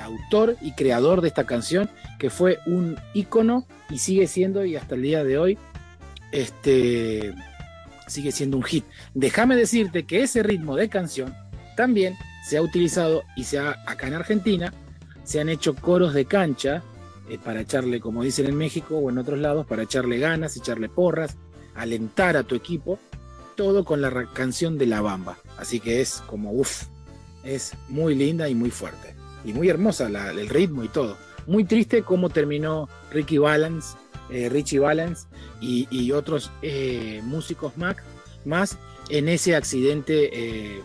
autor 0.00 0.56
y 0.60 0.72
creador 0.72 1.22
de 1.22 1.28
esta 1.28 1.44
canción, 1.44 1.88
que 2.18 2.28
fue 2.28 2.58
un 2.66 2.98
ícono 3.14 3.66
y 3.88 3.98
sigue 3.98 4.26
siendo, 4.26 4.64
y 4.64 4.76
hasta 4.76 4.94
el 4.94 5.02
día 5.02 5.24
de 5.24 5.38
hoy, 5.38 5.58
este, 6.30 7.34
sigue 8.06 8.32
siendo 8.32 8.58
un 8.58 8.64
hit. 8.64 8.84
Déjame 9.14 9.56
decirte 9.56 10.04
que 10.04 10.22
ese 10.22 10.42
ritmo 10.42 10.76
de 10.76 10.90
canción 10.90 11.34
también 11.76 12.16
se 12.46 12.58
ha 12.58 12.62
utilizado 12.62 13.22
y 13.36 13.44
se 13.44 13.58
ha 13.58 13.76
acá 13.86 14.08
en 14.08 14.14
Argentina 14.14 14.72
se 15.28 15.40
han 15.40 15.50
hecho 15.50 15.74
coros 15.74 16.14
de 16.14 16.24
cancha 16.24 16.82
eh, 17.28 17.38
para 17.44 17.60
echarle, 17.60 18.00
como 18.00 18.22
dicen 18.22 18.46
en 18.46 18.56
México 18.56 18.96
o 18.96 19.10
en 19.10 19.18
otros 19.18 19.38
lados, 19.38 19.66
para 19.66 19.82
echarle 19.82 20.18
ganas, 20.18 20.56
echarle 20.56 20.88
porras, 20.88 21.36
alentar 21.74 22.38
a 22.38 22.44
tu 22.44 22.54
equipo, 22.54 22.98
todo 23.54 23.84
con 23.84 24.00
la 24.00 24.26
canción 24.32 24.78
de 24.78 24.86
La 24.86 25.02
Bamba. 25.02 25.36
Así 25.58 25.80
que 25.80 26.00
es 26.00 26.22
como, 26.26 26.52
uff, 26.52 26.84
es 27.44 27.74
muy 27.90 28.14
linda 28.14 28.48
y 28.48 28.54
muy 28.54 28.70
fuerte. 28.70 29.14
Y 29.44 29.52
muy 29.52 29.68
hermosa 29.68 30.06
el 30.06 30.48
ritmo 30.48 30.82
y 30.82 30.88
todo. 30.88 31.18
Muy 31.46 31.64
triste 31.64 32.02
cómo 32.02 32.30
terminó 32.30 32.88
Ricky 33.10 33.36
Valens, 33.36 33.98
eh, 34.30 34.48
Richie 34.48 34.78
Valens 34.78 35.28
y, 35.60 36.10
otros 36.12 36.50
eh, 36.62 37.20
músicos 37.22 37.76
Mac, 37.76 38.02
más 38.46 38.78
en 39.10 39.28
ese 39.28 39.56
accidente 39.56 40.12
de, 40.14 40.82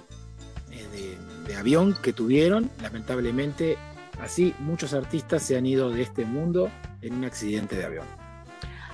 de 1.47 1.55
avión 1.55 1.95
que 2.01 2.11
tuvieron. 2.11 2.69
Lamentablemente 2.81 3.77
Así 4.19 4.53
muchos 4.59 4.93
artistas 4.93 5.43
se 5.43 5.57
han 5.57 5.65
ido 5.65 5.89
de 5.89 6.01
este 6.01 6.25
mundo 6.25 6.69
en 7.01 7.15
un 7.15 7.25
accidente 7.25 7.75
de 7.75 7.85
avión. 7.85 8.05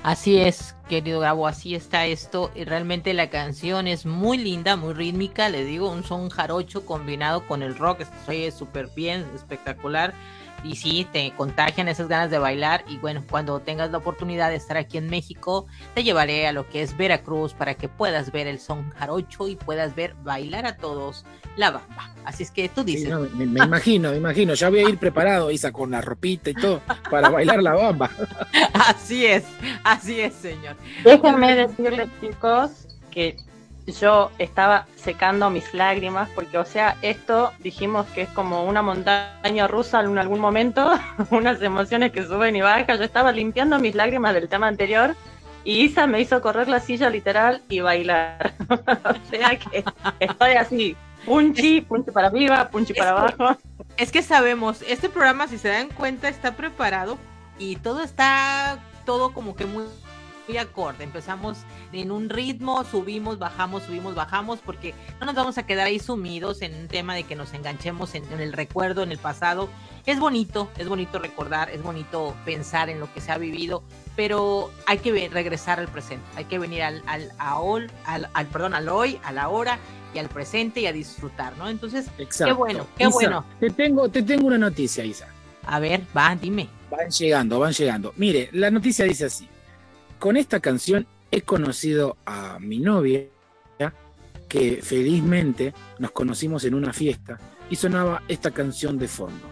Así 0.02 0.38
es, 0.38 0.76
querido 0.88 1.20
Gabo, 1.20 1.46
así 1.46 1.76
está 1.76 2.06
esto. 2.06 2.52
Y 2.56 2.64
realmente 2.64 3.14
la 3.14 3.30
canción 3.30 3.86
es 3.86 4.06
muy 4.06 4.38
linda, 4.38 4.78
muy 4.78 4.94
rítmica. 4.94 5.50
Le 5.50 5.66
digo, 5.66 5.92
un 5.92 6.04
son 6.04 6.30
jarocho 6.30 6.86
combinado 6.86 7.46
con 7.46 7.64
el 7.64 7.78
rock. 7.78 8.02
Estoy 8.02 8.50
súper 8.52 8.90
bien, 8.96 9.26
espectacular 9.36 10.14
y 10.64 10.76
sí, 10.76 11.08
te 11.12 11.32
contagian 11.36 11.88
esas 11.88 12.08
ganas 12.08 12.30
de 12.30 12.40
bailar 12.40 12.84
y 12.88 12.98
bueno, 12.98 13.24
cuando 13.30 13.60
tengas 13.60 13.92
la 13.92 13.98
oportunidad 13.98 14.50
de 14.50 14.56
estar 14.56 14.78
aquí 14.78 14.98
en 14.98 15.08
México, 15.08 15.68
te 15.94 16.04
llevaré 16.04 16.48
a 16.48 16.52
lo 16.52 16.68
que 16.70 16.82
es 16.82 16.96
Veracruz 16.96 17.54
para 17.54 17.76
que 17.76 17.90
puedas 17.90 18.32
ver 18.32 18.48
el 18.48 18.60
son 18.60 18.90
jarocho 18.92 19.48
y 19.48 19.56
puedas 19.56 19.96
ver 19.96 20.16
bailar 20.24 20.66
a 20.66 20.78
todos 20.78 21.26
la 21.56 21.72
bamba. 21.72 22.14
Así 22.26 22.44
es 22.44 22.52
que 22.52 22.70
tú 22.70 22.84
dices. 22.84 23.12
me, 23.34 23.46
imagino, 23.46 24.12
me 24.12 24.18
imagino, 24.18 24.54
ya 24.54 24.70
voy 24.70 24.80
a 24.80 24.90
ir 24.90 24.98
preparado, 24.98 25.52
Isa, 25.52 25.72
con 25.72 25.92
la 25.92 26.02
ropita 26.02 26.50
y 26.50 26.54
todo, 26.54 26.82
para 27.10 27.30
bailar 27.30 27.62
la 27.62 27.74
bamba. 27.74 28.10
así 28.74 29.26
es, 29.26 29.46
así 29.84 30.20
es, 30.20 30.34
señor. 30.36 30.76
Déjenme 31.04 31.56
decirles, 31.56 32.10
chicos, 32.22 32.88
que 33.10 33.38
yo 33.92 34.32
estaba 34.38 34.86
secando 34.96 35.50
mis 35.50 35.74
lágrimas 35.74 36.30
porque, 36.36 36.58
o 36.58 36.66
sea, 36.66 36.98
esto 37.02 37.52
dijimos 37.60 38.06
que 38.08 38.24
es 38.24 38.30
como 38.30 38.66
una 38.66 38.82
montaña 38.82 39.68
rusa 39.68 40.02
en 40.02 40.18
algún 40.18 40.40
momento, 40.40 40.92
unas 41.32 41.62
emociones 41.62 42.12
que 42.12 42.26
suben 42.26 42.56
y 42.56 42.62
bajan. 42.62 42.98
Yo 42.98 43.04
estaba 43.04 43.32
limpiando 43.32 43.80
mis 43.80 43.96
lágrimas 43.96 44.34
del 44.34 44.50
tema 44.50 44.68
anterior 44.68 45.16
y 45.64 45.82
Isa 45.82 46.08
me 46.08 46.22
hizo 46.22 46.42
correr 46.42 46.68
la 46.68 46.80
silla 46.80 47.10
literal 47.10 47.62
y 47.70 47.80
bailar. 47.82 48.54
o 48.70 49.30
sea 49.30 49.58
que 49.58 49.84
estoy 50.20 50.52
así, 50.54 50.96
punchi, 51.26 51.82
punchi 51.82 52.12
para 52.12 52.28
arriba, 52.28 52.70
punchi 52.70 52.94
para 52.94 53.12
abajo. 53.12 53.58
Es 53.98 54.12
que 54.12 54.22
sabemos, 54.22 54.82
este 54.88 55.10
programa, 55.10 55.48
si 55.48 55.58
se 55.58 55.68
dan 55.68 55.90
cuenta, 55.90 56.30
está 56.30 56.56
preparado 56.56 57.18
y 57.58 57.76
todo 57.76 58.02
está, 58.02 58.80
todo 59.06 59.34
como 59.34 59.56
que 59.56 59.66
muy 59.66 59.84
acorde. 60.58 61.04
Empezamos 61.04 61.60
en 61.94 62.12
un 62.12 62.30
ritmo, 62.30 62.84
subimos, 62.84 63.40
bajamos, 63.40 63.84
subimos, 63.84 64.16
bajamos, 64.16 64.60
porque 64.60 64.94
no 65.20 65.26
nos 65.26 65.36
vamos 65.36 65.58
a 65.58 65.64
quedar 65.66 65.88
ahí 65.88 66.00
sumidos 66.00 66.62
en 66.62 66.76
un 66.76 66.88
tema 66.88 67.16
de 67.16 67.24
que 67.24 67.36
nos 67.36 67.54
enganchemos 67.54 68.16
en, 68.16 68.24
el 68.40 68.54
recuerdo, 68.54 69.04
en 69.04 69.12
el 69.12 69.18
pasado. 69.18 69.70
Es 70.06 70.20
bonito, 70.20 70.70
es 70.78 70.88
bonito 70.88 71.20
recordar, 71.20 71.70
es 71.70 71.84
bonito 71.84 72.36
pensar 72.46 72.90
en 72.90 73.00
lo 73.00 73.14
que 73.14 73.22
se 73.22 73.32
ha 73.32 73.38
vivido, 73.38 73.84
pero 74.16 74.72
hay 74.88 75.00
que 75.00 75.30
regresar 75.30 75.80
al 75.80 75.88
presente, 75.88 76.26
hay 76.36 76.46
que 76.46 76.58
venir 76.58 76.82
al, 76.84 77.04
al, 77.06 77.32
al, 77.38 78.30
al, 78.34 78.48
perdón, 78.48 78.74
al 78.74 78.90
hoy, 78.90 79.20
a 79.24 79.32
la 79.32 79.50
hora 79.50 79.78
y 80.14 80.20
al 80.20 80.30
presente 80.30 80.82
y 80.82 80.88
a 80.88 80.94
disfrutar, 80.94 81.56
¿no? 81.58 81.70
Entonces, 81.70 82.08
qué 82.18 82.52
bueno, 82.54 82.88
qué 82.98 83.08
bueno. 83.08 83.46
Te 83.60 83.70
tengo, 83.70 84.10
te 84.10 84.24
tengo 84.24 84.48
una 84.48 84.58
noticia, 84.58 85.06
Isa. 85.06 85.28
A 85.66 85.80
ver, 85.80 86.02
va, 86.18 86.36
dime. 86.36 86.68
Van 86.90 87.10
llegando, 87.12 87.60
van 87.60 87.74
llegando. 87.74 88.14
Mire, 88.16 88.50
la 88.54 88.72
noticia 88.72 89.06
dice 89.06 89.26
así 89.26 89.48
con 90.20 90.38
esta 90.38 90.60
canción 90.60 91.08
he 91.32 91.42
conocido 91.42 92.18
a 92.26 92.60
mi 92.60 92.80
novia, 92.80 93.26
que 94.48 94.80
felizmente 94.82 95.76
nos 96.00 96.12
conocimos 96.12 96.66
en 96.66 96.74
una 96.74 96.92
fiesta 96.92 97.38
y 97.70 97.76
sonaba 97.76 98.24
esta 98.28 98.50
canción 98.50 98.98
de 98.98 99.08
fondo. 99.08 99.48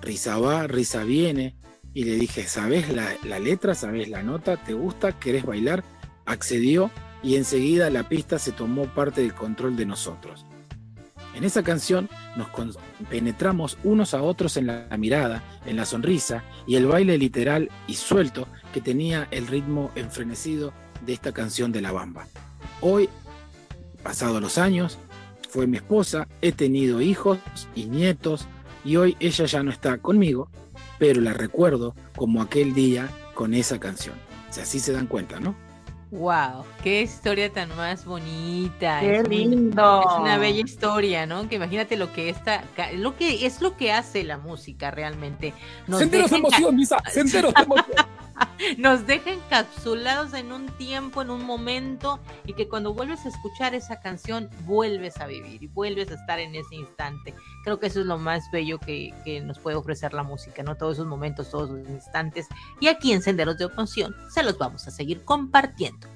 Risa 0.00 0.38
va, 0.38 0.68
risa 0.68 1.02
viene, 1.02 1.56
y 1.92 2.04
le 2.04 2.14
dije, 2.14 2.46
¿sabes 2.46 2.88
la, 2.90 3.38
letra? 3.40 3.74
¿Sabes 3.74 4.08
la 4.08 4.22
nota? 4.22 4.58
¿Te 4.58 4.74
gusta? 4.74 5.18
¿Querés 5.18 5.44
bailar? 5.44 5.82
Accedió 6.24 6.90
y 7.22 7.36
enseguida 7.36 7.90
la 7.90 8.08
pista 8.08 8.38
se 8.38 8.52
tomó 8.52 8.84
parte 8.84 9.22
del 9.22 9.34
control 9.34 9.76
de 9.76 9.86
nosotros. 9.86 10.46
En 11.34 11.42
esa 11.42 11.62
canción 11.62 12.08
nos 12.36 12.48
penetramos 13.10 13.76
unos 13.82 14.14
a 14.14 14.22
otros 14.22 14.56
en 14.56 14.66
la 14.68 14.96
mirada, 14.98 15.42
en 15.66 15.76
la 15.76 15.84
sonrisa 15.84 16.44
y 16.66 16.76
el 16.76 16.86
baile 16.86 17.18
literal 17.18 17.70
y 17.86 17.94
suelto 17.94 18.46
que 18.76 18.82
tenía 18.82 19.26
el 19.30 19.46
ritmo 19.46 19.90
enfrenecido 19.94 20.74
de 21.00 21.14
esta 21.14 21.32
canción 21.32 21.72
de 21.72 21.80
la 21.80 21.92
bamba. 21.92 22.26
Hoy, 22.82 23.08
pasados 24.02 24.38
los 24.42 24.58
años, 24.58 24.98
fue 25.48 25.66
mi 25.66 25.78
esposa, 25.78 26.28
he 26.42 26.52
tenido 26.52 27.00
hijos 27.00 27.38
y 27.74 27.86
nietos 27.86 28.46
y 28.84 28.96
hoy 28.96 29.16
ella 29.18 29.46
ya 29.46 29.62
no 29.62 29.70
está 29.70 29.96
conmigo, 29.96 30.50
pero 30.98 31.22
la 31.22 31.32
recuerdo 31.32 31.94
como 32.16 32.42
aquel 32.42 32.74
día 32.74 33.08
con 33.32 33.54
esa 33.54 33.80
canción. 33.80 34.14
Si 34.50 34.60
así 34.60 34.78
se 34.78 34.92
dan 34.92 35.06
cuenta, 35.06 35.40
¿no? 35.40 35.56
Wow, 36.10 36.66
qué 36.82 37.00
historia 37.00 37.50
tan 37.50 37.74
más 37.76 38.04
bonita. 38.04 39.00
Qué 39.00 39.22
lindo. 39.22 40.02
es 40.02 40.20
una 40.20 40.36
bella 40.36 40.60
historia, 40.60 41.24
¿no? 41.24 41.48
Que 41.48 41.54
imagínate 41.54 41.96
lo 41.96 42.12
que 42.12 42.28
está, 42.28 42.62
lo 42.92 43.16
que 43.16 43.46
es 43.46 43.62
lo 43.62 43.74
que 43.78 43.90
hace 43.90 44.22
la 44.22 44.36
música 44.36 44.90
realmente. 44.90 45.54
Nos 45.86 46.00
senderos 46.00 46.30
de 46.30 46.36
emoción, 46.36 46.76
Misa, 46.76 46.98
senderos 47.10 47.54
de 47.54 47.62
emoción. 47.62 48.06
nos 48.78 49.06
deja 49.06 49.32
encapsulados 49.32 50.34
en 50.34 50.52
un 50.52 50.66
tiempo, 50.76 51.22
en 51.22 51.30
un 51.30 51.44
momento, 51.44 52.20
y 52.44 52.54
que 52.54 52.68
cuando 52.68 52.94
vuelves 52.94 53.24
a 53.24 53.28
escuchar 53.28 53.74
esa 53.74 54.00
canción, 54.00 54.50
vuelves 54.64 55.18
a 55.20 55.26
vivir 55.26 55.62
y 55.62 55.66
vuelves 55.66 56.10
a 56.10 56.14
estar 56.14 56.38
en 56.38 56.54
ese 56.54 56.74
instante. 56.76 57.34
Creo 57.64 57.78
que 57.78 57.86
eso 57.86 58.00
es 58.00 58.06
lo 58.06 58.18
más 58.18 58.44
bello 58.52 58.78
que, 58.78 59.12
nos 59.44 59.58
puede 59.58 59.76
ofrecer 59.76 60.12
la 60.12 60.22
música, 60.22 60.62
¿no? 60.62 60.76
Todos 60.76 60.94
esos 60.94 61.06
momentos, 61.06 61.50
todos 61.50 61.70
esos 61.70 61.88
instantes. 61.90 62.46
Y 62.80 62.88
aquí 62.88 63.12
en 63.12 63.22
Senderos 63.22 63.58
de 63.58 63.64
Emoción 63.64 64.14
se 64.30 64.42
los 64.42 64.56
vamos 64.58 64.86
a 64.86 64.90
seguir 64.90 65.24
compartiendo. 65.24 66.08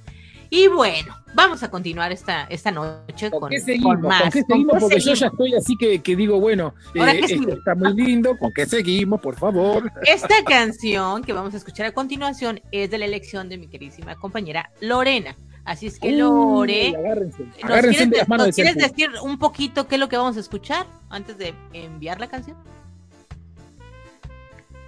Y 0.52 0.66
bueno, 0.66 1.16
vamos 1.32 1.62
a 1.62 1.70
continuar 1.70 2.10
esta, 2.10 2.44
esta 2.44 2.72
noche 2.72 3.30
con, 3.30 3.48
qué 3.48 3.60
seguimos? 3.60 3.94
con 3.94 4.02
más. 4.02 4.22
¿Con 4.22 4.30
qué 4.32 4.42
seguimos? 4.42 4.76
Porque 4.80 4.98
yo 4.98 5.14
ya 5.14 5.26
estoy 5.28 5.54
así 5.54 5.76
que, 5.76 6.02
que 6.02 6.16
digo, 6.16 6.40
bueno, 6.40 6.74
eh, 6.92 7.22
¿qué 7.24 7.34
esto 7.34 7.52
está 7.52 7.76
muy 7.76 7.94
lindo, 7.94 8.36
¿con 8.36 8.52
qué 8.52 8.66
seguimos, 8.66 9.20
por 9.20 9.36
favor? 9.36 9.90
Esta 10.02 10.42
canción 10.44 11.22
que 11.22 11.32
vamos 11.32 11.54
a 11.54 11.56
escuchar 11.56 11.86
a 11.86 11.92
continuación 11.92 12.60
es 12.72 12.90
de 12.90 12.98
la 12.98 13.04
elección 13.04 13.48
de 13.48 13.58
mi 13.58 13.68
queridísima 13.68 14.16
compañera 14.16 14.70
Lorena. 14.80 15.36
Así 15.64 15.86
es 15.86 16.00
que 16.00 16.10
Lore, 16.10 16.88
Uy, 16.88 16.94
agárrense, 16.96 17.44
¿nos 17.44 17.64
agárrense 17.64 17.90
quieres, 17.90 18.10
de 18.10 18.16
las 18.16 18.28
manos 18.28 18.46
nos 18.48 18.56
de 18.56 18.62
quieres 18.62 18.82
decir 18.82 19.10
un 19.22 19.38
poquito 19.38 19.86
qué 19.86 19.96
es 19.96 20.00
lo 20.00 20.08
que 20.08 20.16
vamos 20.16 20.36
a 20.36 20.40
escuchar 20.40 20.86
antes 21.10 21.38
de 21.38 21.54
enviar 21.72 22.18
la 22.18 22.28
canción? 22.28 22.56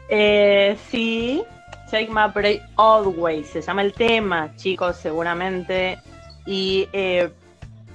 Eh, 0.09 0.77
sí, 0.91 1.45
Take 1.93 2.09
My 2.09 2.27
Break 2.33 2.63
Always, 2.79 3.49
se 3.49 3.61
llama 3.61 3.83
el 3.83 3.93
tema, 3.93 4.57
chicos, 4.57 4.97
seguramente. 4.97 5.99
Y 6.47 6.89
eh, 6.95 7.31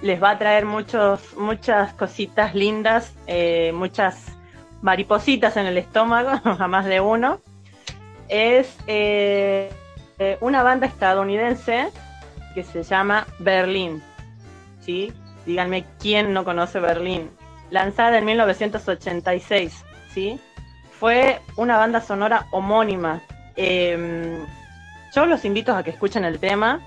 les 0.03 0.21
va 0.21 0.29
a 0.29 0.37
traer 0.37 0.67
muchos, 0.67 1.35
muchas 1.35 1.95
cositas 1.95 2.53
lindas, 2.53 3.15
eh, 3.25 3.71
muchas 3.73 4.37
maripositas 4.83 5.57
en 5.57 5.65
el 5.65 5.79
estómago, 5.79 6.29
a 6.59 6.67
más 6.67 6.85
de 6.85 7.01
uno. 7.01 7.41
Es 8.29 8.77
eh, 8.85 9.71
una 10.41 10.61
banda 10.61 10.85
estadounidense 10.85 11.89
que 12.53 12.63
se 12.63 12.83
llama 12.83 13.25
Berlín. 13.39 14.03
¿sí? 14.79 15.11
Díganme 15.47 15.85
quién 15.99 16.33
no 16.33 16.45
conoce 16.45 16.79
Berlín. 16.79 17.31
Lanzada 17.71 18.19
en 18.19 18.25
1986, 18.25 19.83
¿sí? 20.13 20.39
Fue 20.99 21.41
una 21.55 21.77
banda 21.77 21.99
sonora 21.99 22.45
homónima. 22.51 23.23
Eh, 23.57 24.37
yo 25.15 25.25
los 25.25 25.43
invito 25.45 25.73
a 25.75 25.83
que 25.83 25.89
escuchen 25.89 26.23
el 26.25 26.39
tema 26.39 26.79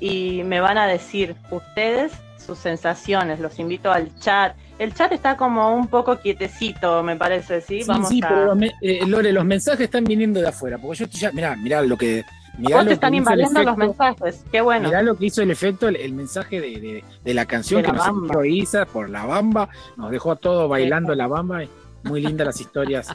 y 0.00 0.42
me 0.44 0.60
van 0.60 0.76
a 0.78 0.86
decir 0.86 1.36
ustedes 1.50 2.12
sus 2.44 2.58
sensaciones. 2.58 3.40
Los 3.40 3.58
invito 3.58 3.90
al 3.92 4.14
chat. 4.18 4.54
El 4.78 4.92
chat 4.92 5.12
está 5.12 5.36
como 5.36 5.74
un 5.74 5.86
poco 5.86 6.18
quietecito, 6.18 7.02
me 7.04 7.14
parece, 7.16 7.60
¿sí? 7.60 7.82
Sí, 7.82 7.88
Vamos 7.88 8.08
sí, 8.08 8.20
a... 8.24 8.28
pero 8.28 8.54
los 8.54 8.70
eh, 8.82 9.00
Lore, 9.06 9.32
los 9.32 9.44
mensajes 9.44 9.82
están 9.82 10.02
viniendo 10.04 10.40
de 10.40 10.48
afuera, 10.48 10.78
porque 10.78 10.98
yo 10.98 11.04
estoy 11.04 11.20
ya, 11.20 11.30
mirá, 11.32 11.54
mirá 11.56 11.80
lo 11.82 11.96
que... 11.96 12.24
Mirá 12.58 12.76
Vos 12.76 12.84
lo 12.84 12.88
te 12.90 12.94
están 12.94 13.14
invadiendo 13.14 13.62
los 13.64 13.76
mensajes. 13.76 14.44
Qué 14.52 14.60
bueno. 14.60 14.86
Mirá 14.88 15.02
lo 15.02 15.16
que 15.16 15.26
hizo 15.26 15.42
el 15.42 15.50
efecto, 15.50 15.88
el, 15.88 15.96
el 15.96 16.12
mensaje 16.12 16.60
de, 16.60 16.80
de- 16.80 17.04
de 17.24 17.34
la 17.34 17.46
canción 17.46 17.82
De 17.82 17.86
que 17.88 17.92
la 17.96 17.98
nos 17.98 18.08
envió 18.08 18.44
Isa 18.44 18.84
por 18.84 19.10
la 19.10 19.26
bamba, 19.26 19.68
nos 19.96 20.10
dejó 20.12 20.30
a 20.32 20.36
todos 20.36 20.68
bailando 20.70 21.14
la 21.16 21.26
bamba, 21.26 21.62
muy 22.04 22.20
lindas 22.20 22.46
las 22.46 22.60
historias 22.60 23.08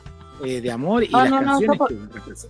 eh, 0.44 0.60
de 0.60 0.72
amor 0.72 1.04
y 1.06 1.10
No, 1.10 1.20
las 1.22 1.30
no, 1.30 1.42
no, 1.42 1.46
canciones 1.52 1.78
yo 1.78 1.78
por- 1.78 1.88
que. 1.90 2.50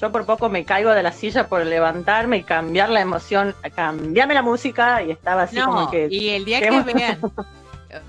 Yo 0.00 0.10
por 0.12 0.26
poco 0.26 0.48
me 0.48 0.64
caigo 0.64 0.90
de 0.90 1.02
la 1.02 1.12
silla 1.12 1.46
por 1.48 1.64
levantarme 1.64 2.38
y 2.38 2.42
cambiar 2.42 2.90
la 2.90 3.00
emoción, 3.00 3.54
cambiarme 3.74 4.34
la 4.34 4.42
música 4.42 5.02
y 5.02 5.10
estaba 5.12 5.42
así 5.44 5.56
No, 5.56 5.66
como 5.66 5.90
que... 5.90 6.08
y 6.10 6.30
el 6.30 6.44
día 6.44 6.60
que 6.60 6.70
vean, 6.82 7.18
eh, 7.90 8.00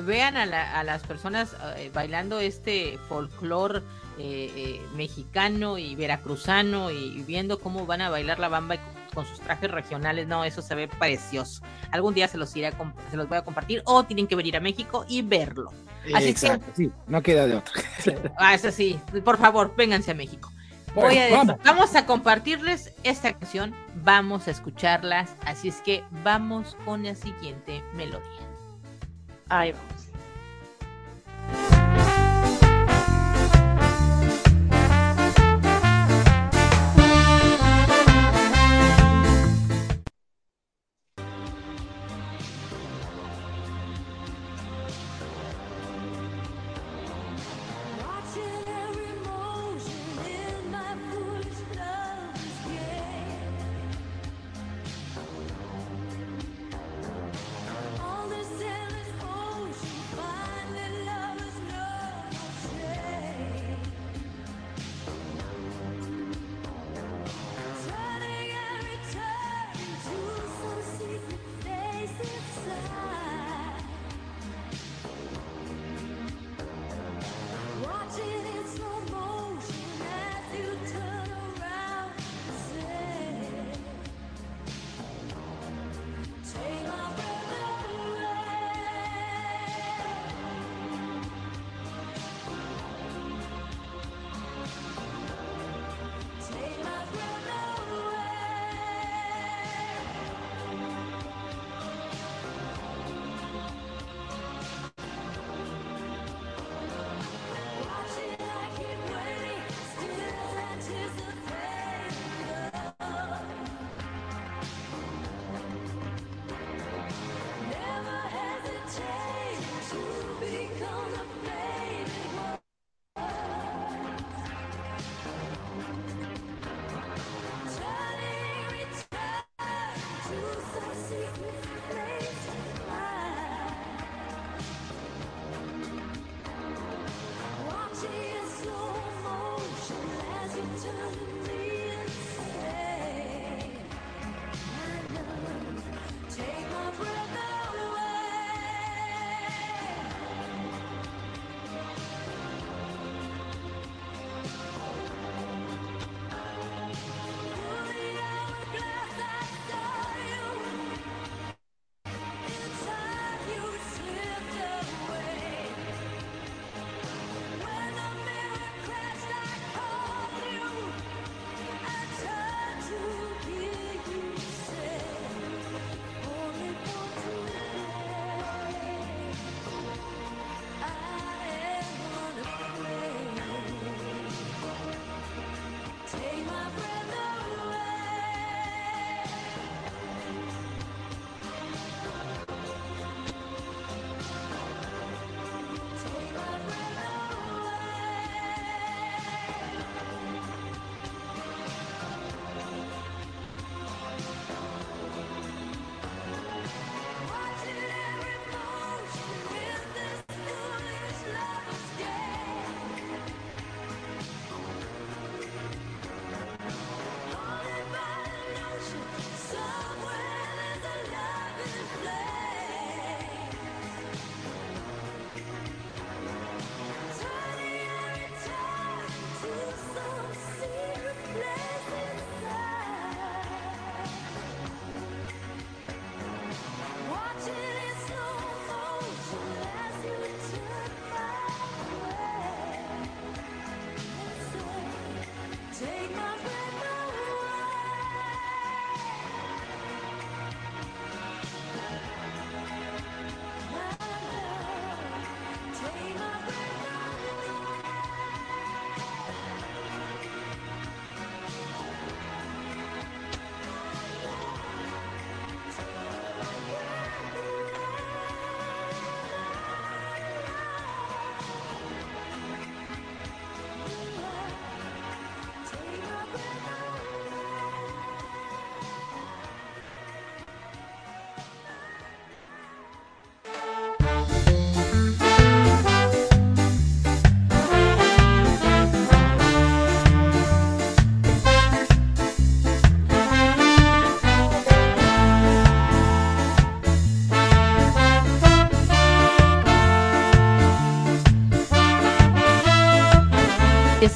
vean 0.00 0.36
a, 0.36 0.46
la- 0.46 0.78
a 0.78 0.84
las 0.84 1.02
personas 1.02 1.56
eh, 1.76 1.90
bailando 1.92 2.38
este 2.40 2.98
folclore 3.08 3.80
eh, 4.18 4.50
eh, 4.56 4.82
mexicano 4.94 5.78
y 5.78 5.94
veracruzano 5.96 6.90
y, 6.90 6.96
y 7.18 7.22
viendo 7.22 7.58
cómo 7.58 7.86
van 7.86 8.02
a 8.02 8.08
bailar 8.10 8.38
la 8.38 8.48
bamba 8.48 8.76
y 8.76 8.78
con, 8.78 9.02
con 9.14 9.26
sus 9.26 9.40
trajes 9.40 9.70
regionales, 9.70 10.26
no, 10.28 10.44
eso 10.44 10.62
se 10.62 10.74
ve 10.74 10.86
precioso. 10.88 11.62
Algún 11.90 12.14
día 12.14 12.28
se 12.28 12.38
los 12.38 12.54
iré 12.56 12.68
a 12.68 12.72
se 13.10 13.16
los 13.16 13.28
voy 13.28 13.36
a 13.38 13.42
compartir 13.42 13.82
o 13.84 14.04
tienen 14.04 14.26
que 14.26 14.36
venir 14.36 14.56
a 14.56 14.60
México 14.60 15.04
y 15.08 15.22
verlo. 15.22 15.70
Así 16.14 16.34
que- 16.34 16.60
sí, 16.74 16.90
no 17.08 17.20
queda 17.20 17.46
de 17.46 17.56
otra. 17.56 17.72
Ah, 18.38 18.54
eso 18.54 18.70
sí, 18.70 18.98
por 19.24 19.38
favor, 19.38 19.74
vénganse 19.76 20.12
a 20.12 20.14
México. 20.14 20.50
Bueno, 20.94 21.08
Voy 21.08 21.18
a 21.18 21.22
decir- 21.22 21.36
vamos. 21.38 21.56
vamos 21.64 21.94
a 21.96 22.04
compartirles 22.06 22.92
esta 23.02 23.32
canción, 23.32 23.74
vamos 24.04 24.46
a 24.46 24.50
escucharlas, 24.50 25.34
así 25.46 25.68
es 25.68 25.80
que 25.80 26.04
vamos 26.22 26.76
con 26.84 27.02
la 27.04 27.14
siguiente 27.14 27.82
melodía. 27.94 28.26
Ahí 29.48 29.72
vamos. 29.72 30.08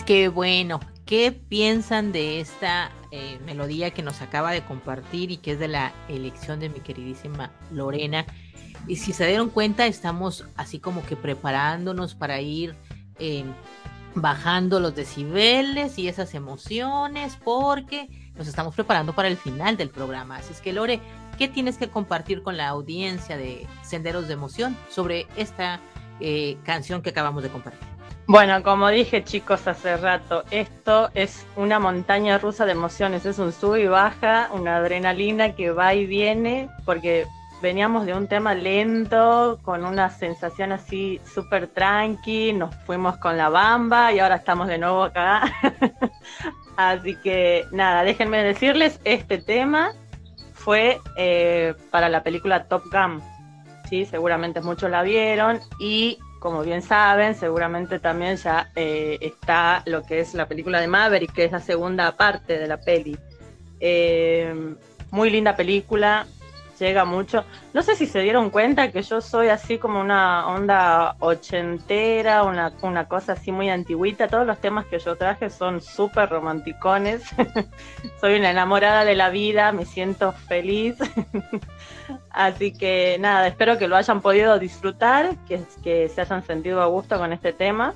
Que 0.06 0.28
bueno, 0.28 0.78
¿qué 1.04 1.32
piensan 1.32 2.12
de 2.12 2.40
esta 2.40 2.92
eh, 3.10 3.40
melodía 3.44 3.90
que 3.90 4.04
nos 4.04 4.22
acaba 4.22 4.52
de 4.52 4.62
compartir 4.62 5.32
y 5.32 5.36
que 5.36 5.52
es 5.52 5.58
de 5.58 5.66
la 5.66 5.92
elección 6.08 6.60
de 6.60 6.68
mi 6.68 6.78
queridísima 6.78 7.50
Lorena? 7.72 8.24
Y 8.86 8.96
si 8.96 9.12
se 9.12 9.26
dieron 9.26 9.50
cuenta, 9.50 9.86
estamos 9.86 10.44
así 10.56 10.78
como 10.78 11.04
que 11.04 11.16
preparándonos 11.16 12.14
para 12.14 12.40
ir 12.40 12.76
eh, 13.18 13.44
bajando 14.14 14.78
los 14.78 14.94
decibeles 14.94 15.98
y 15.98 16.06
esas 16.06 16.34
emociones 16.34 17.36
porque 17.42 18.08
nos 18.36 18.46
estamos 18.46 18.76
preparando 18.76 19.12
para 19.12 19.26
el 19.26 19.36
final 19.36 19.76
del 19.76 19.90
programa. 19.90 20.36
Así 20.36 20.52
es 20.52 20.60
que 20.60 20.72
Lore, 20.72 21.00
¿qué 21.36 21.48
tienes 21.48 21.78
que 21.78 21.88
compartir 21.88 22.44
con 22.44 22.56
la 22.56 22.68
audiencia 22.68 23.36
de 23.36 23.66
Senderos 23.82 24.28
de 24.28 24.34
Emoción 24.34 24.76
sobre 24.88 25.26
esta 25.36 25.80
eh, 26.20 26.58
canción 26.62 27.02
que 27.02 27.10
acabamos 27.10 27.42
de 27.42 27.48
compartir? 27.48 27.95
Bueno, 28.28 28.60
como 28.64 28.88
dije 28.88 29.22
chicos 29.22 29.68
hace 29.68 29.96
rato, 29.96 30.42
esto 30.50 31.10
es 31.14 31.46
una 31.54 31.78
montaña 31.78 32.38
rusa 32.38 32.66
de 32.66 32.72
emociones, 32.72 33.24
es 33.24 33.38
un 33.38 33.52
sub 33.52 33.76
y 33.76 33.86
baja, 33.86 34.48
una 34.52 34.78
adrenalina 34.78 35.54
que 35.54 35.70
va 35.70 35.94
y 35.94 36.06
viene, 36.06 36.68
porque 36.84 37.28
veníamos 37.62 38.04
de 38.04 38.14
un 38.14 38.26
tema 38.26 38.52
lento, 38.52 39.60
con 39.62 39.84
una 39.84 40.10
sensación 40.10 40.72
así 40.72 41.20
súper 41.24 41.68
tranqui, 41.68 42.52
nos 42.52 42.74
fuimos 42.84 43.16
con 43.18 43.36
la 43.36 43.48
bamba 43.48 44.12
y 44.12 44.18
ahora 44.18 44.36
estamos 44.36 44.66
de 44.66 44.78
nuevo 44.78 45.04
acá. 45.04 45.42
así 46.76 47.14
que 47.22 47.64
nada, 47.70 48.02
déjenme 48.02 48.42
decirles, 48.42 48.98
este 49.04 49.38
tema 49.38 49.92
fue 50.52 50.98
eh, 51.16 51.74
para 51.92 52.08
la 52.08 52.24
película 52.24 52.64
Top 52.64 52.82
Gun. 52.90 53.22
Sí, 53.88 54.04
seguramente 54.04 54.60
muchos 54.62 54.90
la 54.90 55.02
vieron 55.02 55.60
y 55.78 56.18
como 56.46 56.62
bien 56.62 56.80
saben, 56.80 57.34
seguramente 57.34 57.98
también 57.98 58.36
ya 58.36 58.70
eh, 58.76 59.18
está 59.20 59.82
lo 59.84 60.04
que 60.04 60.20
es 60.20 60.32
la 60.32 60.46
película 60.46 60.80
de 60.80 60.86
Maverick, 60.86 61.32
que 61.32 61.46
es 61.46 61.50
la 61.50 61.58
segunda 61.58 62.12
parte 62.16 62.56
de 62.56 62.68
la 62.68 62.76
peli. 62.76 63.18
Eh, 63.80 64.54
muy 65.10 65.28
linda 65.30 65.56
película, 65.56 66.24
llega 66.78 67.04
mucho. 67.04 67.44
No 67.74 67.82
sé 67.82 67.96
si 67.96 68.06
se 68.06 68.20
dieron 68.20 68.50
cuenta 68.50 68.92
que 68.92 69.02
yo 69.02 69.20
soy 69.20 69.48
así 69.48 69.78
como 69.78 70.00
una 70.00 70.46
onda 70.46 71.16
ochentera, 71.18 72.44
una, 72.44 72.72
una 72.80 73.08
cosa 73.08 73.32
así 73.32 73.50
muy 73.50 73.68
antigüita. 73.68 74.28
Todos 74.28 74.46
los 74.46 74.60
temas 74.60 74.86
que 74.86 75.00
yo 75.00 75.16
traje 75.16 75.50
son 75.50 75.80
súper 75.80 76.28
romanticones. 76.28 77.24
soy 78.20 78.36
una 78.36 78.52
enamorada 78.52 79.04
de 79.04 79.16
la 79.16 79.30
vida, 79.30 79.72
me 79.72 79.84
siento 79.84 80.30
feliz. 80.30 80.94
así 82.30 82.72
que 82.72 83.16
nada, 83.20 83.46
espero 83.46 83.78
que 83.78 83.88
lo 83.88 83.96
hayan 83.96 84.20
podido 84.20 84.58
disfrutar, 84.58 85.36
que, 85.46 85.62
que 85.82 86.08
se 86.08 86.20
hayan 86.20 86.44
sentido 86.44 86.82
a 86.82 86.86
gusto 86.86 87.18
con 87.18 87.32
este 87.32 87.52
tema. 87.52 87.94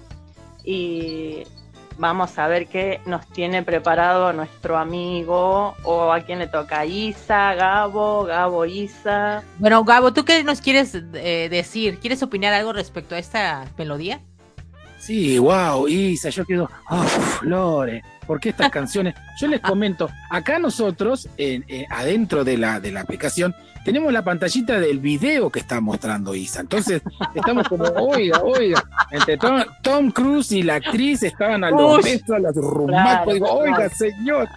Y 0.65 1.45
Vamos 2.01 2.39
a 2.39 2.49
ver 2.49 2.67
qué 2.67 3.03
nos 3.05 3.27
tiene 3.27 3.63
preparado 3.63 4.33
nuestro 4.33 4.79
amigo 4.79 5.75
o 5.83 6.11
a 6.11 6.23
quién 6.23 6.39
le 6.39 6.47
toca. 6.47 6.87
Isa, 6.87 7.55
Gabo, 7.55 8.25
Gabo, 8.25 8.65
Isa. 8.65 9.43
Bueno, 9.59 9.85
Gabo, 9.85 10.11
¿tú 10.15 10.25
qué 10.25 10.43
nos 10.43 10.63
quieres 10.63 10.95
eh, 10.95 11.49
decir? 11.51 11.99
¿Quieres 11.99 12.23
opinar 12.23 12.55
algo 12.55 12.73
respecto 12.73 13.15
a 13.15 13.19
esta 13.19 13.67
melodía? 13.77 14.23
Sí, 15.11 15.41
wow, 15.41 15.89
Isa, 15.89 16.31
yo 16.31 16.45
quedo, 16.45 16.71
oh, 16.89 17.03
Flore, 17.03 18.05
¿por 18.29 18.39
qué 18.39 18.51
estas 18.51 18.71
canciones? 18.71 19.17
Yo 19.41 19.49
les 19.49 19.61
comento, 19.61 20.09
acá 20.31 20.61
nosotros, 20.61 21.29
adentro 21.91 22.45
de 22.45 22.57
la, 22.57 22.79
de 22.79 22.93
la 22.93 23.01
aplicación, 23.01 23.53
tenemos 23.85 24.13
la 24.13 24.23
pantallita 24.23 24.79
del 24.79 25.01
video 25.01 25.51
que 25.51 25.59
está 25.59 25.81
mostrando 25.81 26.33
Isa. 26.33 26.61
Entonces, 26.61 27.03
estamos 27.35 27.69
como, 27.69 27.87
oiga, 27.87 28.41
oiga, 28.41 28.85
entre 29.11 29.37
Tom, 29.83 30.13
Cruise 30.13 30.53
y 30.53 30.63
la 30.63 30.77
actriz 30.77 31.25
estaban 31.25 31.65
a 31.65 31.73
los 31.73 32.05
besos, 32.05 32.31
a 32.31 32.39
las 32.39 32.55
rumacos. 32.55 33.35
Digo, 33.35 33.51
oiga, 33.51 33.89
señor, 33.89 34.49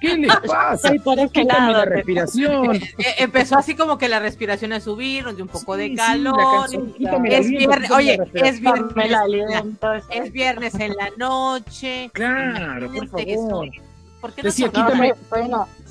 ¿Qué 0.00 0.16
le 0.16 0.28
pasa? 0.46 0.92
por 1.02 1.18
este 1.18 1.44
lado, 1.44 1.72
la 1.72 1.84
respiración. 1.84 2.78
Eh, 2.98 3.14
empezó 3.18 3.56
así 3.56 3.74
como 3.74 3.96
que 3.96 4.08
la 4.08 4.18
respiración 4.18 4.72
a 4.72 4.80
subir, 4.80 5.24
de 5.24 5.42
un 5.42 5.48
poco 5.48 5.76
de 5.76 5.94
calor. 5.94 6.68
es 7.26 7.48
viernes, 7.48 7.90
oye, 7.90 8.18
es 8.34 8.60
viernes, 8.60 9.64
es 10.10 10.32
viernes 10.32 10.74
en 10.74 10.94
la 10.96 11.10
noche. 11.16 12.10
Claro, 12.12 12.90
por 12.92 13.08
favor. 13.08 13.68
¿Por 14.20 14.32
qué 14.32 14.42
no 14.42 14.46
Decía, 14.48 14.68
quítame, 14.68 15.14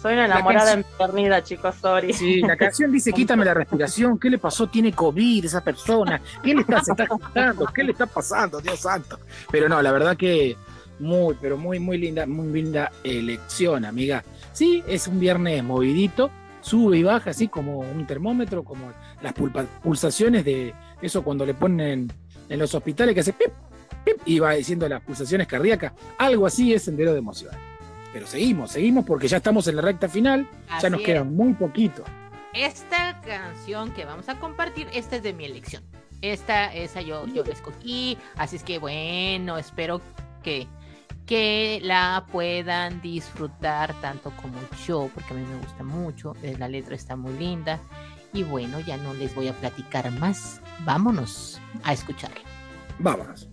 soy 0.01 0.13
una 0.13 0.25
enamorada 0.25 0.73
empedernida, 0.73 1.43
chicos, 1.43 1.75
sorry. 1.75 2.13
Sí, 2.13 2.41
la 2.41 2.57
canción 2.57 2.91
dice 2.91 3.13
quítame 3.13 3.45
la 3.45 3.53
respiración. 3.53 4.19
¿Qué 4.19 4.29
le 4.29 4.37
pasó? 4.37 4.67
Tiene 4.67 4.91
COVID 4.91 5.45
esa 5.45 5.61
persona. 5.61 6.21
¿Qué 6.43 6.53
le 6.53 6.61
está, 6.61 6.83
se 6.83 6.91
está 6.91 7.07
quitando? 7.07 7.65
¿Qué 7.67 7.83
le 7.83 7.93
está 7.93 8.05
pasando? 8.05 8.59
Dios 8.59 8.79
santo. 8.79 9.19
Pero 9.49 9.69
no, 9.69 9.81
la 9.81 9.91
verdad 9.91 10.17
que 10.17 10.57
muy, 10.99 11.35
pero 11.39 11.57
muy, 11.57 11.79
muy 11.79 11.97
linda, 11.97 12.25
muy 12.25 12.47
linda 12.47 12.91
elección, 13.03 13.85
amiga. 13.85 14.23
Sí, 14.53 14.83
es 14.87 15.07
un 15.07 15.19
viernes 15.19 15.63
movidito, 15.63 16.31
sube 16.61 16.97
y 16.97 17.03
baja, 17.03 17.31
así 17.31 17.47
como 17.47 17.79
un 17.79 18.05
termómetro, 18.05 18.63
como 18.63 18.91
las 19.21 19.33
pulsaciones 19.81 20.43
de 20.45 20.73
eso 21.01 21.23
cuando 21.23 21.45
le 21.45 21.53
ponen 21.53 22.11
en 22.49 22.59
los 22.59 22.73
hospitales 22.73 23.13
que 23.13 23.21
hace 23.21 23.33
pip, 23.33 23.51
pip, 24.03 24.17
y 24.25 24.39
va 24.39 24.53
diciendo 24.53 24.87
las 24.87 25.01
pulsaciones 25.01 25.47
cardíacas. 25.47 25.93
Algo 26.17 26.45
así 26.45 26.73
es 26.73 26.83
sendero 26.83 27.13
de 27.13 27.19
emociones. 27.19 27.59
Pero 28.13 28.25
seguimos, 28.25 28.71
seguimos 28.71 29.05
porque 29.05 29.27
ya 29.27 29.37
estamos 29.37 29.67
en 29.67 29.75
la 29.75 29.81
recta 29.81 30.07
final, 30.07 30.47
ya 30.81 30.89
nos 30.89 31.01
queda 31.01 31.23
muy 31.23 31.53
poquito. 31.53 32.03
Esta 32.53 33.21
canción 33.21 33.91
que 33.91 34.05
vamos 34.05 34.29
a 34.29 34.39
compartir, 34.39 34.87
esta 34.93 35.17
es 35.17 35.23
de 35.23 35.33
mi 35.33 35.45
elección. 35.45 35.83
Esta, 36.21 36.73
esa 36.73 37.01
yo, 37.01 37.27
yo 37.27 37.43
la 37.43 37.53
escogí, 37.53 38.17
así 38.35 38.55
es 38.55 38.63
que 38.63 38.79
bueno, 38.79 39.57
espero 39.59 40.01
que, 40.41 40.67
que 41.27 41.79
la 41.83 42.25
puedan 42.31 43.01
disfrutar 43.01 43.93
tanto 44.01 44.31
como 44.41 44.57
yo, 44.87 45.11
porque 45.13 45.33
a 45.33 45.37
mí 45.37 45.45
me 45.45 45.59
gusta 45.59 45.83
mucho, 45.83 46.33
eh, 46.41 46.55
la 46.57 46.67
letra 46.69 46.95
está 46.95 47.15
muy 47.15 47.33
linda. 47.33 47.79
Y 48.33 48.43
bueno, 48.43 48.79
ya 48.79 48.97
no 48.97 49.13
les 49.13 49.35
voy 49.35 49.49
a 49.49 49.53
platicar 49.53 50.09
más, 50.11 50.61
vámonos 50.85 51.59
a 51.83 51.93
escucharla. 51.93 52.41
Vámonos. 52.99 53.49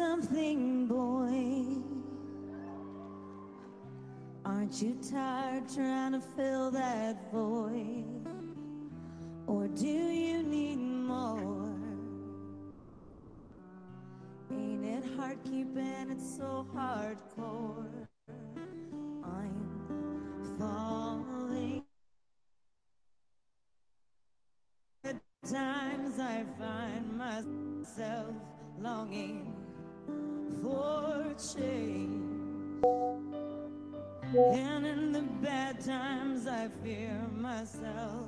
Something, 0.00 0.86
boy. 0.86 1.76
Aren't 4.46 4.80
you 4.80 4.96
tired 5.12 5.64
trying 5.74 6.12
to 6.12 6.20
fill 6.20 6.70
that 6.70 7.30
void? 7.30 8.06
Or 9.46 9.68
do 9.68 9.86
you 9.86 10.42
need 10.42 10.78
more. 10.78 11.76
Ain't 14.50 14.86
it 14.86 15.04
hard 15.18 15.38
keeping 15.44 16.06
it 16.14 16.20
so 16.38 16.66
hardcore? 16.74 18.08
I'm 19.22 19.58
falling. 20.58 21.84
At 25.04 25.20
times 25.44 26.18
I 26.18 26.44
find 26.58 27.18
myself 27.18 28.34
longing 28.80 29.60
for 30.62 31.34
change. 31.54 32.84
And 34.34 34.86
in 34.86 35.12
the 35.12 35.22
bad 35.42 35.84
times 35.84 36.46
I 36.46 36.68
fear 36.82 37.16
myself. 37.36 38.26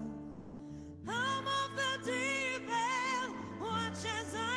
I'm 1.06 1.47
off 1.47 1.70
the 1.77 2.10
deep 2.10 2.69
end, 2.69 3.35
watch 3.60 4.05
as 4.19 4.35
I 4.35 4.52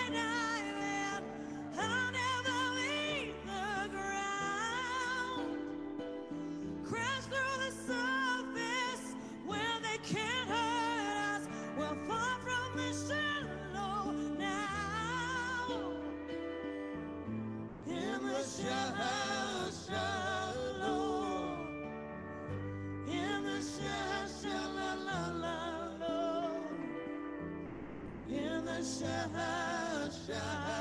shine. 29.33 30.74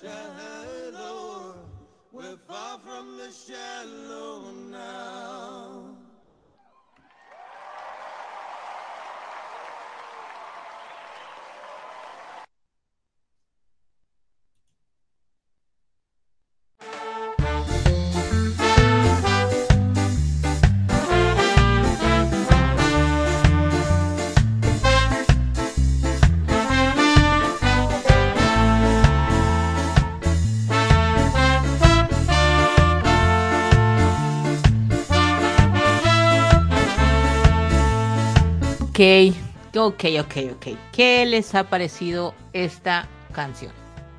Shallow. 0.00 1.54
We're 2.12 2.36
far 2.48 2.78
from 2.78 3.18
the 3.18 3.30
shallow 3.30 4.29
Ok, 39.78 40.04
ok, 40.20 40.36
ok. 40.56 40.66
¿Qué 40.92 41.24
les 41.24 41.54
ha 41.54 41.64
parecido 41.70 42.34
esta 42.52 43.08
canción? 43.32 43.72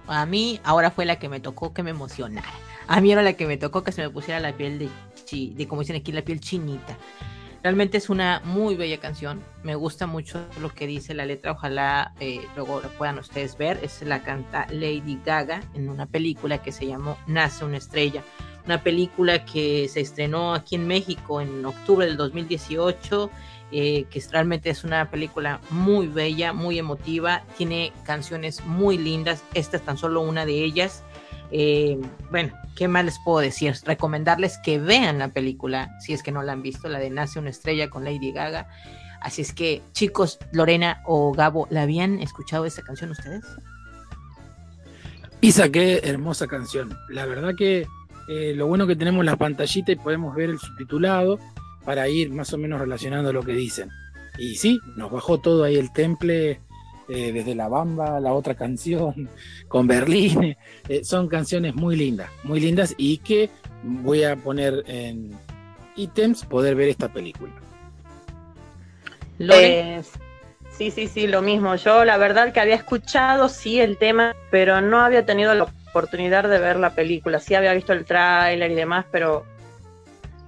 A 0.07 0.25
mí 0.25 0.59
ahora 0.63 0.89
fue 0.89 1.05
la 1.05 1.19
que 1.19 1.29
me 1.29 1.39
tocó 1.39 1.71
que 1.71 1.83
me 1.83 1.91
emocionara. 1.91 2.47
A 2.87 2.99
mí 2.99 3.11
era 3.11 3.21
la 3.21 3.33
que 3.33 3.45
me 3.45 3.57
tocó 3.57 3.83
que 3.83 3.91
se 3.91 4.01
me 4.01 4.09
pusiera 4.09 4.39
la 4.39 4.53
piel 4.53 4.79
de, 4.79 4.89
chi- 5.25 5.53
de 5.53 5.67
como 5.67 5.81
dicen 5.81 5.97
aquí, 5.97 6.11
la 6.11 6.23
piel 6.23 6.39
chinita. 6.39 6.97
Realmente 7.61 7.97
es 7.99 8.09
una 8.09 8.41
muy 8.43 8.75
bella 8.75 8.97
canción. 8.99 9.43
Me 9.61 9.75
gusta 9.75 10.07
mucho 10.07 10.43
lo 10.59 10.73
que 10.73 10.87
dice 10.87 11.13
la 11.13 11.27
letra. 11.27 11.51
Ojalá 11.51 12.13
eh, 12.19 12.41
luego 12.55 12.81
lo 12.81 12.89
puedan 12.89 13.19
ustedes 13.19 13.55
ver. 13.59 13.79
Es 13.83 14.01
la 14.01 14.23
canta 14.23 14.65
Lady 14.71 15.19
Gaga 15.23 15.61
en 15.75 15.89
una 15.89 16.07
película 16.07 16.63
que 16.63 16.71
se 16.71 16.87
llamó 16.87 17.19
Nace 17.27 17.65
una 17.65 17.77
estrella. 17.77 18.23
Una 18.65 18.81
película 18.81 19.45
que 19.45 19.87
se 19.89 20.01
estrenó 20.01 20.55
aquí 20.55 20.73
en 20.75 20.87
México 20.87 21.39
en 21.39 21.65
octubre 21.65 22.05
del 22.07 22.17
2018 22.17 23.29
eh, 23.71 24.05
que 24.09 24.21
realmente 24.31 24.69
es 24.69 24.83
una 24.83 25.09
película 25.09 25.61
muy 25.69 26.07
bella, 26.07 26.51
muy 26.51 26.77
emotiva, 26.77 27.43
tiene 27.57 27.93
canciones 28.03 28.65
muy 28.65 28.97
lindas, 28.97 29.43
esta 29.53 29.77
es 29.77 29.83
tan 29.83 29.97
solo 29.97 30.21
una 30.21 30.45
de 30.45 30.63
ellas. 30.63 31.03
Eh, 31.51 31.99
bueno, 32.29 32.53
¿qué 32.75 32.87
más 32.87 33.05
les 33.05 33.19
puedo 33.23 33.39
decir? 33.39 33.73
Recomendarles 33.85 34.57
que 34.63 34.77
vean 34.77 35.19
la 35.19 35.29
película, 35.29 35.97
si 35.99 36.13
es 36.13 36.21
que 36.21 36.31
no 36.31 36.43
la 36.43 36.53
han 36.53 36.61
visto, 36.61 36.89
la 36.89 36.99
de 36.99 37.09
Nace 37.09 37.39
una 37.39 37.49
estrella 37.49 37.89
con 37.89 38.03
Lady 38.03 38.31
Gaga. 38.31 38.67
Así 39.21 39.41
es 39.41 39.53
que, 39.53 39.81
chicos, 39.93 40.39
Lorena 40.51 41.01
o 41.05 41.31
Gabo, 41.31 41.67
¿la 41.69 41.83
habían 41.83 42.19
escuchado 42.19 42.65
esta 42.65 42.81
canción 42.81 43.11
ustedes? 43.11 43.45
Isa, 45.41 45.69
qué 45.69 46.01
hermosa 46.03 46.47
canción. 46.47 46.97
La 47.09 47.25
verdad 47.25 47.53
que 47.57 47.87
eh, 48.27 48.53
lo 48.55 48.67
bueno 48.67 48.85
que 48.85 48.95
tenemos 48.95 49.23
la 49.23 49.35
pantallita 49.35 49.91
y 49.91 49.95
podemos 49.95 50.35
ver 50.35 50.49
el 50.49 50.59
subtitulado 50.59 51.39
para 51.85 52.07
ir 52.09 52.29
más 52.31 52.53
o 52.53 52.57
menos 52.57 52.79
relacionando 52.79 53.33
lo 53.33 53.43
que 53.43 53.53
dicen. 53.53 53.89
Y 54.37 54.55
sí, 54.55 54.79
nos 54.95 55.11
bajó 55.11 55.39
todo 55.39 55.63
ahí 55.63 55.75
el 55.75 55.91
temple, 55.91 56.59
eh, 57.09 57.31
desde 57.33 57.55
La 57.55 57.67
Bamba, 57.67 58.19
la 58.19 58.33
otra 58.33 58.55
canción, 58.55 59.29
con 59.67 59.87
Berlín. 59.87 60.55
Eh, 60.87 61.03
son 61.03 61.27
canciones 61.27 61.75
muy 61.75 61.95
lindas, 61.95 62.29
muy 62.43 62.59
lindas 62.59 62.95
y 62.97 63.17
que 63.17 63.49
voy 63.83 64.23
a 64.23 64.35
poner 64.35 64.83
en 64.87 65.31
ítems 65.95 66.45
poder 66.45 66.75
ver 66.75 66.89
esta 66.89 67.09
película. 67.09 67.51
Eh, 69.39 70.01
sí, 70.69 70.91
sí, 70.91 71.07
sí, 71.07 71.27
lo 71.27 71.41
mismo. 71.41 71.75
Yo 71.75 72.05
la 72.05 72.17
verdad 72.17 72.53
que 72.53 72.59
había 72.59 72.75
escuchado, 72.75 73.49
sí, 73.49 73.79
el 73.79 73.97
tema, 73.97 74.35
pero 74.49 74.81
no 74.81 74.99
había 74.99 75.25
tenido 75.25 75.53
la 75.53 75.63
oportunidad 75.89 76.47
de 76.47 76.59
ver 76.59 76.77
la 76.77 76.95
película. 76.95 77.39
Sí 77.39 77.55
había 77.55 77.73
visto 77.73 77.91
el 77.91 78.05
tráiler 78.05 78.71
y 78.71 78.75
demás, 78.75 79.05
pero 79.11 79.45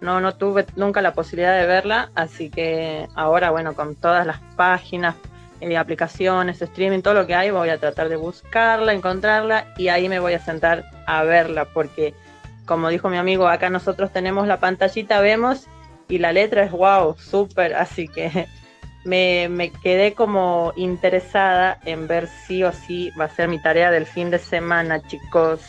no, 0.04 0.20
no 0.20 0.36
tuve 0.36 0.66
nunca 0.76 1.02
la 1.02 1.14
posibilidad 1.14 1.58
de 1.58 1.66
verla. 1.66 2.12
Así 2.14 2.50
que 2.50 3.08
ahora, 3.16 3.52
bueno, 3.52 3.74
con 3.74 3.96
todas 3.96 4.28
las 4.28 4.40
páginas, 4.56 5.16
eh, 5.62 5.78
aplicaciones, 5.78 6.62
streaming, 6.62 7.02
todo 7.02 7.14
lo 7.14 7.26
que 7.26 7.36
hay, 7.36 7.50
voy 7.50 7.70
a 7.70 7.78
tratar 7.78 8.10
de 8.10 8.18
buscarla, 8.18 8.94
encontrarla 8.94 9.74
y 9.78 9.88
ahí 9.88 10.10
me 10.10 10.20
voy 10.20 10.34
a 10.34 10.40
sentar 10.40 10.84
a 11.08 11.24
verla, 11.24 11.66
porque 11.74 12.14
como 12.66 12.90
dijo 12.90 13.10
mi 13.10 13.18
amigo, 13.18 13.48
acá 13.48 13.70
nosotros 13.70 14.12
tenemos 14.12 14.46
la 14.46 14.60
pantallita, 14.60 15.22
vemos 15.22 15.68
y 16.10 16.18
la 16.18 16.34
letra 16.34 16.64
es 16.64 16.72
wow, 16.72 17.16
súper, 17.18 17.76
así 17.76 18.10
que 18.10 18.48
me, 19.06 19.48
me 19.50 19.72
quedé 19.72 20.14
como 20.14 20.74
interesada 20.76 21.80
en 21.86 22.08
ver 22.08 22.28
sí 22.46 22.62
o 22.66 22.74
sí 22.74 23.12
va 23.18 23.26
a 23.26 23.30
ser 23.30 23.48
mi 23.48 23.62
tarea 23.62 23.90
del 23.90 24.06
fin 24.06 24.32
de 24.32 24.40
semana, 24.40 25.02
chicos. 25.08 25.62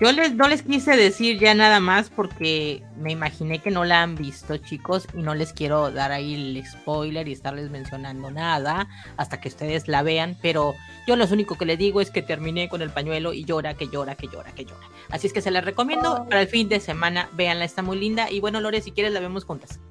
Yo 0.00 0.10
les, 0.12 0.34
no 0.34 0.48
les 0.48 0.62
quise 0.62 0.96
decir 0.96 1.38
ya 1.38 1.54
nada 1.54 1.78
más 1.78 2.08
porque 2.08 2.82
me 2.96 3.12
imaginé 3.12 3.58
que 3.58 3.70
no 3.70 3.84
la 3.84 4.02
han 4.02 4.14
visto, 4.14 4.56
chicos, 4.56 5.06
y 5.12 5.18
no 5.18 5.34
les 5.34 5.52
quiero 5.52 5.90
dar 5.90 6.10
ahí 6.10 6.34
el 6.34 6.66
spoiler 6.66 7.28
y 7.28 7.32
estarles 7.32 7.70
mencionando 7.70 8.30
nada 8.30 8.88
hasta 9.18 9.42
que 9.42 9.48
ustedes 9.48 9.88
la 9.88 10.02
vean, 10.02 10.38
pero 10.40 10.74
yo 11.06 11.16
lo 11.16 11.26
único 11.26 11.58
que 11.58 11.66
les 11.66 11.76
digo 11.76 12.00
es 12.00 12.10
que 12.10 12.22
terminé 12.22 12.70
con 12.70 12.80
el 12.80 12.88
pañuelo 12.88 13.34
y 13.34 13.44
llora, 13.44 13.74
que 13.74 13.88
llora, 13.88 14.14
que 14.14 14.28
llora, 14.28 14.52
que 14.52 14.64
llora. 14.64 14.86
Así 15.10 15.26
es 15.26 15.34
que 15.34 15.42
se 15.42 15.50
la 15.50 15.60
recomiendo 15.60 16.24
para 16.30 16.40
el 16.40 16.48
fin 16.48 16.70
de 16.70 16.80
semana, 16.80 17.28
véanla, 17.34 17.66
está 17.66 17.82
muy 17.82 17.98
linda. 17.98 18.30
Y 18.30 18.40
bueno, 18.40 18.60
Lore, 18.60 18.80
si 18.80 18.92
quieres 18.92 19.12
la 19.12 19.20
vemos 19.20 19.44
juntas. 19.44 19.78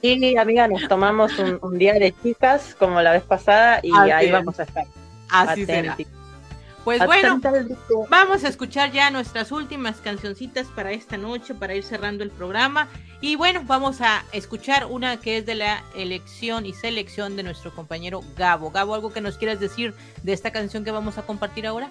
Sí, 0.00 0.36
amiga, 0.36 0.68
nos 0.68 0.86
tomamos 0.86 1.38
un, 1.38 1.58
un 1.62 1.78
día 1.78 1.94
de 1.94 2.14
chicas 2.22 2.76
como 2.78 3.00
la 3.00 3.12
vez 3.12 3.22
pasada 3.22 3.80
y 3.82 3.90
Así 3.90 4.10
ahí 4.10 4.30
vamos 4.30 4.60
a 4.60 4.64
estar. 4.64 4.84
Así 5.30 5.64
será. 5.64 5.96
Pues 6.84 7.04
bueno, 7.06 7.40
vamos 8.10 8.44
a 8.44 8.48
escuchar 8.48 8.92
ya 8.92 9.10
nuestras 9.10 9.50
últimas 9.52 9.96
cancioncitas 10.02 10.66
para 10.66 10.92
esta 10.92 11.16
noche, 11.16 11.54
para 11.54 11.74
ir 11.74 11.82
cerrando 11.82 12.22
el 12.22 12.30
programa. 12.30 12.88
Y 13.22 13.36
bueno, 13.36 13.62
vamos 13.66 14.02
a 14.02 14.22
escuchar 14.32 14.84
una 14.86 15.18
que 15.18 15.38
es 15.38 15.46
de 15.46 15.54
la 15.54 15.82
elección 15.96 16.66
y 16.66 16.74
selección 16.74 17.36
de 17.36 17.42
nuestro 17.42 17.74
compañero 17.74 18.20
Gabo. 18.36 18.70
Gabo, 18.70 18.94
¿algo 18.94 19.14
que 19.14 19.22
nos 19.22 19.38
quieras 19.38 19.60
decir 19.60 19.94
de 20.22 20.34
esta 20.34 20.52
canción 20.52 20.84
que 20.84 20.90
vamos 20.90 21.16
a 21.16 21.22
compartir 21.22 21.66
ahora? 21.66 21.90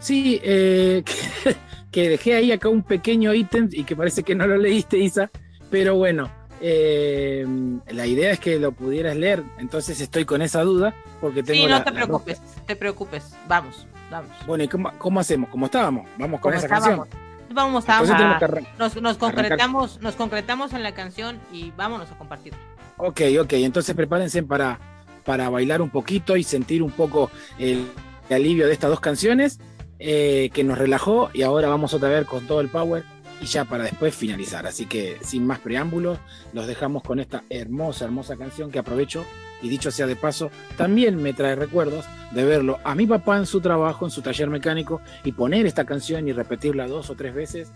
Sí, 0.00 0.40
eh, 0.42 1.04
que, 1.44 1.56
que 1.90 2.08
dejé 2.08 2.34
ahí 2.34 2.50
acá 2.50 2.70
un 2.70 2.82
pequeño 2.82 3.34
ítem 3.34 3.68
y 3.70 3.84
que 3.84 3.94
parece 3.94 4.22
que 4.22 4.34
no 4.34 4.46
lo 4.46 4.56
leíste, 4.56 4.96
Isa, 4.96 5.30
pero 5.70 5.96
bueno, 5.96 6.30
eh, 6.62 7.46
la 7.90 8.06
idea 8.06 8.30
es 8.32 8.38
que 8.40 8.58
lo 8.58 8.72
pudieras 8.72 9.16
leer, 9.16 9.42
entonces 9.58 10.00
estoy 10.00 10.24
con 10.24 10.40
esa 10.42 10.62
duda 10.62 10.94
porque 11.20 11.42
tengo 11.42 11.62
Sí, 11.64 11.68
la- 11.68 11.78
no 11.80 11.84
te 11.84 11.92
preocupes, 11.92 12.40
te 12.66 12.76
preocupes. 12.76 13.34
Vamos, 13.48 13.86
vamos. 14.10 14.30
Bueno, 14.46 14.64
¿y 14.64 14.68
cómo, 14.68 14.90
cómo 14.98 15.20
hacemos? 15.20 15.50
¿Cómo 15.50 15.66
estábamos? 15.66 16.06
Vamos 16.18 16.40
con 16.40 16.54
esa 16.54 16.66
estábamos. 16.66 17.08
canción. 17.08 17.22
Vamos, 17.54 17.84
arran- 17.86 18.66
Nos, 18.78 18.96
arrancar. 18.96 19.18
concretamos, 19.18 20.00
nos 20.00 20.14
concretamos 20.14 20.72
en 20.72 20.82
la 20.82 20.92
canción 20.94 21.38
y 21.52 21.70
vámonos 21.76 22.10
a 22.10 22.16
compartir. 22.16 22.54
Ok, 22.96 23.20
ok, 23.40 23.52
entonces 23.54 23.94
prepárense 23.94 24.42
para, 24.42 24.78
para 25.24 25.50
bailar 25.50 25.82
un 25.82 25.90
poquito 25.90 26.36
y 26.36 26.44
sentir 26.44 26.82
un 26.82 26.92
poco 26.92 27.30
el, 27.58 27.86
el 28.30 28.36
alivio 28.36 28.66
de 28.66 28.72
estas 28.72 28.88
dos 28.88 29.00
canciones 29.00 29.58
eh, 29.98 30.50
que 30.54 30.64
nos 30.64 30.78
relajó 30.78 31.28
y 31.34 31.42
ahora 31.42 31.68
vamos 31.68 31.92
otra 31.92 32.08
vez 32.08 32.24
con 32.26 32.46
todo 32.46 32.60
el 32.62 32.68
power 32.68 33.04
y 33.42 33.46
ya 33.46 33.64
para 33.64 33.84
después 33.84 34.14
finalizar. 34.14 34.66
Así 34.66 34.86
que 34.86 35.18
sin 35.22 35.46
más 35.46 35.58
preámbulos, 35.58 36.18
los 36.52 36.66
dejamos 36.66 37.02
con 37.02 37.18
esta 37.18 37.42
hermosa, 37.50 38.04
hermosa 38.04 38.36
canción 38.36 38.70
que 38.70 38.78
aprovecho 38.78 39.24
y 39.60 39.68
dicho 39.68 39.90
sea 39.90 40.06
de 40.06 40.16
paso, 40.16 40.50
también 40.76 41.16
me 41.16 41.32
trae 41.32 41.54
recuerdos 41.56 42.04
de 42.30 42.44
verlo 42.44 42.78
a 42.84 42.94
mi 42.94 43.06
papá 43.06 43.36
en 43.36 43.46
su 43.46 43.60
trabajo, 43.60 44.04
en 44.04 44.10
su 44.10 44.22
taller 44.22 44.48
mecánico 44.48 45.00
y 45.24 45.32
poner 45.32 45.66
esta 45.66 45.84
canción 45.84 46.26
y 46.28 46.32
repetirla 46.32 46.86
dos 46.86 47.10
o 47.10 47.16
tres 47.16 47.34
veces 47.34 47.70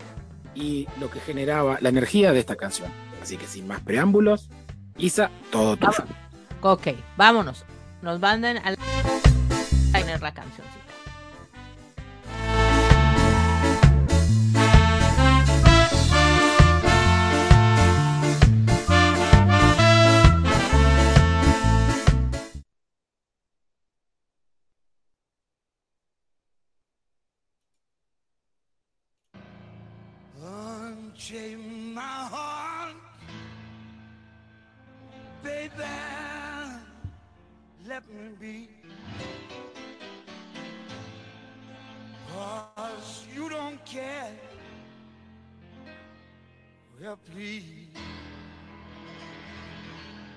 y 0.55 0.87
lo 0.99 1.11
que 1.11 1.19
generaba 1.19 1.77
la 1.81 1.89
energía 1.89 2.31
de 2.31 2.39
esta 2.39 2.55
canción. 2.55 2.89
Así 3.21 3.37
que 3.37 3.45
sin 3.45 3.67
más 3.67 3.81
preámbulos, 3.81 4.49
Isa, 4.97 5.29
todo 5.51 5.77
tuyo. 5.77 6.03
Ok, 6.61 6.87
vámonos. 7.17 7.65
Nos 8.01 8.19
mandan 8.19 8.57
a 8.57 8.71
la 8.71 10.33
cancioncita. 10.33 10.76
Unchain 31.29 31.93
my 31.93 32.01
heart, 32.01 32.95
baby. 35.43 35.71
Let 37.85 38.03
me 38.09 38.29
be. 38.39 38.69
Cause 42.33 43.25
you 43.35 43.49
don't 43.49 43.83
care. 43.83 44.31
Well, 47.01 47.19
please 47.33 47.63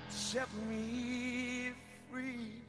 set 0.09 0.49
me 0.67 1.71
free. 2.11 2.63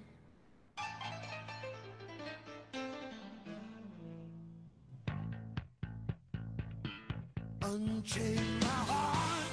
Unchain 7.65 8.61
my 8.61 8.67
heart, 8.67 9.47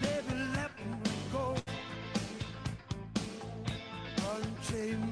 baby, 0.00 0.38
let 0.56 0.70
me 1.02 1.10
go. 1.32 1.54
Unchain 4.34 5.09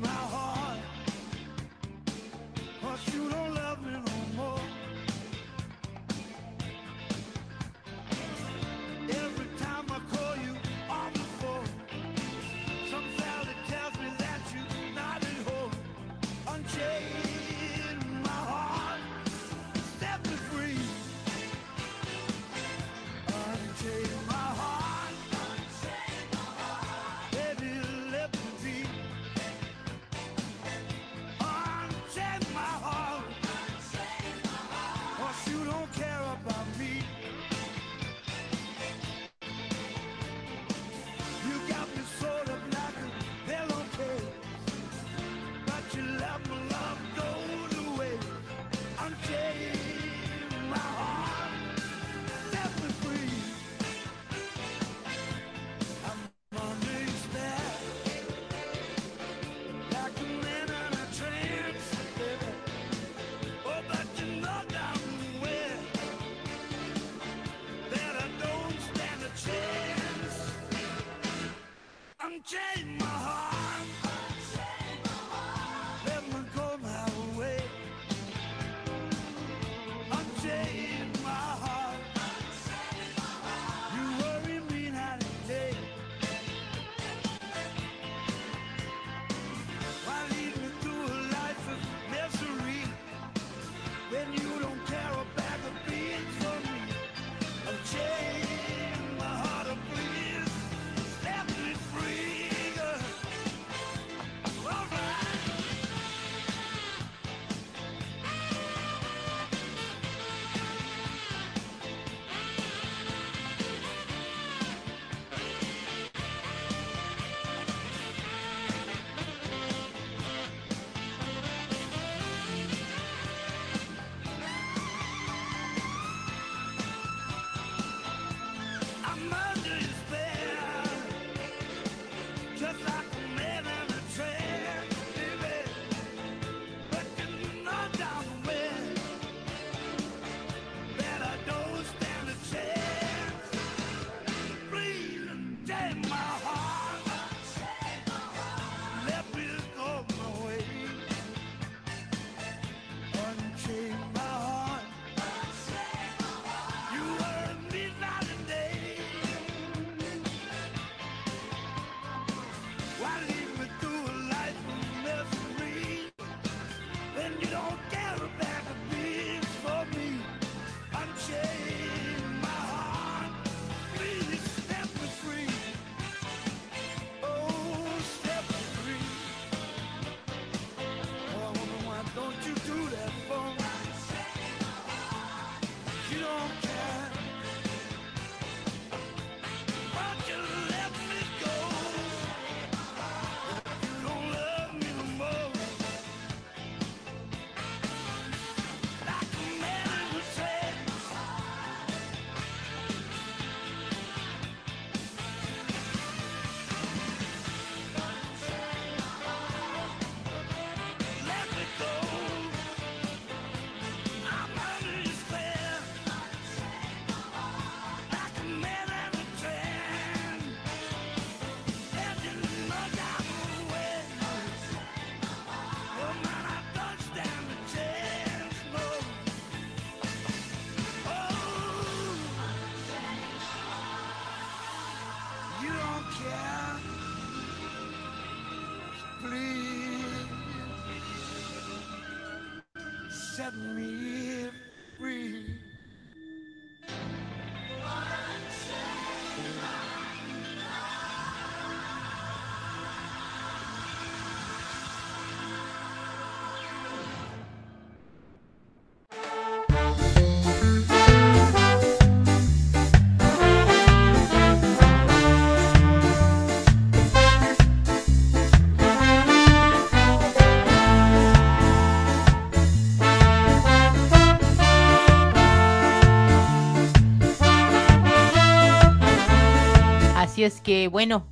es 280.49 280.63
que, 280.63 280.89
bueno, 280.89 281.27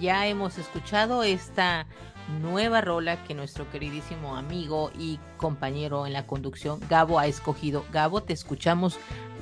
ya 0.00 0.28
hemos 0.28 0.56
escuchado 0.56 1.24
esta 1.24 1.86
nueva 2.40 2.80
rola 2.80 3.22
que 3.24 3.34
nuestro 3.34 3.68
queridísimo 3.68 4.36
amigo 4.36 4.92
y 4.96 5.18
compañero 5.36 6.06
en 6.06 6.12
la 6.12 6.24
conducción, 6.26 6.78
Gabo, 6.88 7.18
ha 7.18 7.26
escogido. 7.26 7.84
Gabo, 7.92 8.22
te 8.22 8.32
escuchamos. 8.32 8.96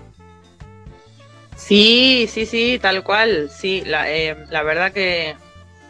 Sí, 1.57 2.27
sí, 2.31 2.47
sí, 2.47 2.79
tal 2.81 3.03
cual. 3.03 3.51
Sí, 3.51 3.83
la, 3.85 4.11
eh, 4.11 4.37
la 4.51 4.63
verdad 4.63 4.93
que, 4.93 5.37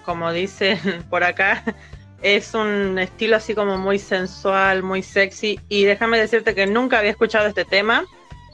como 0.04 0.32
dicen 0.32 0.78
por 1.10 1.24
acá, 1.24 1.64
es 2.22 2.54
un 2.54 2.98
estilo 2.98 3.36
así 3.36 3.54
como 3.54 3.76
muy 3.78 3.98
sensual, 3.98 4.82
muy 4.82 5.02
sexy. 5.02 5.60
Y 5.68 5.84
déjame 5.84 6.18
decirte 6.18 6.54
que 6.54 6.66
nunca 6.66 6.98
había 7.00 7.10
escuchado 7.10 7.46
este 7.46 7.64
tema. 7.64 8.04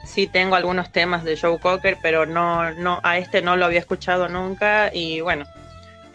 Sí 0.03 0.27
tengo 0.27 0.55
algunos 0.55 0.91
temas 0.91 1.23
de 1.23 1.37
Joe 1.37 1.59
Cocker, 1.59 1.97
pero 2.01 2.25
no, 2.25 2.71
no, 2.71 2.99
a 3.03 3.17
este 3.17 3.41
no 3.41 3.55
lo 3.55 3.65
había 3.65 3.79
escuchado 3.79 4.27
nunca. 4.27 4.91
Y 4.93 5.21
bueno, 5.21 5.45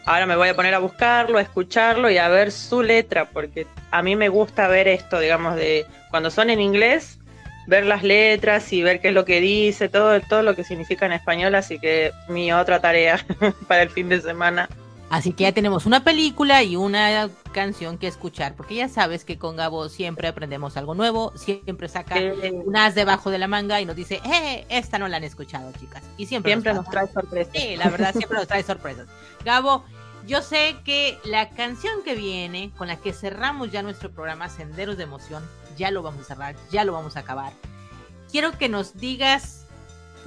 ahora 0.05 0.27
me 0.27 0.37
voy 0.37 0.49
a 0.49 0.57
poner 0.57 0.75
a 0.75 0.79
buscarlo, 0.79 1.39
a 1.39 1.43
escucharlo 1.43 2.11
y 2.11 2.19
a 2.19 2.29
ver 2.29 2.53
su 2.53 2.83
letra, 2.83 3.27
porque 3.27 3.67
a 3.91 4.03
mí 4.03 4.17
me 4.17 4.29
gusta 4.29 4.69
ver 4.69 4.89
esto, 4.89 5.21
digamos, 5.21 5.57
de 5.57 5.87
cuando 6.11 6.31
son 6.31 6.51
en 6.51 6.61
inglés, 6.61 7.19
ver 7.67 7.85
las 7.85 8.03
letras 8.03 8.73
y 8.73 8.83
ver 8.83 9.01
qué 9.01 9.09
es 9.09 9.15
lo 9.15 9.27
que 9.27 9.41
dice, 9.41 9.89
todo, 9.89 10.19
todo 10.23 10.43
lo 10.43 10.57
que 10.57 10.65
significa 10.65 11.05
en 11.05 11.13
español, 11.13 11.55
así 11.55 11.79
que 11.79 12.13
mi 12.29 12.51
otra 12.53 12.81
tarea 12.81 13.25
para 13.69 13.83
el 13.83 13.91
fin 13.91 14.09
de 14.09 14.21
semana. 14.21 14.69
Así 15.11 15.33
que 15.33 15.45
ya 15.45 15.53
tenemos 15.53 15.87
una 15.87 16.05
película 16.05 16.63
y 16.63 16.77
una 16.77 17.31
canción 17.53 17.97
que 17.97 18.07
escuchar, 18.09 18.55
porque 18.57 18.75
ya 18.75 18.89
sabes 18.89 19.25
que 19.25 19.39
con 19.39 19.57
Gabo 19.57 19.89
siempre 19.89 20.29
aprendemos 20.29 20.77
algo 20.77 20.95
nuevo, 20.95 21.33
siempre 21.35 21.89
saca 21.89 22.19
Eh, 22.19 22.53
un 22.53 22.77
as 22.77 22.95
debajo 22.95 23.31
de 23.31 23.39
la 23.39 23.49
manga 23.49 23.81
y 23.81 23.87
nos 23.87 23.97
dice, 23.97 24.21
eh, 24.25 24.67
esta 24.69 24.99
no 24.99 25.09
la 25.09 25.17
han 25.17 25.25
escuchado, 25.25 25.73
chicas. 25.81 26.03
Y 26.19 26.27
siempre, 26.27 26.53
siempre 26.53 26.75
nos 26.75 26.85
pasa. 26.85 26.91
trae 26.91 27.13
sorpresas. 27.13 27.53
Sí, 27.57 27.77
la 27.77 27.89
verdad 27.89 28.15
siempre 28.15 28.39
nos 28.39 28.49
trae 28.49 28.63
sorpresas. 28.63 29.09
Gabo, 29.47 29.83
yo 30.27 30.43
sé 30.43 30.77
que 30.85 31.19
la 31.25 31.49
canción 31.51 32.03
que 32.05 32.15
viene, 32.15 32.71
con 32.77 32.89
la 32.89 32.97
que 32.97 33.15
cerramos 33.15 33.73
ya 33.73 33.83
nuestro 33.83 34.11
programa 34.11 34.51
Senderos 34.51 34.99
de 34.99 35.05
Emoción, 35.05 35.43
ya 35.79 35.91
lo 35.91 36.03
vamos 36.03 36.23
a 36.23 36.25
cerrar, 36.35 36.55
ya 36.71 36.85
lo 36.85 36.93
vamos 36.93 37.17
a 37.17 37.21
acabar. 37.21 37.55
Quiero 38.31 38.53
que 38.59 38.69
nos 38.69 38.99
digas 38.99 39.58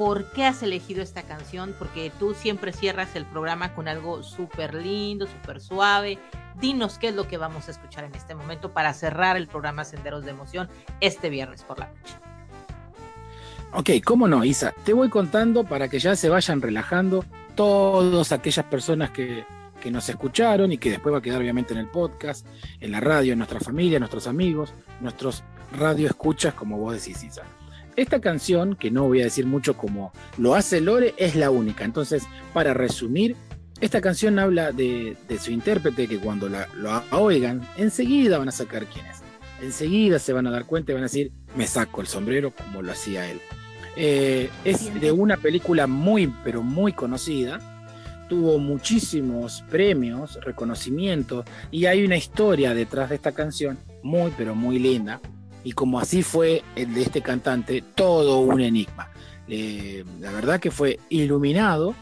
por 0.02 0.26
qué 0.32 0.46
has 0.46 0.64
elegido 0.64 1.04
esta 1.04 1.22
canción, 1.22 1.76
porque 1.78 2.12
tú 2.18 2.34
siempre 2.34 2.74
cierras 2.74 3.16
el 3.16 3.24
programa 3.24 3.76
con 3.76 3.88
algo 3.88 4.24
súper 4.24 4.74
lindo, 4.74 5.28
súper 5.28 5.62
suave. 5.62 6.18
Dinos 6.60 6.98
qué 6.98 7.10
es 7.10 7.16
lo 7.16 7.28
que 7.28 7.38
vamos 7.38 7.68
a 7.68 7.72
escuchar 7.72 8.06
en 8.06 8.16
este 8.16 8.34
momento 8.34 8.74
para 8.74 8.96
cerrar 8.96 9.38
el 9.38 9.46
programa 9.46 9.84
Senderos 9.84 10.26
de 10.26 10.32
Emoción 10.32 10.70
este 11.02 11.30
viernes 11.30 11.64
por 11.64 11.78
la 11.78 11.86
noche. 11.86 12.16
Ok, 13.74 14.04
cómo 14.04 14.28
no, 14.28 14.44
Isa. 14.44 14.74
Te 14.84 14.94
voy 14.94 15.08
contando 15.10 15.66
para 15.66 15.88
que 15.88 16.00
ya 16.00 16.16
se 16.16 16.30
vayan 16.30 16.64
relajando 16.64 17.24
todas 17.54 18.32
aquellas 18.32 18.66
personas 18.66 19.12
que, 19.12 19.46
que 19.80 19.92
nos 19.92 20.10
escucharon 20.10 20.72
y 20.72 20.80
que 20.80 20.90
después 20.90 21.14
va 21.14 21.20
a 21.20 21.22
quedar 21.22 21.40
obviamente 21.40 21.76
en 21.76 21.80
el 21.80 21.90
podcast, 21.90 22.48
en 22.80 22.92
la 22.92 23.02
radio, 23.02 23.34
en 23.34 23.38
nuestra 23.38 23.60
familia, 23.60 24.00
nuestros 24.00 24.26
amigos, 24.26 24.74
nuestros 25.00 25.44
radio 25.78 26.08
escuchas, 26.08 26.56
como 26.56 26.80
vos 26.80 26.96
decís, 26.96 27.24
Isa. 27.24 27.44
Esta 27.96 28.22
canción, 28.22 28.76
que 28.76 28.92
no 28.92 29.08
voy 29.08 29.22
a 29.22 29.26
decir 29.26 29.46
mucho 29.46 29.76
como 29.76 30.14
lo 30.38 30.56
hace 30.56 30.82
Lore, 30.82 31.14
es 31.18 31.36
la 31.36 31.50
única. 31.52 31.84
Entonces, 31.84 32.24
para 32.54 32.74
resumir, 32.74 33.36
esta 33.82 34.00
canción 34.00 34.40
habla 34.40 34.72
de, 34.72 35.18
de 35.28 35.40
su 35.40 35.52
intérprete 35.52 36.08
que 36.08 36.20
cuando 36.20 36.48
la, 36.48 36.68
lo 36.76 37.04
oigan, 37.12 37.62
enseguida 37.78 38.38
van 38.38 38.50
a 38.50 38.52
sacar 38.52 38.86
quién 38.86 39.06
es. 39.08 39.22
Enseguida 39.62 40.20
se 40.20 40.34
van 40.34 40.48
a 40.48 40.52
dar 40.52 40.66
cuenta 40.66 40.92
y 40.92 40.96
van 40.96 41.04
a 41.04 41.06
decir, 41.06 41.32
me 41.56 41.68
saco 41.68 42.02
el 42.02 42.08
sombrero 42.08 42.54
como 42.56 42.82
lo 42.82 42.92
hacía 42.92 43.30
él. 43.30 43.42
Eh, 43.96 44.50
es 44.64 45.00
de 45.00 45.12
una 45.12 45.38
película 45.38 45.88
muy, 45.88 46.34
pero 46.44 46.64
muy 46.64 46.94
conocida. 46.94 47.60
Tuvo 48.30 48.58
muchísimos 48.60 49.64
premios, 49.70 50.40
reconocimientos 50.42 51.46
y 51.70 51.86
hay 51.86 52.06
una 52.06 52.16
historia 52.16 52.74
detrás 52.74 53.10
de 53.10 53.16
esta 53.16 53.34
canción 53.34 53.78
muy, 54.02 54.32
pero 54.38 54.56
muy 54.56 54.80
linda. 54.80 55.20
Y 55.64 55.74
como 55.74 56.00
así 56.00 56.24
fue 56.24 56.64
el 56.76 56.94
de 56.94 57.04
este 57.04 57.22
cantante, 57.22 57.84
todo 57.96 58.40
un 58.40 58.62
enigma. 58.62 59.10
Eh, 59.48 60.04
la 60.20 60.32
verdad 60.32 60.60
que 60.60 60.72
fue 60.72 61.00
iluminado 61.10 61.94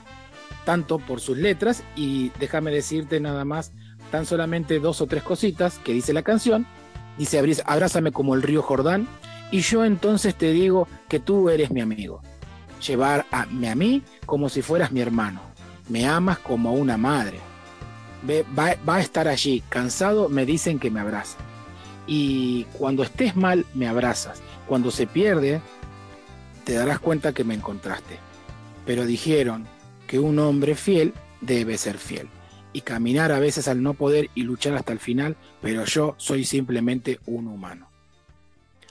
tanto 0.65 0.99
por 0.99 1.19
sus 1.19 1.37
letras 1.37 1.83
y 1.95 2.29
déjame 2.39 2.71
decirte 2.71 3.19
nada 3.19 3.43
más 3.43 3.71
tan 4.11 4.25
solamente 4.25 4.79
dos 4.79 5.01
o 5.01 5.07
tres 5.07 5.23
cositas 5.23 5.79
que 5.83 5.93
dice 5.93 6.13
la 6.13 6.21
canción. 6.21 6.65
Dice, 7.17 7.39
"Abriz- 7.41 7.63
abrázame 7.65 8.11
como 8.11 8.35
el 8.35 8.43
río 8.43 8.61
Jordán 8.61 9.07
y 9.51 9.61
yo 9.61 9.83
entonces 9.83 10.35
te 10.35 10.51
digo 10.51 10.87
que 11.07 11.19
tú 11.19 11.49
eres 11.49 11.71
mi 11.71 11.81
amigo. 11.81 12.21
Llevar 12.87 13.25
a, 13.31 13.45
mí 13.47 14.03
como 14.25 14.47
si 14.47 14.61
fueras 14.61 14.91
mi 14.91 15.01
hermano. 15.01 15.41
Me 15.89 16.07
amas 16.07 16.39
como 16.39 16.73
una 16.73 16.97
madre. 16.97 17.39
Va, 18.57 18.75
va 18.87 18.95
a 18.95 19.01
estar 19.01 19.27
allí. 19.27 19.63
Cansado 19.69 20.29
me 20.29 20.45
dicen 20.45 20.79
que 20.79 20.91
me 20.91 20.99
abraza. 20.99 21.37
Y 22.11 22.63
cuando 22.73 23.03
estés 23.03 23.35
mal, 23.35 23.67
me 23.75 23.87
abrazas. 23.87 24.41
Cuando 24.67 24.89
se 24.89 25.05
pierde, 25.05 25.61
te 26.63 26.73
darás 26.73 26.97
cuenta 26.99 27.33
que 27.33 27.43
me 27.43 27.53
encontraste. 27.53 28.17
Pero 28.83 29.05
dijeron 29.05 29.67
que 30.07 30.17
un 30.17 30.39
hombre 30.39 30.73
fiel 30.73 31.13
debe 31.39 31.77
ser 31.77 31.99
fiel. 31.99 32.27
Y 32.73 32.81
caminar 32.81 33.31
a 33.31 33.39
veces 33.39 33.67
al 33.67 33.83
no 33.83 33.93
poder 33.93 34.31
y 34.33 34.41
luchar 34.41 34.73
hasta 34.73 34.91
el 34.91 34.97
final, 34.97 35.37
pero 35.61 35.85
yo 35.85 36.15
soy 36.17 36.45
simplemente 36.45 37.19
un 37.27 37.45
humano. 37.45 37.87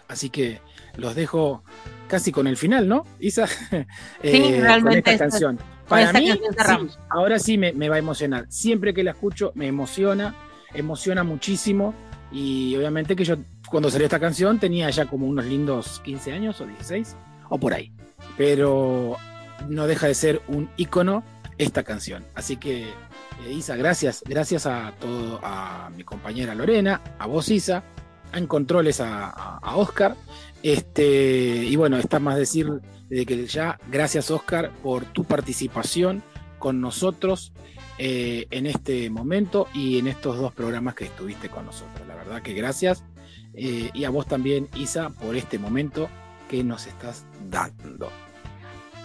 Así 0.06 0.30
que 0.30 0.60
los 0.96 1.16
dejo 1.16 1.64
casi 2.06 2.30
con 2.30 2.46
el 2.46 2.56
final, 2.56 2.86
¿no, 2.86 3.04
Isa? 3.18 3.48
Eh, 4.22 4.62
con 4.80 4.92
esta 4.92 5.18
canción. 5.18 5.58
Para 5.88 6.12
mí, 6.12 6.28
canción 6.28 6.54
cerramos. 6.54 6.92
sí, 6.92 6.98
ahora 7.10 7.40
sí 7.40 7.58
me, 7.58 7.72
me 7.72 7.88
va 7.88 7.96
a 7.96 7.98
emocionar. 7.98 8.46
Siempre 8.48 8.94
que 8.94 9.02
la 9.02 9.10
escucho 9.10 9.50
me 9.56 9.66
emociona, 9.66 10.36
emociona 10.72 11.24
muchísimo. 11.24 11.94
Y 12.32 12.76
obviamente 12.76 13.16
que 13.16 13.24
yo 13.24 13.36
cuando 13.70 13.90
salió 13.90 14.06
esta 14.06 14.20
canción 14.20 14.59
tenía 14.59 14.90
ya 14.90 15.06
como 15.06 15.26
unos 15.26 15.44
lindos 15.46 16.00
15 16.05 16.32
años 16.32 16.60
o 16.60 16.66
16 16.66 17.16
o 17.48 17.59
por 17.59 17.72
ahí. 17.74 17.92
Pero 18.36 19.16
no 19.68 19.86
deja 19.86 20.06
de 20.06 20.14
ser 20.14 20.42
un 20.48 20.68
ícono 20.76 21.22
esta 21.59 21.82
canción. 21.82 22.24
Así 22.34 22.56
que, 22.56 22.84
eh, 22.84 23.52
Isa, 23.52 23.76
gracias. 23.76 24.22
Gracias 24.26 24.66
a 24.66 24.92
todo, 25.00 25.40
a 25.42 25.90
mi 25.96 26.05
compañera 26.05 26.55
Lorena, 26.55 27.00
a 27.18 27.26
vos, 27.26 27.48
Isa, 27.48 27.82
en 28.32 28.46
controles 28.46 29.00
a, 29.00 29.26
a- 29.30 29.59
a 29.62 29.76
Oscar. 29.76 30.14
Este, 30.62 31.64
y 31.64 31.76
bueno, 31.76 31.96
está 31.98 32.18
más 32.20 32.36
decir 32.36 32.68
de 33.09 33.24
que 33.24 33.46
ya, 33.46 33.78
gracias 33.90 34.30
Oscar 34.30 34.70
por 34.82 35.05
tu 35.06 35.24
participación 35.24 36.22
con 36.59 36.80
nosotros 36.80 37.52
eh, 37.96 38.46
en 38.50 38.66
este 38.66 39.09
momento 39.10 39.68
y 39.72 39.98
en 39.98 40.09
estos 40.09 40.36
dos 40.36 40.52
programas 40.52 40.94
que 40.94 41.05
estuviste 41.05 41.48
con 41.48 41.64
nosotros. 41.66 42.06
Verdad 42.28 42.42
que 42.42 42.52
gracias. 42.52 43.02
Eh, 43.55 43.90
y 43.94 44.05
a 44.05 44.10
vos 44.10 44.26
también, 44.26 44.68
Isa, 44.74 45.10
por 45.10 45.34
este 45.34 45.59
momento 45.59 46.09
que 46.48 46.62
nos 46.62 46.86
estás 46.86 47.24
dando. 47.48 48.10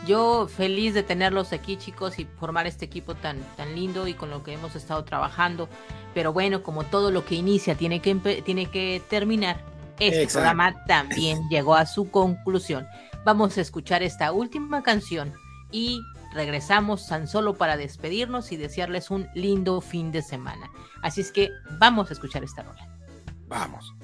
Yo 0.05 0.47
feliz 0.49 0.93
de 0.93 1.03
tenerlos 1.03 1.53
aquí, 1.53 1.77
chicos, 1.77 2.19
y 2.19 2.25
formar 2.25 2.67
este 2.67 2.83
equipo 2.83 3.15
tan, 3.15 3.39
tan 3.55 3.73
lindo 3.73 4.07
y 4.07 4.13
con 4.13 4.29
lo 4.29 4.43
que 4.43 4.53
hemos 4.53 4.75
estado 4.75 5.05
trabajando. 5.05 5.69
Pero 6.13 6.33
bueno, 6.33 6.63
como 6.63 6.83
todo 6.83 7.11
lo 7.11 7.25
que 7.25 7.35
inicia 7.35 7.75
tiene 7.75 8.01
que, 8.01 8.41
tiene 8.43 8.65
que 8.65 9.01
terminar, 9.09 9.63
este 9.99 10.23
Exacto. 10.23 10.33
programa 10.33 10.85
también 10.85 11.47
llegó 11.49 11.75
a 11.75 11.85
su 11.85 12.11
conclusión. 12.11 12.85
Vamos 13.23 13.57
a 13.57 13.61
escuchar 13.61 14.03
esta 14.03 14.33
última 14.33 14.83
canción 14.83 15.31
y 15.71 16.01
regresamos 16.33 17.07
tan 17.07 17.29
solo 17.29 17.53
para 17.53 17.77
despedirnos 17.77 18.51
y 18.51 18.57
desearles 18.57 19.09
un 19.09 19.29
lindo 19.33 19.79
fin 19.79 20.11
de 20.11 20.21
semana. 20.21 20.69
Así 21.01 21.21
es 21.21 21.31
que 21.31 21.49
vamos 21.79 22.09
a 22.09 22.13
escuchar 22.13 22.43
esta 22.43 22.63
rola. 22.63 22.92
Vamos. 23.53 24.02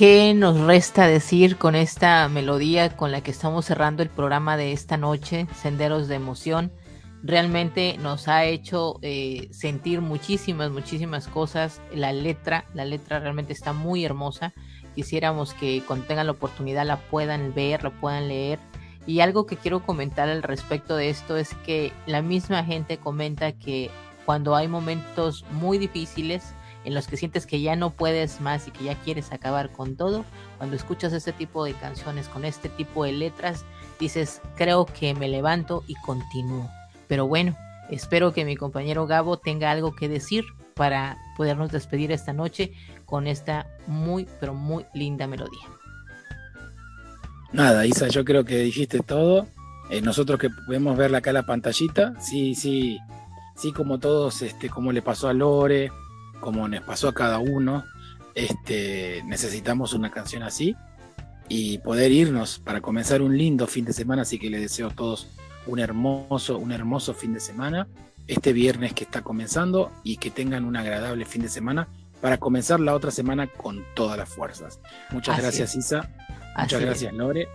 ¿Qué 0.00 0.32
nos 0.32 0.58
resta 0.58 1.06
decir 1.06 1.58
con 1.58 1.74
esta 1.74 2.26
melodía 2.30 2.96
con 2.96 3.12
la 3.12 3.20
que 3.20 3.30
estamos 3.30 3.66
cerrando 3.66 4.02
el 4.02 4.08
programa 4.08 4.56
de 4.56 4.72
esta 4.72 4.96
noche, 4.96 5.46
Senderos 5.60 6.08
de 6.08 6.14
Emoción? 6.14 6.72
Realmente 7.22 7.98
nos 7.98 8.26
ha 8.26 8.46
hecho 8.46 8.98
eh, 9.02 9.48
sentir 9.50 10.00
muchísimas, 10.00 10.70
muchísimas 10.70 11.28
cosas. 11.28 11.82
La 11.94 12.14
letra, 12.14 12.64
la 12.72 12.86
letra 12.86 13.20
realmente 13.20 13.52
está 13.52 13.74
muy 13.74 14.02
hermosa. 14.02 14.54
Quisiéramos 14.94 15.52
que 15.52 15.82
cuando 15.86 16.06
tengan 16.06 16.28
la 16.28 16.32
oportunidad 16.32 16.86
la 16.86 16.96
puedan 16.96 17.52
ver, 17.52 17.84
la 17.84 17.90
puedan 17.90 18.28
leer. 18.28 18.58
Y 19.06 19.20
algo 19.20 19.44
que 19.44 19.58
quiero 19.58 19.84
comentar 19.84 20.30
al 20.30 20.42
respecto 20.42 20.96
de 20.96 21.10
esto 21.10 21.36
es 21.36 21.52
que 21.66 21.92
la 22.06 22.22
misma 22.22 22.64
gente 22.64 22.96
comenta 22.96 23.52
que 23.52 23.90
cuando 24.24 24.56
hay 24.56 24.66
momentos 24.66 25.44
muy 25.50 25.76
difíciles, 25.76 26.54
en 26.84 26.94
los 26.94 27.06
que 27.06 27.16
sientes 27.16 27.46
que 27.46 27.60
ya 27.60 27.76
no 27.76 27.90
puedes 27.90 28.40
más 28.40 28.66
y 28.68 28.70
que 28.70 28.84
ya 28.84 28.94
quieres 28.96 29.32
acabar 29.32 29.70
con 29.70 29.96
todo, 29.96 30.24
cuando 30.58 30.76
escuchas 30.76 31.12
este 31.12 31.32
tipo 31.32 31.64
de 31.64 31.74
canciones 31.74 32.28
con 32.28 32.44
este 32.44 32.68
tipo 32.68 33.04
de 33.04 33.12
letras, 33.12 33.64
dices, 33.98 34.40
creo 34.56 34.86
que 34.86 35.14
me 35.14 35.28
levanto 35.28 35.84
y 35.86 35.94
continúo. 35.96 36.70
Pero 37.06 37.26
bueno, 37.26 37.56
espero 37.90 38.32
que 38.32 38.44
mi 38.44 38.56
compañero 38.56 39.06
Gabo 39.06 39.38
tenga 39.38 39.70
algo 39.70 39.94
que 39.94 40.08
decir 40.08 40.44
para 40.74 41.18
podernos 41.36 41.70
despedir 41.70 42.12
esta 42.12 42.32
noche 42.32 42.72
con 43.04 43.26
esta 43.26 43.66
muy, 43.86 44.26
pero 44.38 44.54
muy 44.54 44.86
linda 44.94 45.26
melodía. 45.26 45.66
Nada, 47.52 47.84
Isa, 47.84 48.08
yo 48.08 48.24
creo 48.24 48.44
que 48.44 48.58
dijiste 48.58 49.00
todo. 49.00 49.46
Eh, 49.90 50.00
nosotros 50.00 50.38
que 50.38 50.50
podemos 50.50 50.96
verla 50.96 51.18
acá 51.18 51.30
en 51.30 51.34
la 51.34 51.42
pantallita, 51.42 52.14
sí, 52.20 52.54
sí, 52.54 52.98
sí, 53.56 53.72
como 53.72 53.98
todos, 53.98 54.40
este, 54.42 54.70
como 54.70 54.92
le 54.92 55.02
pasó 55.02 55.28
a 55.28 55.32
Lore, 55.32 55.90
como 56.40 56.66
nos 56.68 56.82
pasó 56.82 57.08
a 57.08 57.14
cada 57.14 57.38
uno, 57.38 57.84
este, 58.34 59.22
necesitamos 59.26 59.92
una 59.92 60.10
canción 60.10 60.42
así 60.42 60.76
y 61.48 61.78
poder 61.78 62.12
irnos 62.12 62.58
para 62.58 62.80
comenzar 62.80 63.22
un 63.22 63.36
lindo 63.36 63.66
fin 63.66 63.84
de 63.84 63.92
semana, 63.92 64.22
así 64.22 64.38
que 64.38 64.50
les 64.50 64.60
deseo 64.60 64.88
a 64.88 64.94
todos 64.94 65.28
un 65.66 65.78
hermoso, 65.78 66.58
un 66.58 66.72
hermoso 66.72 67.12
fin 67.14 67.34
de 67.34 67.40
semana, 67.40 67.88
este 68.26 68.52
viernes 68.52 68.92
que 68.94 69.04
está 69.04 69.22
comenzando 69.22 69.90
y 70.04 70.16
que 70.16 70.30
tengan 70.30 70.64
un 70.64 70.76
agradable 70.76 71.24
fin 71.24 71.42
de 71.42 71.48
semana 71.48 71.88
para 72.20 72.38
comenzar 72.38 72.80
la 72.80 72.94
otra 72.94 73.10
semana 73.10 73.46
con 73.46 73.84
todas 73.94 74.16
las 74.16 74.28
fuerzas. 74.28 74.80
Muchas 75.10 75.34
Así 75.34 75.42
gracias 75.42 75.70
es. 75.70 75.86
Isa, 75.86 76.10
muchas 76.56 76.74
Así 76.74 76.84
gracias 76.84 77.12
Lore 77.14 77.48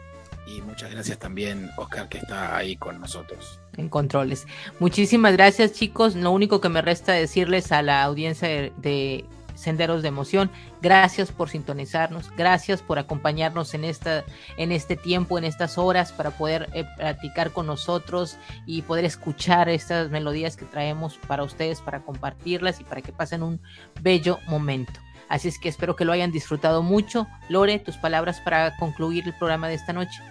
y 0.47 0.61
muchas 0.61 0.91
gracias 0.91 1.17
también 1.17 1.69
Oscar 1.77 2.09
que 2.09 2.17
está 2.17 2.55
ahí 2.57 2.75
con 2.75 2.99
nosotros. 2.99 3.59
En 3.77 3.89
controles. 3.89 4.47
Muchísimas 4.79 5.33
gracias 5.33 5.73
chicos. 5.73 6.15
Lo 6.15 6.31
único 6.31 6.61
que 6.61 6.69
me 6.69 6.81
resta 6.81 7.13
decirles 7.13 7.71
a 7.71 7.81
la 7.81 8.03
audiencia 8.03 8.47
de, 8.47 8.73
de 8.77 9.25
Senderos 9.55 10.01
de 10.01 10.09
Emoción, 10.09 10.51
gracias 10.81 11.31
por 11.31 11.49
sintonizarnos, 11.49 12.29
gracias 12.35 12.81
por 12.81 12.99
acompañarnos 12.99 13.73
en 13.73 13.85
esta, 13.85 14.23
en 14.57 14.71
este 14.71 14.95
tiempo, 14.95 15.37
en 15.37 15.45
estas 15.45 15.77
horas, 15.77 16.11
para 16.11 16.31
poder 16.31 16.69
eh, 16.73 16.85
platicar 16.97 17.51
con 17.51 17.67
nosotros 17.67 18.37
y 18.65 18.81
poder 18.83 19.05
escuchar 19.05 19.69
estas 19.69 20.09
melodías 20.11 20.57
que 20.57 20.65
traemos 20.65 21.17
para 21.27 21.43
ustedes, 21.43 21.81
para 21.81 22.01
compartirlas 22.01 22.79
y 22.79 22.83
para 22.83 23.01
que 23.01 23.11
pasen 23.11 23.43
un 23.43 23.61
bello 24.01 24.39
momento. 24.47 24.99
Así 25.27 25.47
es 25.47 25.57
que 25.57 25.69
espero 25.69 25.95
que 25.95 26.05
lo 26.05 26.11
hayan 26.11 26.31
disfrutado 26.31 26.83
mucho. 26.83 27.27
Lore, 27.49 27.79
tus 27.79 27.97
palabras 27.97 28.39
para 28.41 28.77
concluir 28.77 29.23
el 29.25 29.33
programa 29.33 29.67
de 29.67 29.73
esta 29.73 29.91
noche. 29.91 30.21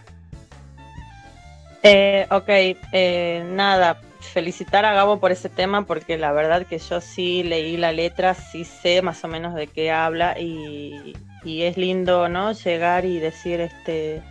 Eh, 1.86 2.27
ok, 2.31 2.48
eh, 2.93 3.44
nada, 3.47 4.01
felicitar 4.20 4.86
a 4.86 4.94
Gabo 4.94 5.20
por 5.20 5.32
ese 5.32 5.51
tema 5.51 5.85
porque 5.85 6.16
la 6.16 6.32
verdad 6.32 6.66
que 6.66 6.78
yo 6.78 7.02
sí 7.02 7.43
leí 7.43 7.77
la 7.77 7.93
letra, 7.93 8.32
sí 8.32 8.65
sé 8.65 9.02
más 9.02 9.23
o 9.23 9.28
menos 9.28 9.55
de 9.55 9.66
qué 9.66 9.90
habla 9.90 10.40
y, 10.40 11.15
y 11.44 11.62
es 11.65 11.77
lindo, 11.77 12.31
¿no? 12.31 12.52
Llegar 12.52 13.05
y 13.05 13.19
decir, 13.19 13.61
este, 13.61 14.23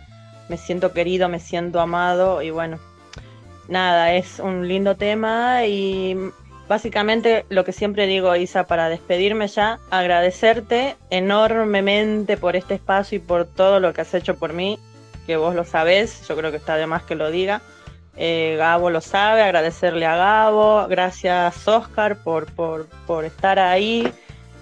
me 0.48 0.56
siento 0.56 0.92
querido, 0.92 1.28
me 1.28 1.38
siento 1.38 1.78
amado 1.78 2.42
y 2.42 2.50
bueno, 2.50 2.80
nada, 3.68 4.14
es 4.14 4.40
un 4.40 4.66
lindo 4.66 4.96
tema 4.96 5.64
y 5.64 6.16
básicamente 6.66 7.46
lo 7.50 7.64
que 7.64 7.70
siempre 7.70 8.08
digo, 8.08 8.34
Isa, 8.34 8.66
para 8.66 8.88
despedirme 8.88 9.46
ya, 9.46 9.78
agradecerte 9.92 10.96
enormemente 11.08 12.36
por 12.36 12.56
este 12.56 12.74
espacio 12.74 13.18
y 13.18 13.20
por 13.20 13.44
todo 13.44 13.78
lo 13.78 13.92
que 13.92 14.00
has 14.00 14.12
hecho 14.12 14.36
por 14.36 14.52
mí, 14.52 14.76
que 15.26 15.36
vos 15.36 15.54
lo 15.54 15.64
sabés, 15.64 16.26
yo 16.28 16.36
creo 16.36 16.50
que 16.50 16.56
está 16.56 16.76
de 16.76 16.86
más 16.86 17.02
que 17.02 17.14
lo 17.14 17.30
diga. 17.30 17.60
Eh, 18.16 18.54
Gabo 18.58 18.90
lo 18.90 19.00
sabe, 19.00 19.42
agradecerle 19.42 20.06
a 20.06 20.16
Gabo, 20.16 20.86
gracias 20.88 21.66
Oscar 21.66 22.16
por, 22.22 22.46
por, 22.46 22.86
por 23.06 23.24
estar 23.24 23.58
ahí 23.58 24.12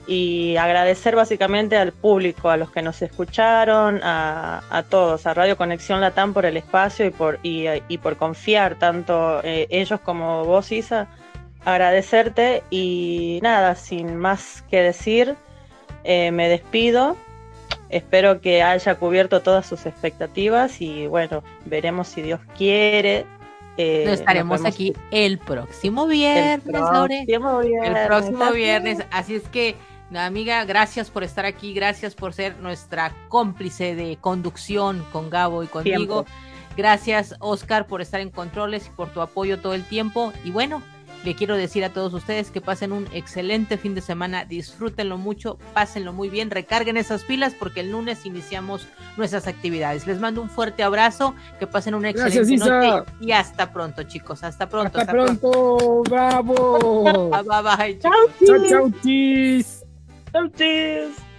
y 0.07 0.57
agradecer 0.57 1.15
básicamente 1.15 1.77
al 1.77 1.93
público, 1.93 2.51
a 2.51 2.57
los 2.57 2.71
que 2.71 2.83
nos 2.83 3.03
escucharon, 3.03 4.01
a, 4.03 4.63
a 4.71 4.83
todos, 4.83 5.27
a 5.27 5.35
Radio 5.35 5.57
Conexión 5.57 6.01
Latam 6.01 6.33
por 6.33 6.45
el 6.45 6.57
espacio 6.57 7.07
y 7.07 7.11
por, 7.11 7.39
y, 7.43 7.99
por 7.99 8.17
confiar, 8.17 8.77
tanto 8.79 9.41
eh, 9.45 9.67
ellos 9.71 10.01
como 10.01 10.45
vos, 10.45 10.73
Isa, 10.73 11.07
agradecerte 11.65 12.65
y 12.71 13.39
nada, 13.43 13.75
sin 13.77 14.17
más 14.17 14.65
que 14.71 14.83
decir, 14.83 15.37
eh, 16.05 16.33
me 16.33 16.49
despido. 16.49 17.17
Espero 17.93 18.41
que 18.41 18.63
haya 18.63 18.95
cubierto 18.97 19.41
todas 19.43 19.67
sus 19.67 19.87
expectativas 19.87 20.81
y 20.81 21.07
bueno, 21.07 21.45
veremos 21.67 22.09
si 22.09 22.23
Dios 22.23 22.41
quiere. 22.57 23.27
eh, 23.77 24.05
Nos 24.07 24.19
estaremos 24.21 24.61
nos 24.63 24.73
aquí 24.73 24.93
el 25.11 25.39
próximo 25.39 26.05
el 26.05 26.11
viernes, 26.11 26.65
Lore. 26.65 27.25
próximo 27.27 27.59
viernes. 27.61 28.01
El 28.01 28.07
próximo 28.07 28.51
viernes. 28.53 28.99
es. 29.01 29.07
Así 29.11 29.35
es 29.37 29.43
que, 29.49 29.77
amiga, 30.15 30.65
gracias 30.65 31.11
por 31.11 31.23
estar 31.23 31.45
aquí, 31.47 31.73
gracias 31.75 32.15
por 32.15 32.33
ser 32.33 32.57
nuestra 32.59 33.15
cómplice 33.29 33.95
de 33.95 34.17
conducción 34.21 35.05
con 35.13 35.31
Gabo 35.31 35.63
y 35.63 35.67
conmigo. 35.69 36.25
Gracias, 36.77 37.37
Oscar, 37.41 37.87
por 37.87 38.01
estar 38.01 38.21
en 38.21 38.31
controles 38.31 38.87
y 38.87 38.91
por 38.91 39.13
tu 39.13 39.21
apoyo 39.21 39.61
todo 39.61 39.75
el 39.75 39.85
tiempo. 39.85 40.33
Y 40.45 40.51
bueno, 40.51 40.83
le 41.25 41.35
quiero 41.35 41.57
decir 41.57 41.85
a 41.85 41.93
todos 41.93 42.13
ustedes 42.15 42.51
que 42.51 42.61
pasen 42.61 42.93
un 42.93 43.07
excelente 43.13 43.77
fin 43.79 43.95
de 43.95 44.01
semana, 44.01 44.45
disfrútenlo 44.45 45.19
mucho, 45.19 45.59
pásenlo 45.73 46.13
muy 46.13 46.29
bien, 46.29 46.51
recarguen 46.51 46.97
esas 46.97 47.23
pilas 47.25 47.55
porque 47.59 47.81
el 47.81 47.93
lunes 47.93 48.27
iniciamos 48.27 48.87
nuestras 49.17 49.47
actividades. 49.47 50.07
Les 50.07 50.19
mando 50.19 50.43
un 50.43 50.51
fuerte 50.51 50.83
abrazo, 50.83 51.35
que 51.59 51.67
pasen 51.67 51.95
una 51.95 52.13
Gracias, 52.13 52.49
excelente 52.49 52.65
Isa. 52.65 52.81
noche 52.81 53.13
y 53.21 53.33
hasta 53.33 53.73
pronto, 53.73 54.03
chicos, 54.05 54.43
hasta 54.43 54.69
pronto. 54.69 54.99
Hasta 54.99 55.13
pronto, 55.13 56.03
bravo. 56.09 57.31
Bye 57.31 57.63
bye. 57.63 57.99
Chau, 57.99 58.13
chau, 58.69 58.91
chis. 59.03 59.85
chau, 60.33 60.49
chis. 60.49 61.32